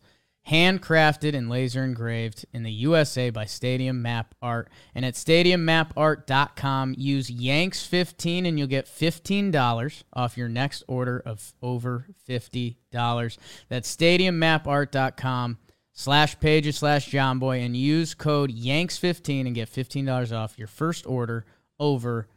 Handcrafted 0.49 1.33
and 1.33 1.49
laser 1.49 1.83
engraved 1.83 2.45
in 2.53 2.61
the 2.61 2.71
USA 2.71 3.31
by 3.31 3.45
Stadium 3.45 4.01
Map 4.01 4.35
Art. 4.43 4.69
And 4.93 5.03
at 5.03 5.15
stadiummapart.com, 5.15 6.95
use 6.97 7.31
Yanks15 7.31 8.47
and 8.47 8.59
you'll 8.59 8.67
get 8.67 8.85
$15 8.85 10.03
off 10.13 10.37
your 10.37 10.49
next 10.49 10.83
order 10.87 11.23
of 11.25 11.53
over 11.63 12.05
$50. 12.29 13.37
That's 13.69 13.95
stadiummapart.com 13.95 15.57
slash 15.97 16.39
pages 16.39 16.77
slash 16.77 17.09
Jomboy 17.09 17.65
and 17.65 17.75
use 17.75 18.13
code 18.13 18.51
Yanks15 18.51 19.47
and 19.47 19.55
get 19.55 19.67
$15 19.71 20.31
off 20.35 20.59
your 20.59 20.67
first 20.67 21.07
order 21.07 21.45
over 21.79 22.27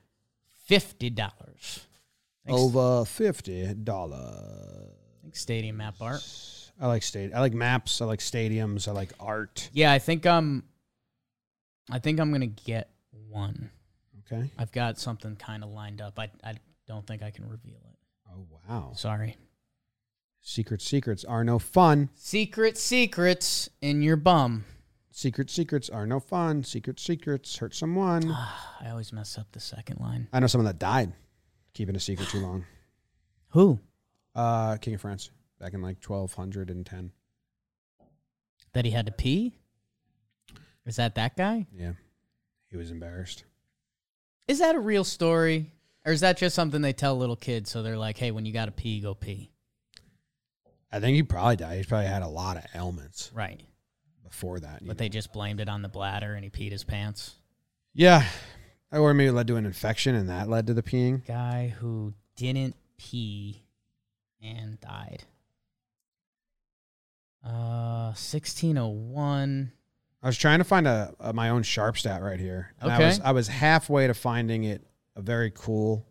$50. 0.71 1.09
Thanks, 2.47 2.62
Over 2.62 3.05
fifty 3.05 3.75
dollar. 3.75 4.88
thanks, 5.21 5.40
Stadium 5.40 5.77
Map 5.77 5.97
Art. 6.01 6.25
I 6.81 6.87
like 6.87 7.03
state. 7.03 7.33
I 7.35 7.40
like 7.40 7.53
maps. 7.53 8.01
I 8.01 8.07
like 8.07 8.21
stadiums. 8.21 8.88
I 8.88 8.92
like 8.92 9.12
art. 9.21 9.68
Yeah, 9.75 9.92
I 9.92 9.99
think 9.99 10.25
I'm. 10.25 10.62
I 11.90 11.99
think 11.99 12.21
I'm 12.21 12.33
gonna 12.33 12.47
get 12.47 12.88
one. 13.29 13.71
Okay. 14.33 14.51
I've 14.57 14.73
got 14.73 14.99
something 14.99 15.37
kind 15.37 15.62
of 15.62 15.71
lined 15.71 16.01
up. 16.01 16.18
I 16.18 16.31
I 16.42 16.55
don't 16.87 17.07
think 17.07 17.23
I 17.23 17.31
can 17.31 17.47
reveal 17.49 17.81
it. 17.90 17.99
Oh 18.33 18.47
wow. 18.68 18.92
Sorry. 18.94 19.37
Secret 20.40 20.81
secrets 20.81 21.24
are 21.24 21.44
no 21.44 21.59
fun. 21.59 22.09
Secret 22.14 22.79
secrets 22.79 23.68
in 23.83 24.03
your 24.03 24.16
bum. 24.16 24.64
Secret 25.11 25.51
secrets 25.51 25.90
are 25.90 26.07
no 26.07 26.20
fun. 26.20 26.62
Secret 26.62 27.01
secrets 27.01 27.57
hurt 27.57 27.74
someone. 27.74 28.31
I 28.81 28.90
always 28.90 29.12
mess 29.12 29.37
up 29.37 29.48
the 29.53 29.61
second 29.61 30.01
line. 30.01 30.29
I 30.33 30.40
know 30.40 30.46
someone 30.46 30.66
that 30.66 30.79
died 30.79 31.12
keeping 31.74 31.96
a 31.96 32.01
secret 32.01 32.29
too 32.29 32.40
long. 32.40 32.64
Who? 33.51 33.79
Uh, 34.35 34.77
King 34.77 34.94
of 34.94 35.01
France 35.01 35.31
back 35.61 35.74
in 35.74 35.83
like 35.83 36.01
twelve 36.01 36.35
hundred 36.35 36.70
and 36.70 36.87
ten. 36.87 37.12
That 38.74 38.85
he 38.85 38.90
had 38.90 39.07
to 39.07 39.12
pee? 39.12 39.55
Is 40.87 40.96
that 40.96 41.14
that 41.16 41.37
guy? 41.37 41.66
Yeah, 41.74 41.92
he 42.70 42.77
was 42.77 42.90
embarrassed. 42.90 43.44
Is 44.46 44.61
that 44.61 44.74
a 44.74 44.81
real 44.81 45.05
story? 45.05 45.72
Or 46.07 46.12
is 46.12 46.20
that 46.20 46.38
just 46.38 46.55
something 46.55 46.81
they 46.81 46.92
tell 46.94 47.18
little 47.18 47.37
kids 47.37 47.70
so 47.70 47.83
they're 47.83 47.98
like, 47.98 48.16
hey, 48.16 48.31
when 48.31 48.46
you 48.46 48.53
got 48.53 48.64
to 48.66 48.70
pee, 48.70 49.01
go 49.01 49.14
pee? 49.14 49.51
I 50.90 51.01
think 51.01 51.14
he 51.16 51.22
probably 51.22 51.57
died. 51.57 51.79
He 51.79 51.85
probably 51.85 52.07
had 52.07 52.22
a 52.22 52.29
lot 52.29 52.57
of 52.57 52.64
ailments 52.74 53.31
Right. 53.35 53.62
before 54.24 54.59
that. 54.61 54.81
you 54.83 54.87
But 54.88 54.96
know. 54.96 54.98
they 54.98 55.09
just 55.09 55.33
blamed 55.33 55.61
it 55.61 55.68
on 55.68 55.83
the 55.83 55.88
bladder 55.88 56.35
and 56.35 56.42
he 56.44 56.51
peed 56.51 56.72
his 56.72 56.85
pants. 56.85 57.35
yeah, 57.94 58.27
or 58.92 59.12
maybe 59.12 59.29
it 59.29 59.33
led 59.33 59.46
to 59.48 59.57
an 59.57 59.66
infection 59.66 60.14
and 60.14 60.29
that 60.31 60.48
led 60.48 60.66
to 60.68 60.74
the 60.74 60.83
peeing. 60.83 61.24
Guy 61.27 61.68
who 61.79 62.14
didn't 62.37 62.74
pee 62.96 63.64
and 64.42 64.81
died. 64.81 65.24
Uh, 67.44 68.12
1601. 68.14 69.72
I 70.22 70.27
was 70.27 70.37
trying 70.37 70.59
to 70.59 70.64
find 70.64 70.87
a, 70.88 71.14
a 71.20 71.33
my 71.33 71.51
own 71.51 71.62
sharp 71.62 71.96
stat 71.96 72.22
right 72.22 72.40
here. 72.40 72.74
And 72.81 72.90
I 72.90 72.96
Okay. 72.96 73.07
was 73.07 73.20
I 73.20 73.31
was 73.33 73.48
halfway 73.48 74.07
to 74.07 74.14
finding 74.14 74.64
it 74.64 74.85
a 75.14 75.22
very 75.22 75.51
cool 75.55 76.05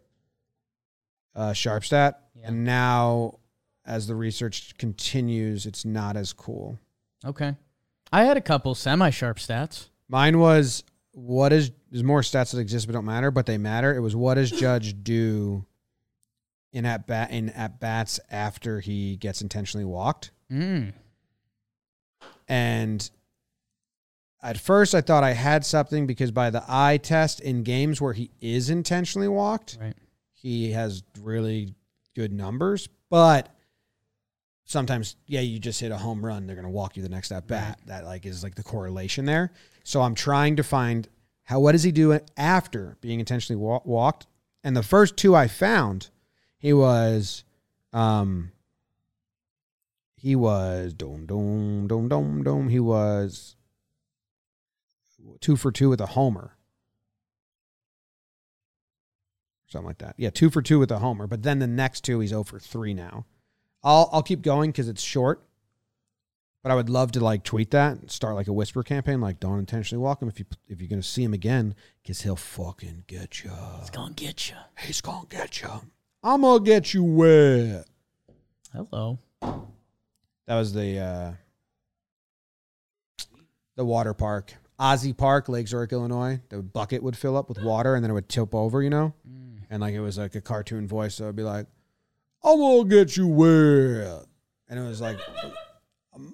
uh, 1.36 1.54
sharp 1.54 1.84
stat, 1.86 2.22
Yeah. 2.34 2.48
and 2.48 2.64
now 2.64 3.40
as 3.88 4.08
the 4.08 4.16
research 4.16 4.78
continues, 4.78 5.66
it's 5.66 5.86
not 5.86 6.18
as 6.18 6.34
cool. 6.34 6.78
Okay. 7.26 7.56
I 8.12 8.24
had 8.26 8.38
a 8.38 8.42
couple 8.42 8.76
semi 8.76 9.10
sharp 9.10 9.38
stats. 9.38 9.88
Mine 10.10 10.40
was 10.40 10.84
what 11.14 11.52
is 11.54 11.72
there's 11.92 12.04
more 12.04 12.22
stats 12.22 12.52
that 12.52 12.60
exist 12.60 12.86
but 12.88 12.94
don't 12.94 13.06
matter, 13.06 13.32
but 13.32 13.46
they 13.46 13.58
matter. 13.58 13.96
It 13.96 14.00
was 14.02 14.16
what 14.16 14.36
does 14.36 14.52
Judge 14.60 14.96
do 15.04 15.66
in 16.74 16.86
at 16.86 17.08
bat 17.08 17.32
in 17.32 17.50
at 17.50 17.80
bats 17.80 18.20
after 18.30 18.80
he 18.80 19.16
gets 19.18 19.42
intentionally 19.42 19.86
walked? 19.86 20.32
Mm. 20.52 20.94
And 22.48 23.10
at 24.42 24.58
first, 24.58 24.96
I 24.96 25.02
thought 25.02 25.24
I 25.24 25.34
had 25.34 25.66
something 25.66 26.08
because 26.08 26.32
by 26.32 26.50
the 26.50 26.64
eye 26.68 26.98
test 26.98 27.40
in 27.40 27.64
games 27.64 28.00
where 28.00 28.14
he 28.14 28.32
is 28.40 28.70
intentionally 28.70 29.28
walked, 29.28 29.78
Right. 29.82 29.96
he 30.34 30.72
has 30.72 31.04
really 31.22 31.74
good 32.16 32.32
numbers. 32.32 32.88
But 33.10 33.50
sometimes, 34.68 35.16
yeah, 35.26 35.40
you 35.40 35.58
just 35.58 35.80
hit 35.80 35.92
a 35.92 35.98
home 35.98 36.24
run, 36.24 36.46
they're 36.46 36.56
going 36.56 36.66
to 36.66 36.70
walk 36.70 36.96
you 36.96 37.02
the 37.02 37.10
next 37.10 37.32
at 37.32 37.48
bat. 37.48 37.80
That 37.88 38.06
like 38.06 38.26
is 38.26 38.44
like 38.44 38.54
the 38.54 38.64
correlation 38.64 39.26
there. 39.26 39.52
So 39.84 40.02
I'm 40.02 40.14
trying 40.14 40.58
to 40.58 40.64
find 40.64 41.08
how 41.44 41.62
what 41.62 41.72
does 41.72 41.84
he 41.84 41.92
do 41.92 42.20
after 42.36 42.98
being 43.02 43.20
intentionally 43.20 43.60
wa- 43.60 43.82
walked? 43.86 44.28
And 44.64 44.76
the 44.76 44.84
first 44.84 45.18
two 45.18 45.34
I 45.34 45.48
found, 45.48 46.10
he 46.60 46.74
was, 46.74 47.46
um, 47.94 48.52
he 50.18 50.36
was 50.36 50.94
dome 50.94 51.26
dome 51.26 51.88
dome 51.88 52.10
dome 52.10 52.44
dome. 52.44 52.68
He 52.68 52.80
was 52.80 53.56
two 55.40 55.56
for 55.56 55.72
two 55.72 55.90
with 55.90 56.02
a 56.02 56.08
homer. 56.08 56.58
Something 59.68 59.88
like 59.88 60.00
that. 60.00 60.16
Yeah, 60.18 60.30
two 60.30 60.50
for 60.50 60.62
two 60.62 60.80
with 60.80 60.92
a 60.92 61.00
homer. 61.00 61.28
But 61.28 61.44
then 61.44 61.60
the 61.60 61.68
next 61.68 62.04
two, 62.04 62.20
he's 62.20 62.30
0 62.30 62.44
for 62.44 62.60
three 62.60 62.94
now. 62.94 63.26
I'll 63.84 64.10
I'll 64.12 64.24
keep 64.24 64.42
going 64.42 64.72
because 64.72 64.88
it's 64.88 65.02
short. 65.02 65.44
But 66.64 66.72
I 66.72 66.76
would 66.76 66.90
love 66.90 67.14
to 67.14 67.22
like 67.22 67.44
tweet 67.44 67.72
that, 67.72 67.98
and 67.98 68.12
start 68.12 68.36
like 68.36 68.48
a 68.48 68.54
whisper 68.54 68.84
campaign, 68.84 69.22
like 69.22 69.40
don't 69.40 69.60
intentionally 69.60 70.02
walk 70.04 70.22
him 70.22 70.28
if 70.28 70.40
you 70.40 70.46
if 70.68 70.82
you're 70.82 70.90
gonna 70.90 71.04
see 71.04 71.24
him 71.24 71.34
again, 71.34 71.76
because 72.02 72.22
he'll 72.22 72.36
fucking 72.36 73.06
get 73.08 73.44
you. 73.44 73.52
He's 73.80 73.90
gonna 73.90 74.14
get 74.14 74.50
you. 74.50 74.56
He's 74.78 75.02
gonna 75.02 75.28
get 75.30 75.62
you. 75.62 75.70
I'm 76.24 76.42
gonna 76.42 76.64
get 76.64 76.94
you 76.94 77.04
wet. 77.04 77.86
Hello. 78.74 79.20
That 79.42 80.56
was 80.56 80.74
the 80.74 81.00
uh 81.00 81.32
the 83.76 83.86
water 83.86 84.14
park. 84.14 84.54
Ozzy 84.80 85.16
Park, 85.16 85.50
Lake 85.50 85.68
Zurich, 85.68 85.92
Illinois. 85.92 86.40
The 86.50 86.62
bucket 86.62 87.02
would 87.02 87.18
fill 87.18 87.36
up 87.38 87.50
with 87.50 87.62
water 87.62 87.96
and 87.96 88.04
then 88.04 88.12
it 88.12 88.14
would 88.14 88.30
tip 88.30 88.54
over, 88.54 88.84
you 88.84 88.90
know? 88.90 89.14
And 89.70 89.82
like 89.82 89.94
it 89.94 90.02
was 90.02 90.18
like 90.18 90.36
a 90.36 90.42
cartoon 90.42 90.88
voice, 90.88 91.16
so 91.16 91.26
it'd 91.26 91.36
be 91.36 91.44
like, 91.44 91.66
I'm 92.44 92.60
gonna 92.60 92.88
get 92.90 93.18
you 93.18 93.28
wet. 93.28 94.26
And 94.70 94.80
it 94.80 94.84
was 94.84 95.02
like 95.02 95.18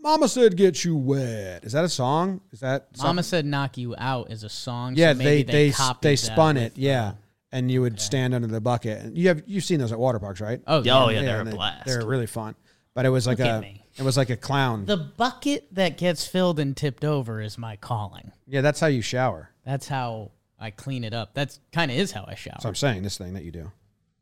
Mama 0.01 0.28
said 0.28 0.56
get 0.56 0.86
you 0.86 0.95
wet. 0.95 1.64
Is 1.66 1.74
that 1.74 1.84
a 1.84 1.89
song? 1.89 2.41
Is 2.51 2.62
that 2.62 2.88
Mama 2.97 3.08
something? 3.08 3.24
said 3.24 3.45
"Knock 3.45 3.78
You 3.78 3.95
Out" 3.97 4.32
is 4.32 4.43
a 4.43 4.49
song. 4.49 4.95
Yeah, 4.95 5.12
so 5.14 5.18
maybe 5.20 5.43
they 5.43 5.70
they 5.70 5.70
they 5.72 5.86
they 6.01 6.16
spun 6.16 6.56
it, 6.58 6.74
yeah. 6.78 7.08
uh, 7.08 7.12
And 7.51 7.70
you 7.70 7.82
would 7.82 7.99
stand 7.99 8.34
under 8.34 8.47
the 8.47 8.62
bucket. 8.62 9.01
And 9.04 9.18
you 9.18 9.28
have 9.28 9.43
you've 9.45 9.64
seen 9.66 9.80
those 9.80 9.91
at 9.91 9.99
water 9.99 10.20
parks, 10.20 10.39
right? 10.39 10.62
oh, 10.68 10.78
Oh, 10.78 10.84
yeah. 10.84 11.10
yeah, 11.10 11.22
they're 11.22 11.39
and 11.41 11.49
a 11.49 11.51
they- 11.51 11.58
blast. 11.58 11.86
They're 11.86 12.06
really 12.06 12.28
fun. 12.28 12.56
But 12.93 13.06
it 13.06 13.10
was 13.10 13.26
like 13.28 13.39
Look 13.39 13.47
a 13.64 13.82
it 13.97 14.04
was 14.04 14.18
like 14.18 14.30
a 14.30 14.38
clown. 14.38 14.86
The 14.86 14.97
bucket 14.97 15.68
that 15.74 15.97
gets 15.97 16.26
filled 16.26 16.60
and 16.60 16.78
tipped 16.78 17.04
over 17.04 17.41
is 17.41 17.58
my 17.58 17.76
calling. 17.76 18.32
yeah, 18.47 18.62
that's 18.62 18.80
how 18.80 18.88
you 18.88 19.01
shower. 19.01 19.49
That's 19.66 19.88
how 19.88 20.32
I 20.60 20.70
clean 20.72 21.04
it 21.04 21.14
up. 21.14 21.34
That's 21.34 21.60
kind 21.72 21.91
of 21.91 21.97
is 21.97 22.12
how 22.12 22.24
I 22.28 22.36
shower. 22.36 22.58
So 22.62 22.70
I'm 22.70 22.76
saying 22.76 23.04
this 23.04 23.18
thing 23.18 23.34
that 23.34 23.43
you 23.43 23.51
do. 23.51 23.72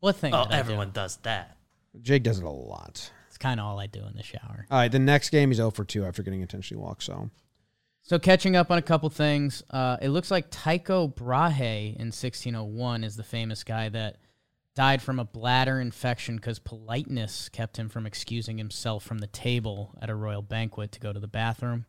what 0.00 0.16
thing? 0.16 0.34
Oh, 0.34 0.44
did 0.44 0.52
I 0.52 0.56
do? 0.56 0.60
everyone 0.60 0.90
does 0.90 1.16
that. 1.22 1.56
Jake 2.00 2.22
does 2.22 2.38
it 2.38 2.44
a 2.44 2.50
lot. 2.50 3.10
It's 3.28 3.38
kind 3.38 3.60
of 3.60 3.66
all 3.66 3.78
I 3.78 3.86
do 3.86 4.04
in 4.06 4.14
the 4.16 4.22
shower. 4.22 4.66
All 4.70 4.78
right, 4.78 4.90
the 4.90 4.98
next 4.98 5.30
game 5.30 5.50
he's 5.50 5.56
0 5.58 5.70
for 5.70 5.84
2 5.84 6.04
after 6.04 6.22
getting 6.22 6.40
intentionally 6.40 6.82
walked. 6.82 7.02
So 7.02 7.30
So 8.02 8.18
catching 8.18 8.56
up 8.56 8.70
on 8.70 8.78
a 8.78 8.82
couple 8.82 9.08
things, 9.10 9.62
uh, 9.70 9.96
it 10.00 10.08
looks 10.08 10.30
like 10.30 10.46
Tycho 10.50 11.08
Brahe 11.08 11.94
in 11.96 12.06
1601 12.08 13.04
is 13.04 13.16
the 13.16 13.22
famous 13.22 13.62
guy 13.64 13.88
that 13.90 14.16
died 14.74 15.02
from 15.02 15.18
a 15.18 15.24
bladder 15.24 15.80
infection 15.80 16.36
because 16.36 16.58
politeness 16.58 17.48
kept 17.50 17.78
him 17.78 17.88
from 17.90 18.06
excusing 18.06 18.56
himself 18.56 19.04
from 19.04 19.18
the 19.18 19.26
table 19.26 19.94
at 20.00 20.08
a 20.08 20.14
royal 20.14 20.40
banquet 20.42 20.92
to 20.92 21.00
go 21.00 21.12
to 21.12 21.20
the 21.20 21.28
bathroom, 21.28 21.84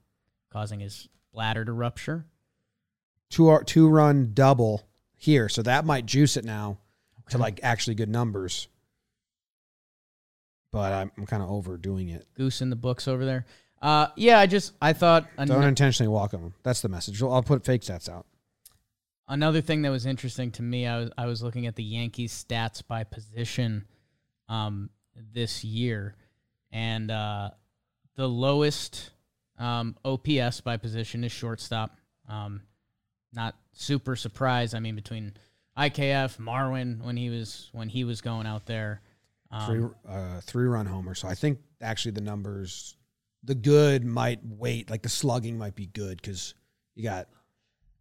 causing 0.51 0.82
his 0.82 1.08
bladder 1.32 1.64
to 1.64 1.72
rupture. 1.72 2.26
two 3.30 3.58
two 3.66 3.88
run 3.88 4.32
double 4.34 4.84
here, 5.16 5.47
so 5.47 5.62
that 5.62 5.86
might 5.86 6.06
juice 6.06 6.36
it 6.36 6.43
now 6.43 6.78
to 7.30 7.38
like 7.38 7.62
actually 7.64 7.95
good 7.95 8.10
numbers. 8.10 8.68
But 10.74 10.91
I'm, 10.91 11.11
I'm 11.17 11.26
kind 11.28 11.43
of 11.43 11.49
overdoing 11.51 12.09
it. 12.09 12.26
Goose 12.36 12.59
in 12.61 12.69
the 12.71 12.76
books 12.76 13.07
over 13.07 13.24
there. 13.24 13.45
Uh, 13.80 14.07
yeah, 14.15 14.39
I 14.39 14.47
just 14.47 14.74
I 14.82 14.91
thought 14.93 15.28
an- 15.38 15.47
Don't 15.47 15.63
intentionally 15.63 16.07
walk 16.07 16.32
them. 16.32 16.53
That's 16.63 16.82
the 16.82 16.89
message. 16.89 17.21
I'll 17.21 17.32
I'll 17.32 17.43
put 17.43 17.63
fake 17.63 17.82
stats 17.84 18.09
out. 18.09 18.26
another 19.28 19.61
thing 19.61 19.84
that 19.84 19.89
was 19.91 20.05
interesting 20.05 20.51
to 20.51 20.63
me. 20.63 20.88
I 20.88 20.97
was 20.99 21.11
I 21.17 21.26
was 21.28 21.43
looking 21.43 21.67
at 21.67 21.76
the 21.76 21.84
Yankees 21.84 22.34
stats 22.34 22.82
by 22.86 23.03
position 23.03 23.86
um, 24.49 24.89
this 25.34 25.63
year, 25.63 26.15
and 26.71 27.11
uh, 27.11 27.51
the 28.15 28.28
lowest 28.28 29.11
um, 29.59 29.95
OPS 30.03 30.61
by 30.61 30.78
position 30.78 31.24
is 31.24 31.32
shortstop. 31.32 31.95
Um, 32.28 32.61
not 33.32 33.55
super 33.74 34.15
surprised. 34.15 34.74
I 34.74 34.80
mean, 34.80 34.95
between 34.95 35.34
IKF, 35.78 36.38
Marwin 36.39 37.03
when 37.03 37.17
he 37.17 37.30
was 37.30 37.69
when 37.74 37.89
he 37.89 38.05
was 38.05 38.21
going 38.21 38.47
out 38.47 38.65
there. 38.65 39.01
Um, 39.54 39.66
Three 39.68 39.89
uh, 40.10 40.41
three 40.41 40.66
run 40.66 40.88
homer. 40.88 41.14
So 41.14 41.28
I 41.28 41.36
think 41.36 41.60
actually 41.80 42.12
the 42.12 42.22
numbers, 42.22 42.97
the 43.43 43.56
good 43.56 44.04
might 44.04 44.39
wait. 44.43 44.89
Like 44.89 45.04
the 45.04 45.10
slugging 45.10 45.58
might 45.58 45.76
be 45.76 45.86
good 45.86 46.20
because 46.20 46.56
you 46.95 47.04
got 47.04 47.28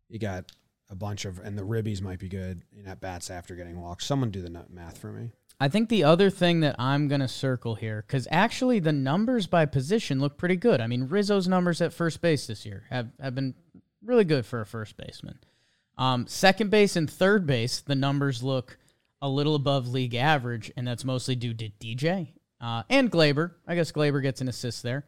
you 0.08 0.18
got 0.18 0.50
a 0.90 0.94
bunch 0.94 1.26
of 1.26 1.38
and 1.40 1.56
the 1.58 1.62
ribbies 1.62 2.00
might 2.00 2.18
be 2.18 2.28
good 2.28 2.62
in 2.74 2.86
at 2.86 3.00
bats 3.00 3.30
after 3.30 3.54
getting 3.54 3.80
walked. 3.80 4.02
Someone 4.02 4.30
do 4.30 4.40
the 4.40 4.64
math 4.70 4.96
for 4.96 5.12
me. 5.12 5.30
I 5.60 5.68
think 5.68 5.90
the 5.90 6.04
other 6.04 6.28
thing 6.30 6.60
that 6.60 6.74
I'm 6.78 7.06
going 7.06 7.20
to 7.20 7.28
circle 7.28 7.76
here, 7.76 8.02
because 8.04 8.26
actually 8.30 8.80
the 8.80 8.92
numbers 8.92 9.46
by 9.46 9.64
position 9.66 10.18
look 10.18 10.36
pretty 10.36 10.56
good. 10.56 10.80
I 10.80 10.88
mean, 10.88 11.06
Rizzo's 11.06 11.46
numbers 11.46 11.80
at 11.80 11.92
first 11.92 12.20
base 12.20 12.48
this 12.48 12.66
year 12.66 12.84
have, 12.90 13.10
have 13.20 13.36
been 13.36 13.54
really 14.04 14.24
good 14.24 14.44
for 14.44 14.60
a 14.60 14.66
first 14.66 14.96
baseman. 14.96 15.38
Um, 15.96 16.26
second 16.26 16.70
base 16.70 16.96
and 16.96 17.08
third 17.08 17.46
base, 17.46 17.80
the 17.80 17.94
numbers 17.94 18.42
look 18.42 18.76
a 19.22 19.28
little 19.28 19.54
above 19.54 19.88
league 19.88 20.16
average, 20.16 20.70
and 20.76 20.86
that's 20.86 21.04
mostly 21.04 21.36
due 21.36 21.54
to 21.54 21.70
DJ 21.80 22.32
uh, 22.60 22.82
and 22.90 23.10
Gleyber. 23.10 23.52
I 23.66 23.76
guess 23.76 23.92
Gleyber 23.92 24.20
gets 24.20 24.40
an 24.40 24.48
assist 24.48 24.82
there. 24.82 25.06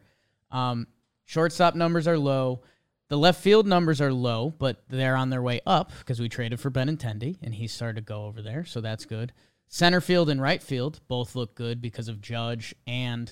Um, 0.49 0.87
shortstop 1.25 1.75
numbers 1.75 2.07
are 2.07 2.17
low. 2.17 2.61
The 3.09 3.17
left 3.17 3.41
field 3.41 3.67
numbers 3.67 4.01
are 4.01 4.13
low, 4.13 4.53
but 4.57 4.81
they're 4.89 5.17
on 5.17 5.29
their 5.29 5.41
way 5.41 5.59
up 5.67 5.91
because 5.99 6.19
we 6.19 6.29
traded 6.29 6.59
for 6.59 6.71
Benintendi, 6.71 7.37
and 7.43 7.53
he 7.53 7.67
started 7.67 7.95
to 7.97 8.01
go 8.01 8.25
over 8.25 8.41
there, 8.41 8.65
so 8.65 8.81
that's 8.81 9.05
good. 9.05 9.33
Center 9.67 9.99
field 9.99 10.29
and 10.29 10.41
right 10.41 10.63
field 10.63 11.01
both 11.07 11.35
look 11.35 11.53
good 11.53 11.81
because 11.81 12.07
of 12.07 12.21
Judge 12.21 12.73
and 12.87 13.31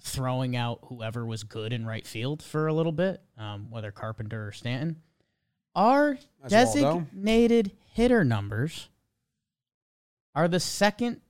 throwing 0.00 0.56
out 0.56 0.80
whoever 0.86 1.26
was 1.26 1.44
good 1.44 1.72
in 1.72 1.86
right 1.86 2.06
field 2.06 2.42
for 2.42 2.66
a 2.66 2.72
little 2.72 2.90
bit, 2.90 3.20
um, 3.36 3.70
whether 3.70 3.90
Carpenter 3.92 4.48
or 4.48 4.52
Stanton. 4.52 4.96
Our 5.74 6.18
That's 6.48 6.74
Waldo. 6.74 7.00
designated 7.00 7.72
hitter 7.92 8.24
numbers 8.24 8.88
are 10.34 10.48
the 10.48 10.60
second 10.60 11.20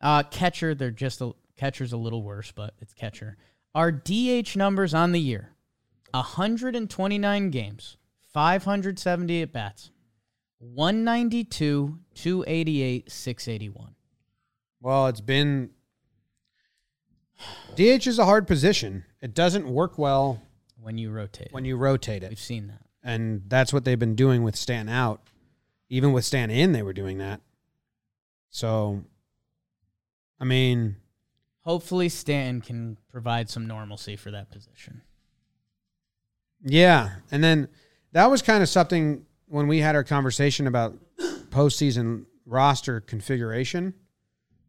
uh, 0.00 0.22
catcher. 0.24 0.74
They're 0.74 0.90
just 0.90 1.20
a 1.20 1.32
catcher's 1.56 1.92
a 1.92 1.96
little 1.96 2.22
worse, 2.22 2.52
but 2.52 2.74
it's 2.80 2.92
catcher. 2.94 3.36
Our 3.74 3.90
DH 3.92 4.56
numbers 4.56 4.94
on 4.94 5.12
the 5.12 5.20
year: 5.20 5.50
129 6.12 7.50
games, 7.50 7.96
570 8.32 9.42
at 9.42 9.52
bats, 9.52 9.90
192, 10.58 11.98
288, 12.14 13.10
681. 13.10 13.94
Well, 14.80 15.06
it's 15.06 15.20
been 15.20 15.70
DH 17.76 18.06
is 18.06 18.18
a 18.18 18.24
hard 18.24 18.46
position. 18.46 19.04
It 19.20 19.34
doesn't 19.34 19.66
work 19.68 19.96
well 19.98 20.42
When 20.80 20.98
you 20.98 21.10
rotate, 21.10 21.48
when 21.52 21.64
you 21.64 21.76
rotate 21.76 22.22
it. 22.22 22.28
we've 22.28 22.38
seen 22.38 22.66
that. 22.68 22.80
And 23.04 23.42
that's 23.48 23.72
what 23.72 23.84
they've 23.84 23.98
been 23.98 24.14
doing 24.14 24.42
with 24.42 24.54
Stan 24.56 24.88
out. 24.88 25.22
Even 25.88 26.12
with 26.12 26.24
Stan 26.24 26.50
in, 26.50 26.72
they 26.72 26.82
were 26.82 26.92
doing 26.92 27.18
that. 27.18 27.40
So 28.52 29.02
I 30.38 30.44
mean, 30.44 30.96
Hopefully, 31.62 32.08
Stanton 32.08 32.60
can 32.60 32.98
provide 33.08 33.48
some 33.48 33.66
normalcy 33.68 34.16
for 34.16 34.32
that 34.32 34.50
position. 34.50 35.00
Yeah, 36.64 37.10
and 37.30 37.42
then 37.42 37.68
that 38.12 38.26
was 38.26 38.42
kind 38.42 38.62
of 38.62 38.68
something 38.68 39.24
when 39.46 39.68
we 39.68 39.78
had 39.78 39.94
our 39.94 40.02
conversation 40.02 40.66
about 40.66 40.96
postseason 41.50 42.24
roster 42.46 43.00
configuration 43.00 43.94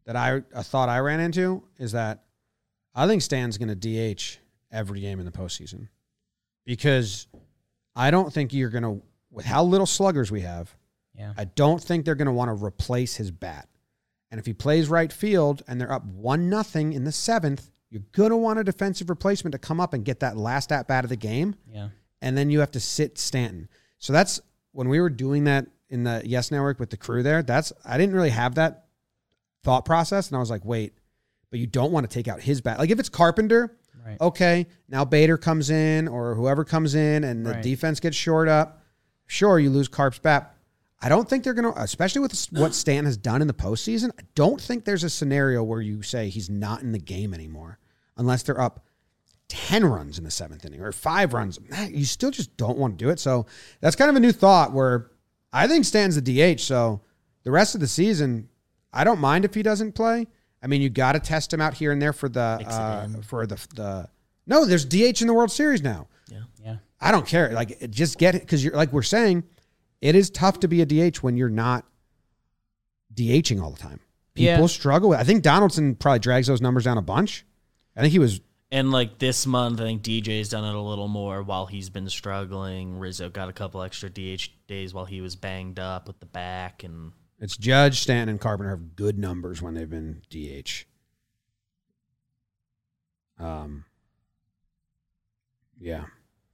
that 0.06 0.14
I, 0.14 0.42
I 0.54 0.62
thought 0.62 0.88
I 0.88 1.00
ran 1.00 1.18
into 1.18 1.64
is 1.78 1.92
that 1.92 2.22
I 2.94 3.08
think 3.08 3.22
Stan's 3.22 3.58
going 3.58 3.76
to 3.76 4.14
DH 4.14 4.38
every 4.70 5.00
game 5.00 5.18
in 5.18 5.24
the 5.24 5.32
postseason 5.32 5.88
because 6.64 7.26
I 7.96 8.12
don't 8.12 8.32
think 8.32 8.52
you're 8.52 8.70
going 8.70 8.84
to 8.84 9.02
with 9.32 9.46
how 9.46 9.64
little 9.64 9.86
sluggers 9.86 10.30
we 10.30 10.42
have. 10.42 10.72
Yeah. 11.16 11.32
I 11.36 11.44
don't 11.44 11.82
think 11.82 12.04
they're 12.04 12.14
going 12.14 12.26
to 12.26 12.32
want 12.32 12.56
to 12.56 12.64
replace 12.64 13.16
his 13.16 13.32
bat. 13.32 13.68
And 14.30 14.38
if 14.40 14.46
he 14.46 14.52
plays 14.52 14.88
right 14.88 15.12
field 15.12 15.62
and 15.68 15.80
they're 15.80 15.92
up 15.92 16.04
one 16.04 16.48
nothing 16.48 16.92
in 16.92 17.04
the 17.04 17.12
seventh, 17.12 17.70
you're 17.90 18.02
going 18.12 18.30
to 18.30 18.36
want 18.36 18.58
a 18.58 18.64
defensive 18.64 19.08
replacement 19.08 19.52
to 19.52 19.58
come 19.58 19.80
up 19.80 19.94
and 19.94 20.04
get 20.04 20.20
that 20.20 20.36
last 20.36 20.72
at 20.72 20.88
bat 20.88 21.04
of 21.04 21.10
the 21.10 21.16
game 21.16 21.54
Yeah. 21.72 21.90
and 22.20 22.36
then 22.36 22.50
you 22.50 22.60
have 22.60 22.72
to 22.72 22.80
sit 22.80 23.18
Stanton. 23.18 23.68
So 23.98 24.12
that's 24.12 24.40
when 24.72 24.88
we 24.88 25.00
were 25.00 25.10
doing 25.10 25.44
that 25.44 25.66
in 25.88 26.02
the 26.02 26.20
Yes 26.24 26.50
Network 26.50 26.80
with 26.80 26.90
the 26.90 26.96
crew 26.96 27.22
there. 27.22 27.42
That's 27.42 27.72
I 27.84 27.96
didn't 27.98 28.14
really 28.14 28.30
have 28.30 28.56
that 28.56 28.86
thought 29.62 29.84
process, 29.84 30.28
and 30.28 30.36
I 30.36 30.40
was 30.40 30.50
like, 30.50 30.64
wait, 30.64 30.94
but 31.50 31.60
you 31.60 31.66
don't 31.66 31.92
want 31.92 32.08
to 32.08 32.12
take 32.12 32.26
out 32.26 32.40
his 32.40 32.60
bat. 32.60 32.78
Like 32.78 32.90
if 32.90 32.98
it's 32.98 33.08
Carpenter, 33.08 33.76
Right. 34.04 34.20
okay, 34.20 34.66
now 34.88 35.04
Bader 35.04 35.38
comes 35.38 35.70
in 35.70 36.08
or 36.08 36.34
whoever 36.34 36.64
comes 36.64 36.94
in, 36.96 37.22
and 37.24 37.46
the 37.46 37.52
Right. 37.52 37.62
defense 37.62 38.00
gets 38.00 38.16
short 38.16 38.48
up. 38.48 38.82
Sure, 39.26 39.58
you 39.58 39.70
lose 39.70 39.88
Carp's 39.88 40.18
bat. 40.18 40.53
I 41.04 41.10
don't 41.10 41.28
think 41.28 41.44
they're 41.44 41.52
going 41.52 41.70
to, 41.70 41.82
especially 41.82 42.22
with 42.22 42.46
what 42.50 42.72
Stan 42.74 43.04
has 43.04 43.18
done 43.18 43.42
in 43.42 43.46
the 43.46 43.52
postseason. 43.52 44.10
I 44.18 44.22
don't 44.34 44.58
think 44.58 44.86
there's 44.86 45.04
a 45.04 45.10
scenario 45.10 45.62
where 45.62 45.82
you 45.82 46.00
say 46.00 46.30
he's 46.30 46.48
not 46.48 46.80
in 46.80 46.92
the 46.92 46.98
game 46.98 47.34
anymore, 47.34 47.78
unless 48.16 48.42
they're 48.42 48.60
up 48.60 48.86
10 49.48 49.84
runs 49.84 50.16
in 50.16 50.24
the 50.24 50.30
seventh 50.30 50.64
inning 50.64 50.80
or 50.80 50.90
five 50.92 51.34
runs. 51.34 51.58
You 51.90 52.06
still 52.06 52.30
just 52.30 52.56
don't 52.56 52.78
want 52.78 52.98
to 52.98 53.04
do 53.04 53.10
it. 53.10 53.20
So 53.20 53.44
that's 53.82 53.96
kind 53.96 54.08
of 54.08 54.16
a 54.16 54.20
new 54.20 54.32
thought 54.32 54.72
where 54.72 55.10
I 55.52 55.68
think 55.68 55.84
Stan's 55.84 56.18
the 56.18 56.54
DH. 56.56 56.60
So 56.60 57.02
the 57.42 57.50
rest 57.50 57.74
of 57.74 57.82
the 57.82 57.86
season, 57.86 58.48
I 58.90 59.04
don't 59.04 59.20
mind 59.20 59.44
if 59.44 59.54
he 59.54 59.62
doesn't 59.62 59.92
play. 59.92 60.26
I 60.62 60.68
mean, 60.68 60.80
you 60.80 60.88
got 60.88 61.12
to 61.12 61.20
test 61.20 61.52
him 61.52 61.60
out 61.60 61.74
here 61.74 61.92
and 61.92 62.00
there 62.00 62.14
for 62.14 62.30
the, 62.30 62.64
uh, 62.66 63.08
for 63.20 63.46
the, 63.46 63.56
the, 63.74 64.08
no, 64.46 64.64
there's 64.64 64.86
DH 64.86 65.20
in 65.20 65.26
the 65.26 65.34
World 65.34 65.52
Series 65.52 65.82
now. 65.82 66.08
Yeah. 66.30 66.44
Yeah. 66.64 66.76
I 66.98 67.10
don't 67.10 67.26
care. 67.26 67.52
Like, 67.52 67.90
just 67.90 68.16
get 68.16 68.34
it 68.34 68.40
because 68.40 68.64
you're 68.64 68.72
like 68.72 68.90
we're 68.90 69.02
saying, 69.02 69.44
it 70.04 70.14
is 70.14 70.28
tough 70.28 70.60
to 70.60 70.68
be 70.68 70.82
a 70.82 70.86
DH 70.86 71.16
when 71.22 71.34
you're 71.36 71.48
not 71.48 71.86
DHing 73.14 73.60
all 73.62 73.70
the 73.70 73.78
time. 73.80 74.00
People 74.34 74.60
Yeah. 74.60 74.66
struggle 74.66 75.08
with. 75.08 75.18
I 75.18 75.24
think 75.24 75.42
Donaldson 75.42 75.94
probably 75.94 76.18
drags 76.18 76.46
those 76.46 76.60
numbers 76.60 76.84
down 76.84 76.98
a 76.98 77.02
bunch. 77.02 77.46
I 77.96 78.02
think 78.02 78.12
he 78.12 78.18
was 78.18 78.40
And 78.70 78.90
like 78.90 79.18
this 79.18 79.46
month, 79.46 79.80
I 79.80 79.84
think 79.84 80.02
DJ's 80.02 80.48
done 80.50 80.64
it 80.64 80.74
a 80.74 80.80
little 80.80 81.06
more 81.08 81.42
while 81.42 81.66
he's 81.66 81.88
been 81.88 82.08
struggling. 82.10 82.98
Rizzo 82.98 83.30
got 83.30 83.48
a 83.48 83.52
couple 83.52 83.82
extra 83.82 84.10
DH 84.10 84.50
days 84.66 84.92
while 84.92 85.04
he 85.06 85.20
was 85.22 85.36
banged 85.36 85.78
up 85.78 86.06
with 86.08 86.18
the 86.20 86.26
back, 86.26 86.82
and 86.82 87.12
It's 87.38 87.56
Judge, 87.56 88.00
Stanton, 88.00 88.28
and 88.30 88.40
Carpenter 88.40 88.70
have 88.70 88.96
good 88.96 89.16
numbers 89.18 89.62
when 89.62 89.74
they've 89.74 89.88
been 89.88 90.22
DH. 90.28 90.86
Um, 93.38 93.84
yeah. 95.80 96.04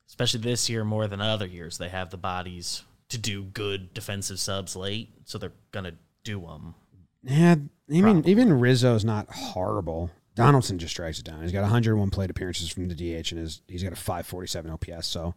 especially 0.06 0.40
this 0.40 0.68
year 0.68 0.84
more 0.84 1.06
than 1.08 1.20
other 1.20 1.46
years, 1.46 1.78
they 1.78 1.88
have 1.88 2.10
the 2.10 2.16
bodies 2.18 2.82
to 3.10 3.18
do 3.18 3.44
good 3.44 3.92
defensive 3.94 4.40
subs 4.40 4.74
late, 4.74 5.10
so 5.24 5.38
they're 5.38 5.52
gonna 5.72 5.94
do 6.24 6.40
them. 6.40 6.74
Yeah, 7.22 7.56
even 7.88 8.14
Probably. 8.14 8.30
even 8.30 8.60
Rizzo's 8.60 9.04
not 9.04 9.28
horrible. 9.30 10.10
Donaldson 10.34 10.78
just 10.78 10.92
strikes 10.92 11.18
it 11.18 11.24
down. 11.24 11.42
He's 11.42 11.52
got 11.52 11.62
101 11.62 12.10
plate 12.10 12.30
appearances 12.30 12.70
from 12.70 12.88
the 12.88 12.94
DH, 12.94 13.32
and 13.32 13.40
his, 13.40 13.60
he's 13.68 13.82
got 13.82 13.92
a 13.92 13.96
547 13.96 14.70
OPS. 14.70 15.06
So 15.06 15.34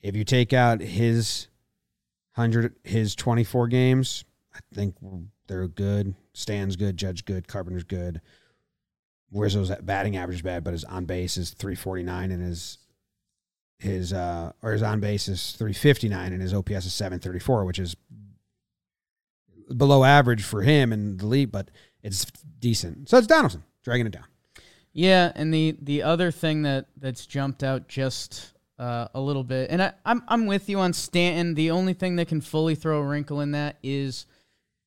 if 0.00 0.14
you 0.14 0.22
take 0.24 0.52
out 0.52 0.80
his 0.80 1.48
100, 2.34 2.74
his 2.84 3.16
24 3.16 3.66
games, 3.68 4.24
I 4.54 4.60
think 4.72 4.94
they're 5.48 5.66
good. 5.66 6.14
Stan's 6.34 6.76
good, 6.76 6.96
Judge 6.96 7.24
good, 7.24 7.48
Carpenter's 7.48 7.84
good. 7.84 8.20
Rizzo's 9.32 9.70
at 9.70 9.84
batting 9.84 10.16
average 10.16 10.36
is 10.38 10.42
bad, 10.42 10.62
but 10.62 10.72
his 10.72 10.84
on 10.84 11.04
base 11.04 11.36
is 11.36 11.50
349, 11.50 12.30
and 12.30 12.42
his 12.42 12.78
his 13.78 14.12
uh 14.12 14.52
or 14.62 14.72
his 14.72 14.82
on 14.82 15.00
base 15.00 15.28
is 15.28 15.52
359, 15.52 16.32
and 16.32 16.42
his 16.42 16.52
OPS 16.52 16.86
is 16.86 16.92
734, 16.92 17.64
which 17.64 17.78
is 17.78 17.96
below 19.76 20.04
average 20.04 20.42
for 20.42 20.62
him 20.62 20.92
and 20.92 21.20
the 21.20 21.26
lead, 21.26 21.52
but 21.52 21.70
it's 22.02 22.24
decent. 22.58 23.08
So 23.08 23.18
it's 23.18 23.26
Donaldson 23.26 23.62
dragging 23.82 24.06
it 24.06 24.12
down. 24.12 24.24
Yeah, 24.92 25.32
and 25.34 25.52
the 25.52 25.76
the 25.80 26.02
other 26.02 26.30
thing 26.30 26.62
that 26.62 26.86
that's 26.96 27.26
jumped 27.26 27.62
out 27.62 27.88
just 27.88 28.52
uh, 28.78 29.08
a 29.14 29.20
little 29.20 29.44
bit, 29.44 29.70
and 29.70 29.82
I, 29.82 29.92
I'm 30.04 30.22
I'm 30.28 30.46
with 30.46 30.68
you 30.68 30.80
on 30.80 30.92
Stanton. 30.92 31.54
The 31.54 31.70
only 31.70 31.92
thing 31.92 32.16
that 32.16 32.28
can 32.28 32.40
fully 32.40 32.74
throw 32.74 32.98
a 32.98 33.04
wrinkle 33.04 33.40
in 33.40 33.52
that 33.52 33.76
is 33.82 34.26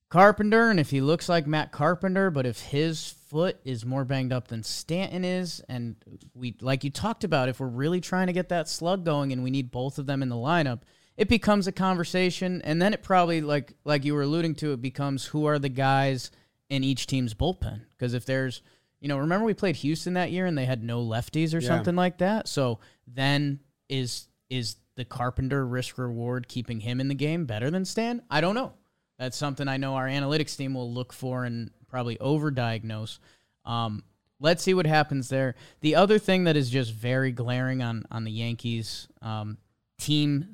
Carpenter, 0.09 0.69
and 0.69 0.79
if 0.79 0.89
he 0.89 0.99
looks 1.01 1.29
like 1.29 1.47
Matt 1.47 1.71
Carpenter, 1.71 2.29
but 2.29 2.45
if 2.45 2.59
his 2.59 3.13
foot 3.31 3.57
is 3.63 3.85
more 3.85 4.03
banged 4.05 4.33
up 4.33 4.49
than 4.49 4.61
Stanton 4.61 5.23
is, 5.23 5.61
and 5.69 5.95
we 6.35 6.55
like 6.61 6.83
you 6.83 6.89
talked 6.89 7.23
about, 7.23 7.47
if 7.49 7.59
we're 7.61 7.67
really 7.67 8.01
trying 8.01 8.27
to 8.27 8.33
get 8.33 8.49
that 8.49 8.67
slug 8.67 9.05
going, 9.05 9.31
and 9.31 9.41
we 9.43 9.49
need 9.49 9.71
both 9.71 9.97
of 9.97 10.05
them 10.05 10.21
in 10.21 10.27
the 10.29 10.35
lineup, 10.35 10.81
it 11.15 11.29
becomes 11.29 11.65
a 11.65 11.71
conversation, 11.71 12.61
and 12.63 12.81
then 12.81 12.93
it 12.93 13.01
probably 13.03 13.39
like 13.41 13.73
like 13.85 14.03
you 14.03 14.13
were 14.13 14.23
alluding 14.23 14.55
to, 14.55 14.73
it 14.73 14.81
becomes 14.81 15.25
who 15.27 15.45
are 15.45 15.57
the 15.57 15.69
guys 15.69 16.29
in 16.69 16.83
each 16.83 17.07
team's 17.07 17.33
bullpen? 17.33 17.81
Because 17.91 18.13
if 18.13 18.25
there's 18.25 18.61
you 18.99 19.07
know, 19.07 19.17
remember 19.17 19.45
we 19.45 19.53
played 19.55 19.77
Houston 19.77 20.13
that 20.13 20.31
year 20.31 20.45
and 20.45 20.55
they 20.57 20.65
had 20.65 20.83
no 20.83 21.03
lefties 21.03 21.55
or 21.55 21.59
Yeah. 21.59 21.69
something 21.69 21.95
like 21.95 22.19
that. 22.19 22.47
So 22.47 22.79
then 23.07 23.61
is 23.89 24.27
is 24.49 24.75
the 24.95 25.05
Carpenter 25.05 25.65
risk 25.65 25.97
reward 25.97 26.47
keeping 26.49 26.81
him 26.81 26.99
in 26.99 27.07
the 27.07 27.15
game 27.15 27.45
better 27.45 27.71
than 27.71 27.85
Stan? 27.85 28.21
I 28.29 28.41
don't 28.41 28.55
know. 28.55 28.73
That's 29.17 29.37
something 29.37 29.67
I 29.67 29.77
know 29.77 29.95
our 29.95 30.07
analytics 30.07 30.57
team 30.57 30.73
will 30.73 30.91
look 30.93 31.13
for 31.13 31.45
and 31.45 31.71
probably 31.91 32.15
overdiagnose. 32.17 33.19
Um, 33.65 34.03
let's 34.39 34.63
see 34.63 34.73
what 34.73 34.87
happens 34.87 35.29
there. 35.29 35.55
The 35.81 35.95
other 35.95 36.17
thing 36.17 36.45
that 36.45 36.55
is 36.55 36.69
just 36.69 36.91
very 36.91 37.31
glaring 37.31 37.83
on 37.83 38.05
on 38.09 38.23
the 38.23 38.31
Yankees 38.31 39.07
um, 39.21 39.57
team 39.99 40.53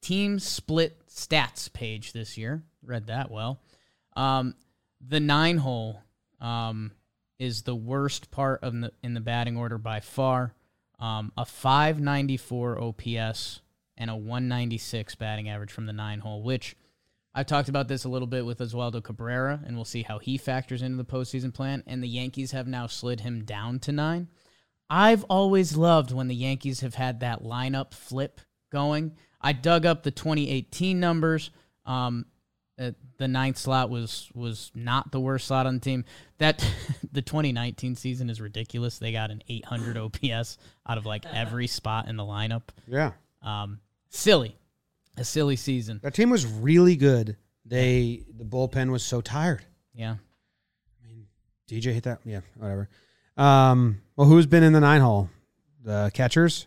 team 0.00 0.38
split 0.38 1.04
stats 1.08 1.72
page 1.72 2.12
this 2.12 2.38
year. 2.38 2.62
Read 2.82 3.08
that 3.08 3.30
well. 3.30 3.60
Um, 4.14 4.54
the 5.00 5.20
nine 5.20 5.58
hole 5.58 6.02
um, 6.40 6.92
is 7.38 7.62
the 7.62 7.74
worst 7.74 8.30
part 8.30 8.62
of 8.62 8.80
the 8.80 8.92
in 9.02 9.14
the 9.14 9.20
batting 9.20 9.56
order 9.56 9.78
by 9.78 10.00
far. 10.00 10.54
Um, 10.98 11.32
a 11.36 11.44
594 11.44 12.80
OPS 12.80 13.60
and 13.98 14.08
a 14.08 14.16
196 14.16 15.14
batting 15.16 15.48
average 15.48 15.70
from 15.70 15.84
the 15.84 15.92
nine 15.92 16.20
hole, 16.20 16.42
which 16.42 16.74
I've 17.36 17.46
talked 17.46 17.68
about 17.68 17.86
this 17.86 18.04
a 18.04 18.08
little 18.08 18.26
bit 18.26 18.46
with 18.46 18.60
Oswaldo 18.60 19.04
Cabrera, 19.04 19.60
and 19.66 19.76
we'll 19.76 19.84
see 19.84 20.02
how 20.02 20.18
he 20.18 20.38
factors 20.38 20.80
into 20.80 20.96
the 20.96 21.04
postseason 21.04 21.52
plan. 21.52 21.82
And 21.86 22.02
the 22.02 22.08
Yankees 22.08 22.52
have 22.52 22.66
now 22.66 22.86
slid 22.86 23.20
him 23.20 23.44
down 23.44 23.78
to 23.80 23.92
nine. 23.92 24.28
I've 24.88 25.22
always 25.24 25.76
loved 25.76 26.12
when 26.12 26.28
the 26.28 26.34
Yankees 26.34 26.80
have 26.80 26.94
had 26.94 27.20
that 27.20 27.42
lineup 27.42 27.92
flip 27.92 28.40
going. 28.72 29.16
I 29.38 29.52
dug 29.52 29.84
up 29.84 30.02
the 30.02 30.10
2018 30.10 30.98
numbers. 30.98 31.50
Um, 31.84 32.24
uh, 32.80 32.92
the 33.18 33.28
ninth 33.28 33.58
slot 33.58 33.90
was 33.90 34.30
was 34.34 34.70
not 34.74 35.12
the 35.12 35.20
worst 35.20 35.46
slot 35.46 35.66
on 35.66 35.74
the 35.74 35.80
team. 35.80 36.06
That 36.38 36.58
the 37.12 37.20
2019 37.20 37.96
season 37.96 38.30
is 38.30 38.40
ridiculous. 38.40 38.98
They 38.98 39.12
got 39.12 39.30
an 39.30 39.42
800 39.46 39.98
OPS 39.98 40.56
out 40.88 40.96
of 40.96 41.04
like 41.04 41.26
every 41.26 41.66
spot 41.66 42.08
in 42.08 42.16
the 42.16 42.24
lineup. 42.24 42.62
Yeah. 42.86 43.12
Um, 43.42 43.80
silly, 44.08 44.56
a 45.16 45.24
silly 45.24 45.56
season. 45.56 46.00
That 46.02 46.14
team 46.14 46.30
was 46.30 46.46
really 46.46 46.96
good. 46.96 47.36
They 47.64 48.22
the 48.36 48.44
bullpen 48.44 48.90
was 48.90 49.04
so 49.04 49.20
tired. 49.20 49.64
Yeah. 49.94 50.16
DJ 51.68 51.92
hit 51.92 52.04
that. 52.04 52.20
Yeah, 52.24 52.40
whatever. 52.56 52.88
Um, 53.36 54.00
well, 54.14 54.26
who's 54.28 54.46
been 54.46 54.62
in 54.62 54.72
the 54.72 54.80
nine 54.80 55.00
hole? 55.00 55.28
The 55.82 56.10
catchers. 56.14 56.66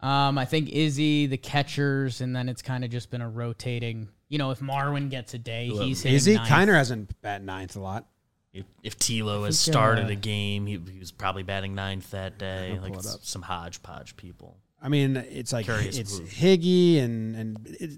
Um, 0.00 0.38
I 0.38 0.44
think 0.44 0.70
Izzy, 0.70 1.26
the 1.26 1.36
catchers, 1.36 2.20
and 2.20 2.34
then 2.34 2.48
it's 2.48 2.62
kind 2.62 2.84
of 2.84 2.90
just 2.90 3.10
been 3.10 3.20
a 3.20 3.28
rotating. 3.28 4.08
You 4.28 4.38
know, 4.38 4.50
if 4.50 4.60
Marwin 4.60 5.10
gets 5.10 5.34
a 5.34 5.38
day, 5.38 5.68
he's 5.68 6.02
hitting 6.02 6.16
Izzy 6.16 6.34
ninth. 6.34 6.48
Kiner 6.48 6.74
hasn't 6.74 7.20
bat 7.22 7.42
ninth 7.42 7.76
a 7.76 7.80
lot. 7.80 8.06
If, 8.52 8.64
if 8.82 8.98
Tilo 8.98 9.44
has 9.44 9.58
started 9.58 10.06
uh, 10.06 10.10
a 10.12 10.14
game, 10.16 10.66
he, 10.66 10.80
he 10.92 10.98
was 10.98 11.12
probably 11.12 11.42
batting 11.44 11.74
ninth 11.74 12.10
that 12.10 12.38
day. 12.38 12.78
Like 12.80 12.92
pull 12.92 13.00
it 13.00 13.06
s- 13.06 13.14
up. 13.14 13.20
some 13.22 13.42
hodgepodge 13.42 14.16
people. 14.16 14.56
I 14.82 14.88
mean, 14.88 15.16
it's 15.16 15.52
like 15.52 15.66
Curious 15.66 15.98
it's 15.98 16.18
who. 16.18 16.24
Higgy 16.24 17.02
and 17.02 17.36
and 17.36 17.76
it, 17.80 17.90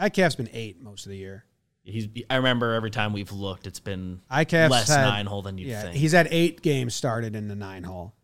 IKF's 0.00 0.36
been 0.36 0.50
eight 0.52 0.80
most 0.80 1.06
of 1.06 1.10
the 1.10 1.16
year. 1.16 1.44
He's. 1.82 2.08
I 2.28 2.36
remember 2.36 2.74
every 2.74 2.90
time 2.90 3.12
we've 3.12 3.32
looked, 3.32 3.66
it's 3.66 3.80
been 3.80 4.20
IKF's 4.30 4.70
less 4.70 4.88
had, 4.88 5.02
nine 5.02 5.26
hole 5.26 5.42
than 5.42 5.58
you'd 5.58 5.68
yeah, 5.68 5.82
think. 5.82 5.94
he's 5.94 6.12
had 6.12 6.28
eight 6.30 6.62
games 6.62 6.94
started 6.94 7.34
in 7.34 7.48
the 7.48 7.56
nine 7.56 7.82
hole. 7.82 8.14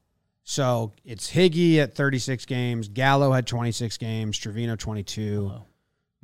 So 0.44 0.92
it's 1.04 1.32
Higgy 1.32 1.78
at 1.78 1.94
36 1.94 2.44
games. 2.44 2.88
Gallo 2.88 3.32
had 3.32 3.46
26 3.46 3.96
games. 3.96 4.36
Trevino 4.36 4.76
22. 4.76 5.50
Oh. 5.50 5.62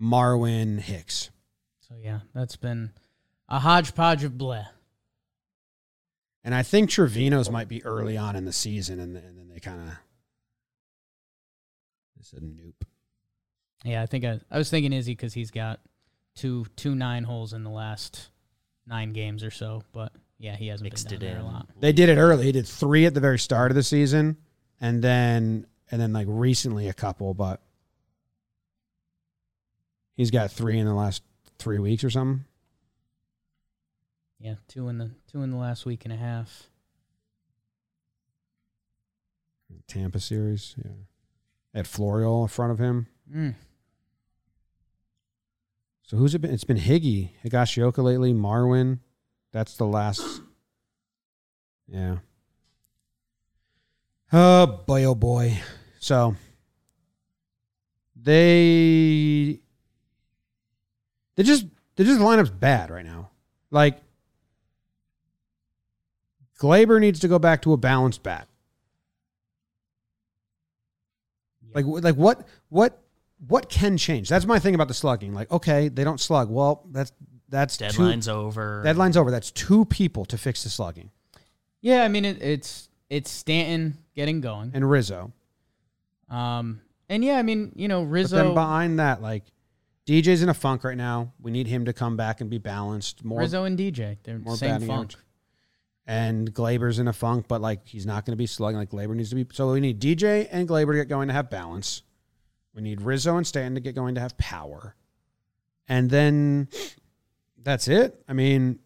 Marwin 0.00 0.78
Hicks. 0.78 1.30
So 1.80 1.94
yeah, 1.98 2.20
that's 2.34 2.56
been 2.56 2.90
a 3.48 3.58
hodgepodge 3.58 4.24
of 4.24 4.32
bleh. 4.32 4.66
And 6.44 6.54
I 6.54 6.62
think 6.62 6.90
Trevino's 6.90 7.50
might 7.50 7.68
be 7.68 7.84
early 7.84 8.16
on 8.16 8.34
in 8.34 8.46
the 8.46 8.52
season, 8.52 8.98
and, 8.98 9.16
and 9.16 9.38
then 9.38 9.48
they 9.48 9.60
kind 9.60 9.80
of. 9.80 9.94
They 12.20 12.24
said 12.24 12.42
nope. 12.42 12.84
Yeah, 13.82 14.02
I 14.02 14.06
think 14.06 14.26
I, 14.26 14.40
I 14.50 14.58
was 14.58 14.68
thinking 14.68 14.92
Izzy 14.92 15.12
because 15.12 15.32
he's 15.32 15.50
got 15.50 15.80
two 16.34 16.66
two 16.76 16.94
nine 16.94 17.24
holes 17.24 17.54
in 17.54 17.64
the 17.64 17.70
last 17.70 18.28
nine 18.86 19.14
games 19.14 19.42
or 19.42 19.50
so. 19.50 19.82
But 19.92 20.12
yeah, 20.38 20.54
he 20.54 20.68
hasn't 20.68 20.84
mixed 20.84 21.08
been 21.08 21.22
it 21.22 21.26
down 21.26 21.36
in. 21.36 21.40
a 21.40 21.46
lot. 21.46 21.68
They 21.80 21.92
did 21.92 22.10
it 22.10 22.18
early. 22.18 22.44
He 22.44 22.52
did 22.52 22.68
three 22.68 23.06
at 23.06 23.14
the 23.14 23.20
very 23.20 23.38
start 23.38 23.70
of 23.70 23.74
the 23.74 23.82
season, 23.82 24.36
and 24.82 25.02
then 25.02 25.66
and 25.90 25.98
then 25.98 26.12
like 26.12 26.26
recently 26.28 26.88
a 26.88 26.92
couple, 26.92 27.32
but 27.32 27.62
he's 30.14 30.30
got 30.30 30.50
three 30.50 30.78
in 30.78 30.86
the 30.86 30.94
last 30.94 31.22
three 31.58 31.78
weeks 31.78 32.04
or 32.04 32.10
something. 32.10 32.44
Yeah, 34.38 34.56
two 34.68 34.88
in 34.88 34.98
the 34.98 35.10
two 35.32 35.42
in 35.42 35.50
the 35.50 35.56
last 35.56 35.86
week 35.86 36.04
and 36.04 36.12
a 36.12 36.18
half. 36.18 36.64
Tampa 39.88 40.20
series, 40.20 40.74
yeah. 40.76 40.90
At 41.72 41.86
Florial 41.86 42.42
in 42.42 42.48
front 42.48 42.72
of 42.72 42.78
him. 42.78 43.06
Mm. 43.32 43.54
So 46.02 46.16
who's 46.16 46.34
it 46.34 46.40
been? 46.40 46.52
It's 46.52 46.64
been 46.64 46.76
Higgy, 46.76 47.30
Higashioka 47.44 48.02
lately, 48.02 48.34
Marwin. 48.34 48.98
That's 49.52 49.76
the 49.76 49.86
last. 49.86 50.42
Yeah. 51.86 52.16
Oh 54.32 54.66
boy, 54.86 55.04
oh 55.04 55.14
boy. 55.14 55.60
So 56.00 56.34
they 58.16 59.60
they 61.36 61.42
just 61.42 61.66
they 61.96 62.04
just 62.04 62.20
lineup's 62.20 62.50
bad 62.50 62.90
right 62.90 63.04
now. 63.04 63.30
Like 63.70 64.00
Gleyber 66.58 67.00
needs 67.00 67.20
to 67.20 67.28
go 67.28 67.38
back 67.38 67.62
to 67.62 67.72
a 67.72 67.76
balanced 67.76 68.22
bat. 68.22 68.48
Like 71.74 71.84
like 71.86 72.16
what 72.16 72.46
what 72.68 73.02
what 73.46 73.68
can 73.68 73.96
change? 73.96 74.28
That's 74.28 74.46
my 74.46 74.58
thing 74.58 74.74
about 74.74 74.88
the 74.88 74.94
slugging. 74.94 75.34
Like 75.34 75.50
okay, 75.50 75.88
they 75.88 76.04
don't 76.04 76.20
slug. 76.20 76.50
Well, 76.50 76.86
that's 76.90 77.12
that's 77.48 77.76
two- 77.76 77.86
Deadline's 77.86 78.28
over. 78.28 78.82
Deadline's 78.84 79.16
over. 79.16 79.30
That's 79.30 79.50
two 79.50 79.84
people 79.84 80.24
to 80.26 80.38
fix 80.38 80.62
the 80.62 80.70
slugging. 80.70 81.10
Yeah, 81.80 82.02
I 82.02 82.08
mean 82.08 82.24
it, 82.24 82.42
it's 82.42 82.88
it's 83.08 83.30
Stanton 83.30 83.98
getting 84.14 84.40
going. 84.40 84.72
And 84.74 84.88
Rizzo. 84.88 85.32
Um, 86.28 86.80
and 87.08 87.24
yeah, 87.24 87.38
I 87.38 87.42
mean 87.42 87.72
you 87.74 87.88
know 87.88 88.04
But 88.04 88.30
then 88.30 88.54
behind 88.54 88.98
that, 88.98 89.22
like 89.22 89.44
DJ's 90.06 90.42
in 90.42 90.48
a 90.48 90.54
funk 90.54 90.84
right 90.84 90.96
now. 90.96 91.32
We 91.40 91.50
need 91.50 91.66
him 91.66 91.86
to 91.86 91.92
come 91.92 92.16
back 92.16 92.40
and 92.40 92.50
be 92.50 92.58
balanced. 92.58 93.24
More 93.24 93.40
Rizzo 93.40 93.64
and 93.64 93.78
DJ 93.78 94.18
they're 94.22 94.38
more 94.38 94.56
same 94.56 94.80
funk. 94.80 94.90
average. 94.90 95.16
And 96.10 96.52
Gleyber's 96.52 96.98
in 96.98 97.06
a 97.06 97.12
funk, 97.12 97.46
but 97.46 97.60
like 97.60 97.86
he's 97.86 98.04
not 98.04 98.26
going 98.26 98.32
to 98.32 98.36
be 98.36 98.46
slugging. 98.46 98.78
Like 98.80 98.90
Gleyber 98.90 99.14
needs 99.14 99.30
to 99.30 99.36
be. 99.36 99.46
So 99.52 99.70
we 99.70 99.78
need 99.78 100.00
DJ 100.00 100.48
and 100.50 100.68
Gleyber 100.68 100.88
to 100.90 100.96
get 100.96 101.08
going 101.08 101.28
to 101.28 101.34
have 101.34 101.48
balance. 101.50 102.02
We 102.74 102.82
need 102.82 103.00
Rizzo 103.00 103.36
and 103.36 103.46
Stanton 103.46 103.76
to 103.76 103.80
get 103.80 103.94
going 103.94 104.16
to 104.16 104.20
have 104.20 104.36
power. 104.36 104.96
And 105.88 106.10
then 106.10 106.66
that's 107.62 107.86
it. 107.86 108.20
I 108.28 108.32
mean, 108.32 108.80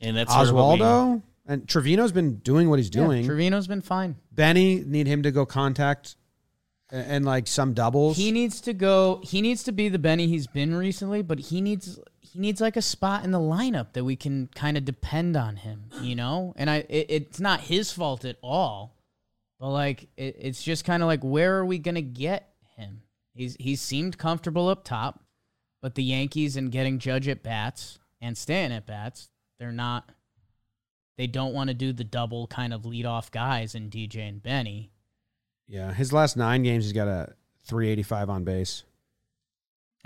And 0.00 0.16
that's 0.16 0.32
sort 0.32 0.48
of 0.48 0.54
we- 0.54 0.60
Oswaldo 0.60 1.22
and 1.46 1.68
Trevino's 1.68 2.12
been 2.12 2.36
doing 2.36 2.70
what 2.70 2.78
he's 2.78 2.88
Yeah, 2.94 3.04
doing. 3.04 3.26
Trevino's 3.26 3.66
been 3.66 3.82
fine. 3.82 4.16
Benny 4.32 4.82
need 4.84 5.06
him 5.06 5.22
to 5.24 5.30
go 5.30 5.44
contact 5.44 6.16
and, 6.90 7.06
and 7.06 7.24
like 7.26 7.46
some 7.48 7.74
doubles. 7.74 8.16
He 8.16 8.32
needs 8.32 8.60
to 8.62 8.72
go. 8.72 9.20
He 9.24 9.40
needs 9.42 9.62
to 9.64 9.72
be 9.72 9.88
the 9.88 9.98
Benny 9.98 10.26
he's 10.26 10.46
been 10.46 10.74
recently, 10.74 11.22
but 11.22 11.38
he 11.38 11.60
needs 11.60 11.98
he 12.36 12.42
needs 12.42 12.60
like 12.60 12.76
a 12.76 12.82
spot 12.82 13.24
in 13.24 13.30
the 13.30 13.38
lineup 13.38 13.94
that 13.94 14.04
we 14.04 14.14
can 14.14 14.50
kind 14.54 14.76
of 14.76 14.84
depend 14.84 15.38
on 15.38 15.56
him, 15.56 15.84
you 16.02 16.14
know. 16.14 16.52
And 16.56 16.68
I, 16.68 16.84
it, 16.88 17.06
it's 17.08 17.40
not 17.40 17.60
his 17.60 17.90
fault 17.90 18.26
at 18.26 18.36
all, 18.42 18.94
but 19.58 19.70
like 19.70 20.08
it, 20.18 20.36
it's 20.38 20.62
just 20.62 20.84
kind 20.84 21.02
of 21.02 21.06
like 21.06 21.22
where 21.22 21.56
are 21.56 21.64
we 21.64 21.78
gonna 21.78 22.02
get 22.02 22.50
him? 22.76 23.00
He's 23.32 23.56
he 23.58 23.74
seemed 23.74 24.18
comfortable 24.18 24.68
up 24.68 24.84
top, 24.84 25.24
but 25.80 25.94
the 25.94 26.02
Yankees 26.02 26.56
and 26.58 26.70
getting 26.70 26.98
Judge 26.98 27.26
at 27.26 27.42
bats 27.42 27.98
and 28.20 28.36
Stanton 28.36 28.76
at 28.76 28.86
bats, 28.86 29.30
they're 29.58 29.72
not. 29.72 30.10
They 31.16 31.26
don't 31.26 31.54
want 31.54 31.68
to 31.68 31.74
do 31.74 31.94
the 31.94 32.04
double 32.04 32.46
kind 32.48 32.74
of 32.74 32.84
lead 32.84 33.06
off 33.06 33.30
guys 33.30 33.74
in 33.74 33.88
DJ 33.88 34.28
and 34.28 34.42
Benny. 34.42 34.90
yeah, 35.66 35.94
his 35.94 36.12
last 36.12 36.36
nine 36.36 36.62
games, 36.62 36.84
he's 36.84 36.92
got 36.92 37.08
a 37.08 37.32
385 37.64 38.28
on 38.28 38.44
base. 38.44 38.84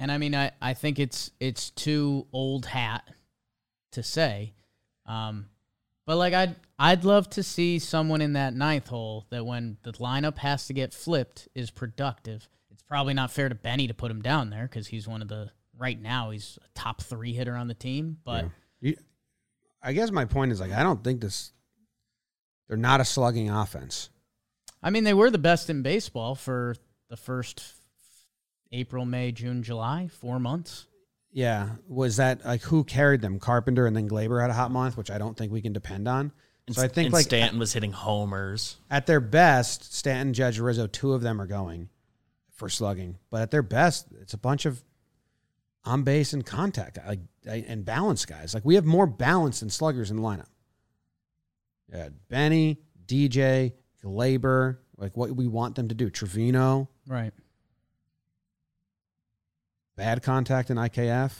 And 0.01 0.11
I 0.11 0.17
mean, 0.17 0.35
I, 0.35 0.51
I 0.63 0.73
think 0.73 0.99
it's 0.99 1.31
it's 1.39 1.69
too 1.71 2.27
old 2.33 2.65
hat 2.65 3.07
to 3.93 4.03
say, 4.03 4.55
um, 5.05 5.51
but 6.07 6.17
like 6.17 6.33
I'd 6.33 6.57
I'd 6.79 7.05
love 7.05 7.29
to 7.31 7.43
see 7.43 7.79
someone 7.79 8.23
in 8.23 8.33
that 8.33 8.55
ninth 8.55 8.89
hole 8.89 9.27
that 9.29 9.45
when 9.45 9.77
the 9.83 9.93
lineup 9.93 10.39
has 10.39 10.67
to 10.69 10.73
get 10.73 10.95
flipped 10.95 11.49
is 11.55 11.71
productive. 11.71 12.49
It's 12.71 12.83
probably 12.83 13.13
not 13.13 13.31
fair 13.31 13.51
to 13.51 13.55
Benny 13.55 13.89
to 13.89 13.95
put 13.95 14.11
him 14.11 14.23
down 14.23 14.49
there 14.49 14.63
because 14.63 14.87
he's 14.87 15.07
one 15.07 15.21
of 15.21 15.29
the 15.29 15.51
right 15.79 16.01
now 16.01 16.31
he's 16.31 16.59
a 16.65 16.79
top 16.79 17.03
three 17.03 17.35
hitter 17.35 17.55
on 17.55 17.69
the 17.69 17.75
team. 17.75 18.17
But 18.25 18.47
You, 18.81 18.97
I 19.83 19.93
guess 19.93 20.11
my 20.11 20.25
point 20.25 20.51
is 20.51 20.61
like 20.61 20.73
I 20.73 20.83
don't 20.83 21.05
think 21.05 21.21
this. 21.21 21.53
They're 22.69 22.79
not 22.79 23.03
a 23.03 23.05
slugging 23.05 23.51
offense. 23.51 24.09
I 24.83 24.89
mean, 24.89 25.05
they 25.05 25.13
were 25.13 25.31
the 25.31 25.39
best 25.39 25.69
in 25.69 25.83
baseball 25.83 26.35
for 26.35 26.75
the 27.11 27.17
first 27.17 27.75
April, 28.73 29.05
May, 29.05 29.33
June, 29.33 29.63
July, 29.63 30.09
four 30.09 30.39
months. 30.39 30.87
Yeah, 31.33 31.71
was 31.89 32.17
that 32.17 32.45
like 32.45 32.63
who 32.63 32.83
carried 32.85 33.21
them? 33.21 33.39
Carpenter 33.39 33.87
and 33.87 33.95
then 33.97 34.09
Gleyber 34.09 34.41
had 34.41 34.51
a 34.51 34.55
hot 34.55 34.71
month, 34.71 34.97
which 34.97 35.11
I 35.11 35.19
don't 35.19 35.37
think 35.37 35.53
we 35.53 35.63
can 35.63 35.73
depend 35.73 36.09
on. 36.09 36.33
and, 36.67 36.75
So 36.75 36.83
I 36.83 36.89
think 36.89 37.07
and 37.07 37.13
like 37.15 37.25
Stanton 37.25 37.59
was 37.59 37.73
hitting 37.73 37.93
homers. 37.93 38.77
at 38.91 39.07
their 39.07 39.21
best, 39.21 39.95
Stanton, 39.95 40.35
Judge, 40.35 40.59
Rizzo, 40.59 40.87
two 40.89 41.13
of 41.13 41.21
them 41.23 41.41
are 41.41 41.47
going 41.47 41.89
for 42.53 42.69
slugging. 42.69 43.17
But 43.31 43.43
at 43.43 43.51
their 43.53 43.63
best, 43.63 44.07
it's 44.21 44.35
a 44.35 44.39
bunch 44.39 44.67
of 44.67 44.83
on 45.85 46.03
base 46.03 46.33
and 46.33 46.45
contact 46.45 46.99
like 47.07 47.21
and 47.47 47.85
balance 47.85 48.25
guys. 48.27 48.53
Like 48.53 48.65
we 48.65 48.75
have 48.75 48.85
more 48.85 49.07
balance 49.07 49.61
than 49.61 49.71
sluggers 49.71 50.11
in 50.11 50.17
the 50.17 50.23
lineup. 50.23 50.49
Yeah, 51.93 52.09
Benny, 52.29 52.79
DJ, 53.07 53.73
Gleyber, 54.05 54.79
like 54.97 55.17
what 55.17 55.31
we 55.31 55.47
want 55.47 55.77
them 55.77 55.89
to 55.89 55.95
do. 55.95 56.11
Trevino, 56.11 56.89
Right. 57.07 57.33
Bad 60.01 60.23
contact 60.23 60.71
in 60.71 60.79
IKF. 60.79 61.33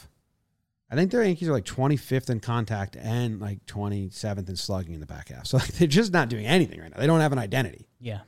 I 0.91 0.95
think 0.97 1.11
their 1.11 1.23
Yankees 1.25 1.49
are 1.49 1.53
like 1.53 1.65
25th 1.65 2.29
in 2.29 2.41
contact 2.41 2.95
and 2.95 3.41
like 3.41 3.65
27th 3.65 4.49
in 4.51 4.57
slugging 4.57 4.93
in 4.93 5.01
the 5.01 5.07
back 5.07 5.31
half. 5.31 5.47
So 5.47 5.57
like, 5.57 5.69
they're 5.79 5.89
just 5.89 6.13
not 6.13 6.29
doing 6.29 6.45
anything 6.47 6.79
right 6.79 6.91
now. 6.91 6.99
They 7.01 7.07
don't 7.07 7.21
have 7.21 7.33
an 7.33 7.39
identity. 7.39 7.87
Yeah. 8.01 8.21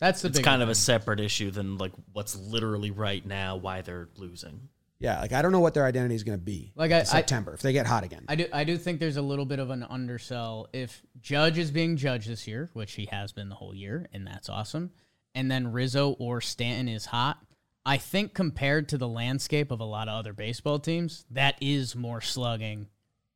That's 0.00 0.22
the 0.22 0.28
It's 0.28 0.38
big 0.38 0.44
kind 0.44 0.62
of 0.62 0.68
a 0.68 0.74
separate 0.74 1.20
issue 1.20 1.50
than 1.52 1.78
like 1.78 1.92
what's 2.12 2.34
literally 2.36 2.90
right 2.90 3.24
now 3.24 3.54
why 3.56 3.82
they're 3.82 4.08
losing. 4.16 4.68
Yeah, 4.98 5.20
like 5.20 5.32
I 5.32 5.42
don't 5.42 5.52
know 5.52 5.60
what 5.60 5.74
their 5.74 5.84
identity 5.86 6.14
is 6.16 6.24
going 6.24 6.38
to 6.38 6.44
be. 6.44 6.72
Like, 6.74 6.90
in 6.90 6.96
I- 6.96 7.00
I- 7.00 7.04
September 7.04 7.54
if 7.54 7.60
they 7.62 7.72
get 7.72 7.86
hot 7.86 8.02
again. 8.02 8.24
I 8.28 8.34
do 8.34 8.46
I 8.52 8.64
do 8.64 8.76
think 8.78 8.98
there's 8.98 9.16
a 9.18 9.22
little 9.22 9.44
bit 9.46 9.58
of 9.60 9.70
an 9.70 9.82
undersell 9.84 10.68
if 10.72 11.02
Judge 11.20 11.56
is 11.58 11.70
being 11.70 11.96
judged 11.96 12.28
this 12.28 12.48
year, 12.48 12.68
which 12.72 12.94
he 12.94 13.06
has 13.12 13.30
been 13.32 13.48
the 13.48 13.54
whole 13.54 13.74
year, 13.74 14.06
and 14.12 14.26
that's 14.26 14.48
awesome. 14.48 14.90
And 15.34 15.50
then 15.50 15.70
Rizzo 15.72 16.16
or 16.18 16.40
Stanton 16.40 16.88
is 16.88 17.04
hot. 17.06 17.38
I 17.84 17.96
think 17.96 18.34
compared 18.34 18.88
to 18.90 18.98
the 18.98 19.08
landscape 19.08 19.70
of 19.70 19.80
a 19.80 19.84
lot 19.84 20.08
of 20.08 20.14
other 20.14 20.32
baseball 20.32 20.78
teams, 20.78 21.24
that 21.30 21.56
is 21.60 21.96
more 21.96 22.20
slugging 22.20 22.88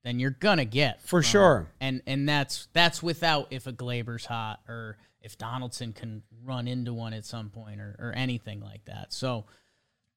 than 0.04 0.18
you're 0.20 0.30
gonna 0.30 0.66
get 0.66 1.00
For 1.02 1.22
from- 1.22 1.30
sure. 1.30 1.72
And 1.80 2.02
and 2.06 2.28
that's 2.28 2.68
that's 2.72 3.02
without 3.02 3.48
if 3.50 3.66
a 3.66 3.72
Gleyber's 3.72 4.26
hot 4.26 4.60
or 4.68 4.98
if 5.22 5.38
Donaldson 5.38 5.94
can 5.94 6.22
run 6.44 6.68
into 6.68 6.92
one 6.92 7.14
at 7.14 7.24
some 7.24 7.48
point 7.48 7.80
or, 7.80 7.96
or 7.98 8.12
anything 8.14 8.60
like 8.60 8.84
that. 8.84 9.12
So 9.14 9.46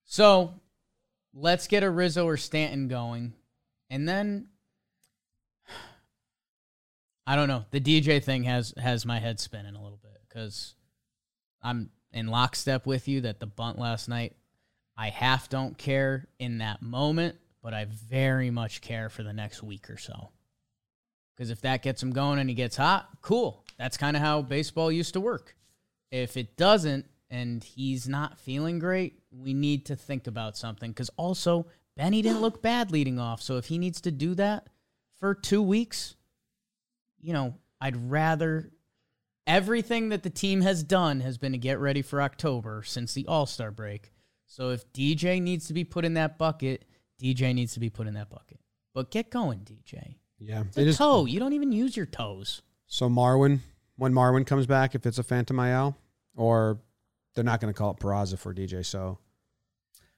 so 0.04 0.60
let's 1.34 1.68
get 1.68 1.84
a 1.84 1.90
Rizzo 1.90 2.26
or 2.26 2.36
Stanton 2.36 2.90
going. 2.90 3.34
And 3.90 4.08
then 4.08 4.50
I 7.26 7.36
don't 7.36 7.48
know. 7.48 7.66
The 7.72 7.80
DJ 7.80 8.24
thing 8.24 8.44
has 8.44 8.74
has 8.78 9.06
my 9.06 9.20
head 9.20 9.40
spinning 9.40 9.76
a 9.76 9.82
little 9.84 10.00
bit 10.02 10.18
because 10.28 10.76
I'm 11.62 11.90
in 12.18 12.28
lockstep 12.28 12.86
with 12.86 13.08
you 13.08 13.22
that 13.22 13.40
the 13.40 13.46
bunt 13.46 13.78
last 13.78 14.10
night. 14.10 14.36
I 14.98 15.10
half 15.10 15.50
don't 15.50 15.78
care 15.78 16.28
in 16.40 16.58
that 16.58 16.82
moment, 16.82 17.36
but 17.62 17.74
I 17.74 17.86
very 17.86 18.50
much 18.50 18.82
care 18.82 19.10
for 19.10 19.22
the 19.22 19.34
next 19.34 19.62
week 19.62 19.90
or 19.90 19.98
so. 19.98 20.32
Because 21.36 21.52
if 21.52 21.62
that 21.62 21.84
gets 21.84 22.02
him 22.02 22.12
going 22.12 22.40
and 22.40 22.50
he 22.50 22.56
gets 22.56 22.76
hot, 22.76 23.08
cool. 23.22 23.64
That's 23.78 23.98
kind 23.98 24.18
of 24.18 24.24
how 24.24 24.42
baseball 24.42 24.92
used 24.92 25.14
to 25.14 25.22
work. 25.22 25.56
If 26.12 26.36
it 26.36 26.58
doesn't 26.58 27.06
and 27.30 27.64
he's 27.64 28.08
not 28.08 28.40
feeling 28.40 28.80
great, 28.80 29.20
we 29.30 29.54
need 29.54 29.86
to 29.86 29.96
think 29.96 30.26
about 30.26 30.58
something. 30.58 30.90
Because 30.90 31.12
also, 31.18 31.68
Benny 31.96 32.24
didn't 32.24 32.42
look 32.42 32.64
bad 32.64 32.92
leading 32.92 33.20
off. 33.20 33.44
So 33.44 33.58
if 33.58 33.66
he 33.66 33.78
needs 33.78 34.02
to 34.02 34.12
do 34.12 34.34
that 34.36 34.70
for 35.20 35.36
two 35.36 35.62
weeks, 35.62 36.16
you 37.20 37.34
know, 37.34 37.54
I'd 37.80 38.10
rather. 38.10 38.72
Everything 39.48 40.10
that 40.10 40.24
the 40.24 40.30
team 40.30 40.62
has 40.62 40.84
done 40.84 41.22
has 41.22 41.38
been 41.38 41.54
to 41.54 41.58
get 41.58 41.80
ready 41.80 42.02
for 42.02 42.22
October 42.22 42.84
since 42.84 43.14
the 43.14 43.26
All 43.28 43.46
Star 43.46 43.72
break. 43.72 44.12
So 44.46 44.70
if 44.72 44.92
DJ 44.94 45.42
needs 45.42 45.68
to 45.68 45.74
be 45.74 45.84
put 45.84 46.04
in 46.06 46.14
that 46.16 46.38
bucket, 46.38 46.86
DJ 47.22 47.54
needs 47.56 47.74
to 47.74 47.80
be 47.80 47.90
put 47.90 48.08
in 48.08 48.14
that 48.16 48.30
bucket. 48.30 48.60
But 48.94 49.10
get 49.10 49.30
going, 49.32 49.60
DJ. 49.60 50.16
Yeah. 50.38 50.62
It's 50.68 50.76
They 50.76 50.84
just, 50.86 50.98
toe. 51.00 51.26
You 51.26 51.40
don't 51.40 51.54
even 51.54 51.72
use 51.72 51.96
your 51.96 52.06
toes. 52.06 52.62
so 52.88 53.10
Marwin, 53.10 53.60
when 53.96 54.14
Marwin 54.14 54.46
comes 54.46 54.68
back, 54.68 54.96
if 54.96 55.06
it's 55.06 55.18
a 55.18 55.24
Phantom 55.24 55.60
IL, 55.60 55.98
or 56.36 56.80
they're 57.34 57.44
not 57.44 57.60
going 57.62 57.74
to 57.74 57.78
call 57.78 57.92
it 57.92 57.98
Peraza 57.98 58.38
for 58.38 58.54
DJ, 58.54 58.86
so 58.86 59.18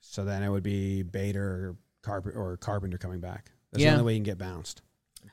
so 0.01 0.23
then 0.25 0.43
it 0.43 0.49
would 0.49 0.63
be 0.63 1.03
Bader 1.03 1.43
or 1.43 1.75
Carpenter 2.03 2.38
or 2.39 2.57
Carpenter 2.57 2.97
coming 2.97 3.19
back. 3.19 3.51
That's 3.71 3.84
Yeah. 3.84 3.91
the 3.91 3.99
only 3.99 4.05
way 4.05 4.13
you 4.13 4.17
can 4.19 4.23
get 4.23 4.38
bounced. 4.38 4.82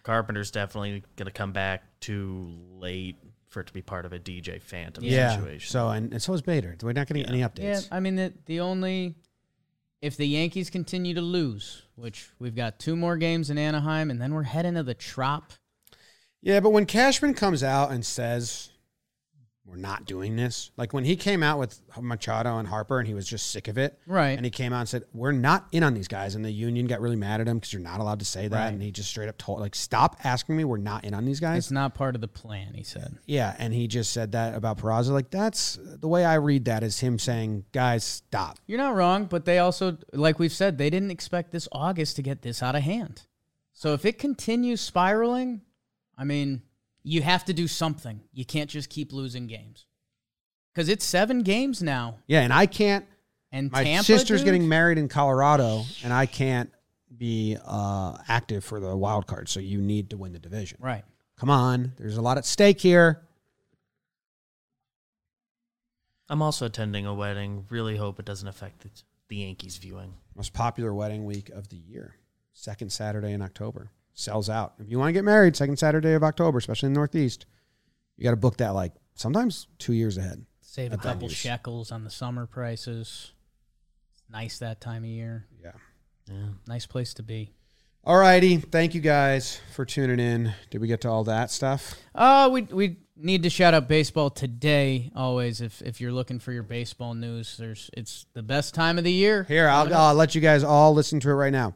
Carpenter's 0.03 0.51
definitely 0.51 1.03
going 1.17 1.27
to 1.27 1.33
come 1.33 1.53
back 1.53 1.85
too 2.01 2.59
late 2.79 3.17
for 3.57 3.61
it 3.61 3.67
to 3.69 3.73
be 3.73 3.81
part 3.81 4.05
of 4.05 4.13
a 4.13 4.19
DJ 4.19 4.61
Phantom 4.61 5.03
Yeah. 5.03 5.35
situation. 5.35 5.71
So 5.71 5.89
and, 5.89 6.13
and 6.13 6.21
so 6.21 6.35
is 6.35 6.43
Bader. 6.43 6.77
We're 6.83 6.93
not 6.93 7.07
getting 7.07 7.25
any 7.25 7.41
updates. 7.41 7.59
Yeah, 7.63 7.73
updates. 7.77 7.89
I 7.91 8.01
mean 8.01 8.17
the 8.17 8.35
the 8.45 8.61
only 8.61 9.15
if 10.03 10.19
the 10.19 10.29
Yankees 10.29 10.69
continue 10.69 11.15
to 11.15 11.23
lose, 11.23 11.85
which 11.95 12.29
we've 12.39 12.55
got 12.55 12.79
two 12.79 12.97
more 12.97 13.17
games 13.17 13.49
in 13.49 13.57
Anaheim, 13.57 14.11
and 14.11 14.21
then 14.21 14.35
we're 14.35 14.43
heading 14.43 14.75
to 14.75 14.83
the 14.83 14.93
Trop. 14.93 15.55
Yeah, 16.43 16.61
but 16.61 16.69
when 16.69 16.85
Cashman 16.85 17.33
comes 17.33 17.63
out 17.63 17.91
and 17.93 18.05
says 18.05 18.69
we're 19.69 19.77
not 19.77 20.05
doing 20.07 20.37
this, 20.37 20.71
like 20.77 20.93
when 20.93 21.05
he 21.05 21.17
came 21.17 21.43
out 21.43 21.59
with 21.59 21.81
Machado 22.01 22.59
and 22.59 22.69
Harper 22.69 23.01
and 23.01 23.09
he 23.09 23.15
was 23.15 23.27
just 23.27 23.51
sick 23.51 23.67
of 23.67 23.77
it, 23.77 23.99
Right. 24.07 24.31
And 24.37 24.45
he 24.45 24.51
came 24.51 24.73
out 24.73 24.79
and 24.81 24.89
said 24.89 25.03
we're 25.13 25.33
not 25.33 25.67
in 25.73 25.83
on 25.83 25.93
these 25.93 26.07
guys, 26.07 26.37
and 26.37 26.45
the 26.45 26.51
union 26.53 26.87
got 26.87 27.01
really 27.01 27.17
mad 27.17 27.41
at 27.41 27.49
him 27.49 27.59
because 27.59 27.73
you're 27.73 27.83
not 27.83 27.99
allowed 27.99 28.21
to 28.21 28.25
say 28.25 28.47
that, 28.47 28.57
Right. 28.67 28.73
and 28.73 28.81
he 28.81 28.93
just 28.93 29.09
straight 29.09 29.29
up 29.29 29.37
told 29.39 29.59
like 29.61 29.75
stop 29.75 30.17
asking 30.23 30.57
me, 30.57 30.63
we're 30.65 30.77
not 30.77 31.05
in 31.05 31.15
on 31.15 31.25
these 31.25 31.41
guys. 31.41 31.65
It's 31.65 31.71
not 31.73 31.95
part 31.95 32.15
of 32.15 32.21
the 32.21 32.29
plan, 32.29 32.75
he 32.75 32.85
said. 32.85 33.19
yeah, 33.27 33.57
and 33.59 33.75
he 33.75 33.89
just 33.89 34.13
said 34.13 34.33
that 34.33 34.55
about 34.55 34.79
Peraza. 34.79 35.11
Like 35.11 35.31
that's 35.31 35.79
the 35.83 36.09
way 36.09 36.25
I 36.25 36.35
read 36.35 36.67
that 36.67 36.85
is 36.85 37.01
him 37.01 37.19
saying, 37.19 37.65
guys, 37.73 38.05
stop. 38.05 38.59
You're 38.67 38.79
not 38.79 38.95
wrong, 38.95 39.25
but 39.27 39.45
they 39.47 39.59
also, 39.59 39.99
like 40.13 40.39
we've 40.39 40.53
said, 40.53 40.79
they 40.79 40.91
didn't 40.91 41.11
expect 41.11 41.51
this 41.51 41.67
August 41.73 42.15
to 42.17 42.23
get 42.23 42.43
this 42.43 42.63
out 42.63 42.77
of 42.77 42.83
hand. 42.83 43.23
So 43.73 43.93
if 43.95 44.05
it 44.07 44.19
continues 44.19 44.81
spiraling, 44.81 45.63
I 46.17 46.25
mean, 46.25 46.63
you 47.07 47.23
have 47.23 47.45
to 47.45 47.53
do 47.53 47.69
something. 47.69 48.21
You 48.33 48.45
can't 48.45 48.69
just 48.69 48.91
keep 48.91 49.13
losing 49.13 49.47
games. 49.47 49.87
Because 50.75 50.89
it's 50.89 51.05
seven 51.05 51.43
games 51.45 51.81
now. 51.81 52.17
Yeah, 52.27 52.41
and 52.41 52.53
I 52.53 52.67
can't. 52.67 53.07
And 53.53 53.71
My 53.71 53.85
Tampa, 53.85 54.05
sister's 54.05 54.41
dude? 54.41 54.47
getting 54.47 54.69
married 54.69 54.99
in 54.99 55.09
Colorado, 55.09 55.85
and 56.03 56.13
I 56.13 56.27
can't 56.27 56.69
be 57.17 57.57
uh, 57.65 58.19
active 58.27 58.65
for 58.65 58.81
the 58.81 58.97
wild 58.97 59.29
card. 59.29 59.49
So 59.49 59.61
you 59.61 59.81
need 59.81 60.11
to 60.11 60.17
win 60.17 60.33
the 60.33 60.41
division. 60.41 60.79
Right. 60.83 61.05
Come 61.39 61.49
on, 61.49 61.93
there's 61.97 62.17
a 62.17 62.23
lot 62.23 62.39
at 62.39 62.45
stake 62.45 62.81
here. 62.81 63.23
I'm 66.29 66.43
also 66.43 66.67
attending 66.67 67.07
a 67.07 67.15
wedding. 67.15 67.67
Really 67.71 67.97
hope 67.97 68.19
it 68.19 68.25
doesn't 68.27 68.49
affect 68.49 68.81
the, 68.81 68.91
the 69.29 69.37
Yankees 69.37 69.77
viewing. 69.77 70.13
Most 70.35 70.53
popular 70.53 70.93
wedding 70.93 71.25
week 71.25 71.51
of 71.51 71.69
the 71.69 71.77
year. 71.77 72.17
second 72.53 72.91
Saturday 72.91 73.33
in 73.33 73.43
October. 73.43 73.91
Sells 74.19 74.49
out. 74.49 74.73
If 74.79 74.91
you 74.91 74.99
want 74.99 75.11
to 75.11 75.13
get 75.13 75.25
married, 75.25 75.57
second 75.57 75.79
Saturday 75.79 76.15
of 76.15 76.25
October, 76.25 76.57
especially 76.57 76.87
in 76.87 76.95
the 76.95 76.99
Northeast, 76.99 77.45
you 78.17 78.25
got 78.25 78.31
to 78.31 78.37
book 78.37 78.57
that 78.57 78.71
like 78.71 78.93
sometimes 79.15 79.67
two 79.79 79.93
years 79.93 80.17
ahead. 80.17 80.47
Save 80.63 80.95
a 80.95 80.97
couple 80.97 81.29
venues. 81.29 81.33
shekels 81.33 81.93
on 81.93 82.03
the 82.03 82.09
summer 82.11 82.47
prices. 82.47 83.33
It's 84.13 84.23
nice 84.31 84.59
that 84.61 84.81
time 84.81 85.05
of 85.05 85.11
year. 85.11 85.45
Yeah. 85.63 85.73
Yeah. 86.31 86.49
Nice 86.67 86.87
place 86.87 87.13
to 87.15 87.23
be. 87.23 87.53
All 88.05 88.17
righty. 88.17 88.57
Thank 88.57 88.95
you 88.95 89.03
guys 89.03 89.61
for 89.75 89.85
tuning 89.85 90.19
in. 90.19 90.55
Did 90.71 90.81
we 90.81 90.87
get 90.87 91.03
to 91.03 91.11
all 91.11 91.25
that 91.25 91.51
stuff? 91.51 91.95
Uh, 92.15 92.49
we 92.51 92.63
we 92.63 92.97
need 93.17 93.43
to 93.43 93.51
shout 93.51 93.75
out 93.75 93.87
baseball 93.87 94.31
today. 94.31 95.11
Always, 95.15 95.61
if 95.61 95.83
if 95.83 96.01
you're 96.01 96.13
looking 96.13 96.39
for 96.39 96.53
your 96.53 96.63
baseball 96.63 97.13
news, 97.13 97.59
there's 97.59 97.91
it's 97.95 98.25
the 98.33 98.43
best 98.43 98.75
time 98.75 98.97
of 98.97 99.05
the 99.05 99.13
year. 99.13 99.45
Here, 99.45 99.69
I'll, 99.69 99.93
I'll 99.93 100.15
let 100.15 100.35
you 100.35 100.41
guys 100.41 100.65
all 100.65 100.95
listen 100.95 101.21
to 101.21 101.29
it 101.31 101.35
right 101.35 101.53
now. 101.53 101.75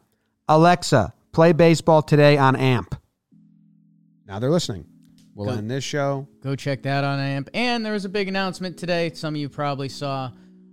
Alexa, 0.49 1.12
play 1.32 1.52
baseball 1.52 2.02
today 2.02 2.36
on 2.36 2.56
AMP. 2.56 2.94
Now 4.26 4.38
they're 4.38 4.50
listening. 4.50 4.86
We'll 5.34 5.48
Go- 5.48 5.54
end 5.54 5.70
this 5.70 5.84
show. 5.84 6.28
Go 6.42 6.56
check 6.56 6.82
that 6.82 7.04
on 7.04 7.18
AMP. 7.18 7.50
And 7.54 7.84
there 7.84 7.92
was 7.92 8.04
a 8.04 8.08
big 8.08 8.28
announcement 8.28 8.76
today. 8.76 9.10
Some 9.14 9.34
of 9.34 9.40
you 9.40 9.48
probably 9.48 9.88
saw 9.88 10.30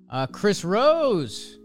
uh, 0.09 0.27
Chris 0.27 0.63
Rose 0.63 1.57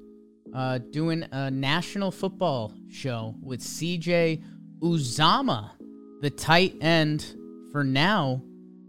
uh, 0.55 0.79
doing 0.79 1.25
a 1.33 1.51
national 1.51 2.11
football 2.11 2.73
show 2.91 3.35
with 3.43 3.61
CJ 3.61 4.43
Uzomah, 4.81 5.71
the 6.21 6.31
tight 6.31 6.77
end 6.81 7.35
for 7.73 7.85
now, 7.85 8.43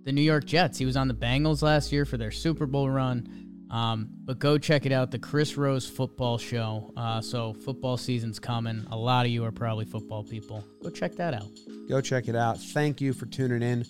the 0.03 0.11
New 0.11 0.21
York 0.21 0.45
Jets. 0.45 0.77
He 0.77 0.85
was 0.85 0.97
on 0.97 1.07
the 1.07 1.13
Bengals 1.13 1.61
last 1.61 1.91
year 1.91 2.05
for 2.05 2.17
their 2.17 2.31
Super 2.31 2.65
Bowl 2.65 2.89
run. 2.89 3.42
Um, 3.73 4.07
but 4.23 4.37
go 4.37 4.59
check 4.59 4.85
it 4.85 4.91
out, 4.91 5.09
the 5.09 5.17
Chris 5.17 5.57
Rose 5.57 5.89
football 5.89 6.37
show. 6.37 6.93
Uh, 6.95 7.19
so 7.21 7.53
football 7.53 7.97
season's 7.97 8.37
coming. 8.37 8.85
A 8.91 8.95
lot 8.95 9.25
of 9.25 9.31
you 9.31 9.43
are 9.45 9.51
probably 9.51 9.85
football 9.85 10.23
people. 10.23 10.63
Go 10.83 10.91
check 10.91 11.15
that 11.15 11.33
out. 11.33 11.47
Go 11.89 11.99
check 11.99 12.27
it 12.27 12.35
out. 12.35 12.59
Thank 12.59 13.01
you 13.01 13.13
for 13.13 13.25
tuning 13.25 13.63
in. 13.63 13.83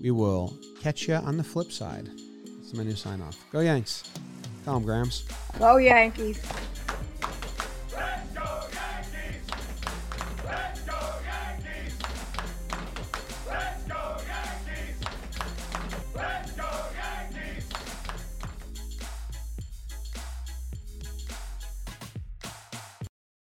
We 0.00 0.10
will 0.10 0.56
catch 0.80 1.06
you 1.06 1.16
on 1.16 1.36
the 1.36 1.44
flip 1.44 1.70
side. 1.70 2.06
That's 2.06 2.72
my 2.72 2.82
new 2.82 2.96
sign 2.96 3.20
off. 3.20 3.36
Go 3.52 3.60
Yanks. 3.60 4.10
Tell 4.64 4.74
them, 4.74 4.84
Grams. 4.84 5.26
Go 5.58 5.76
Yankees. 5.76 6.40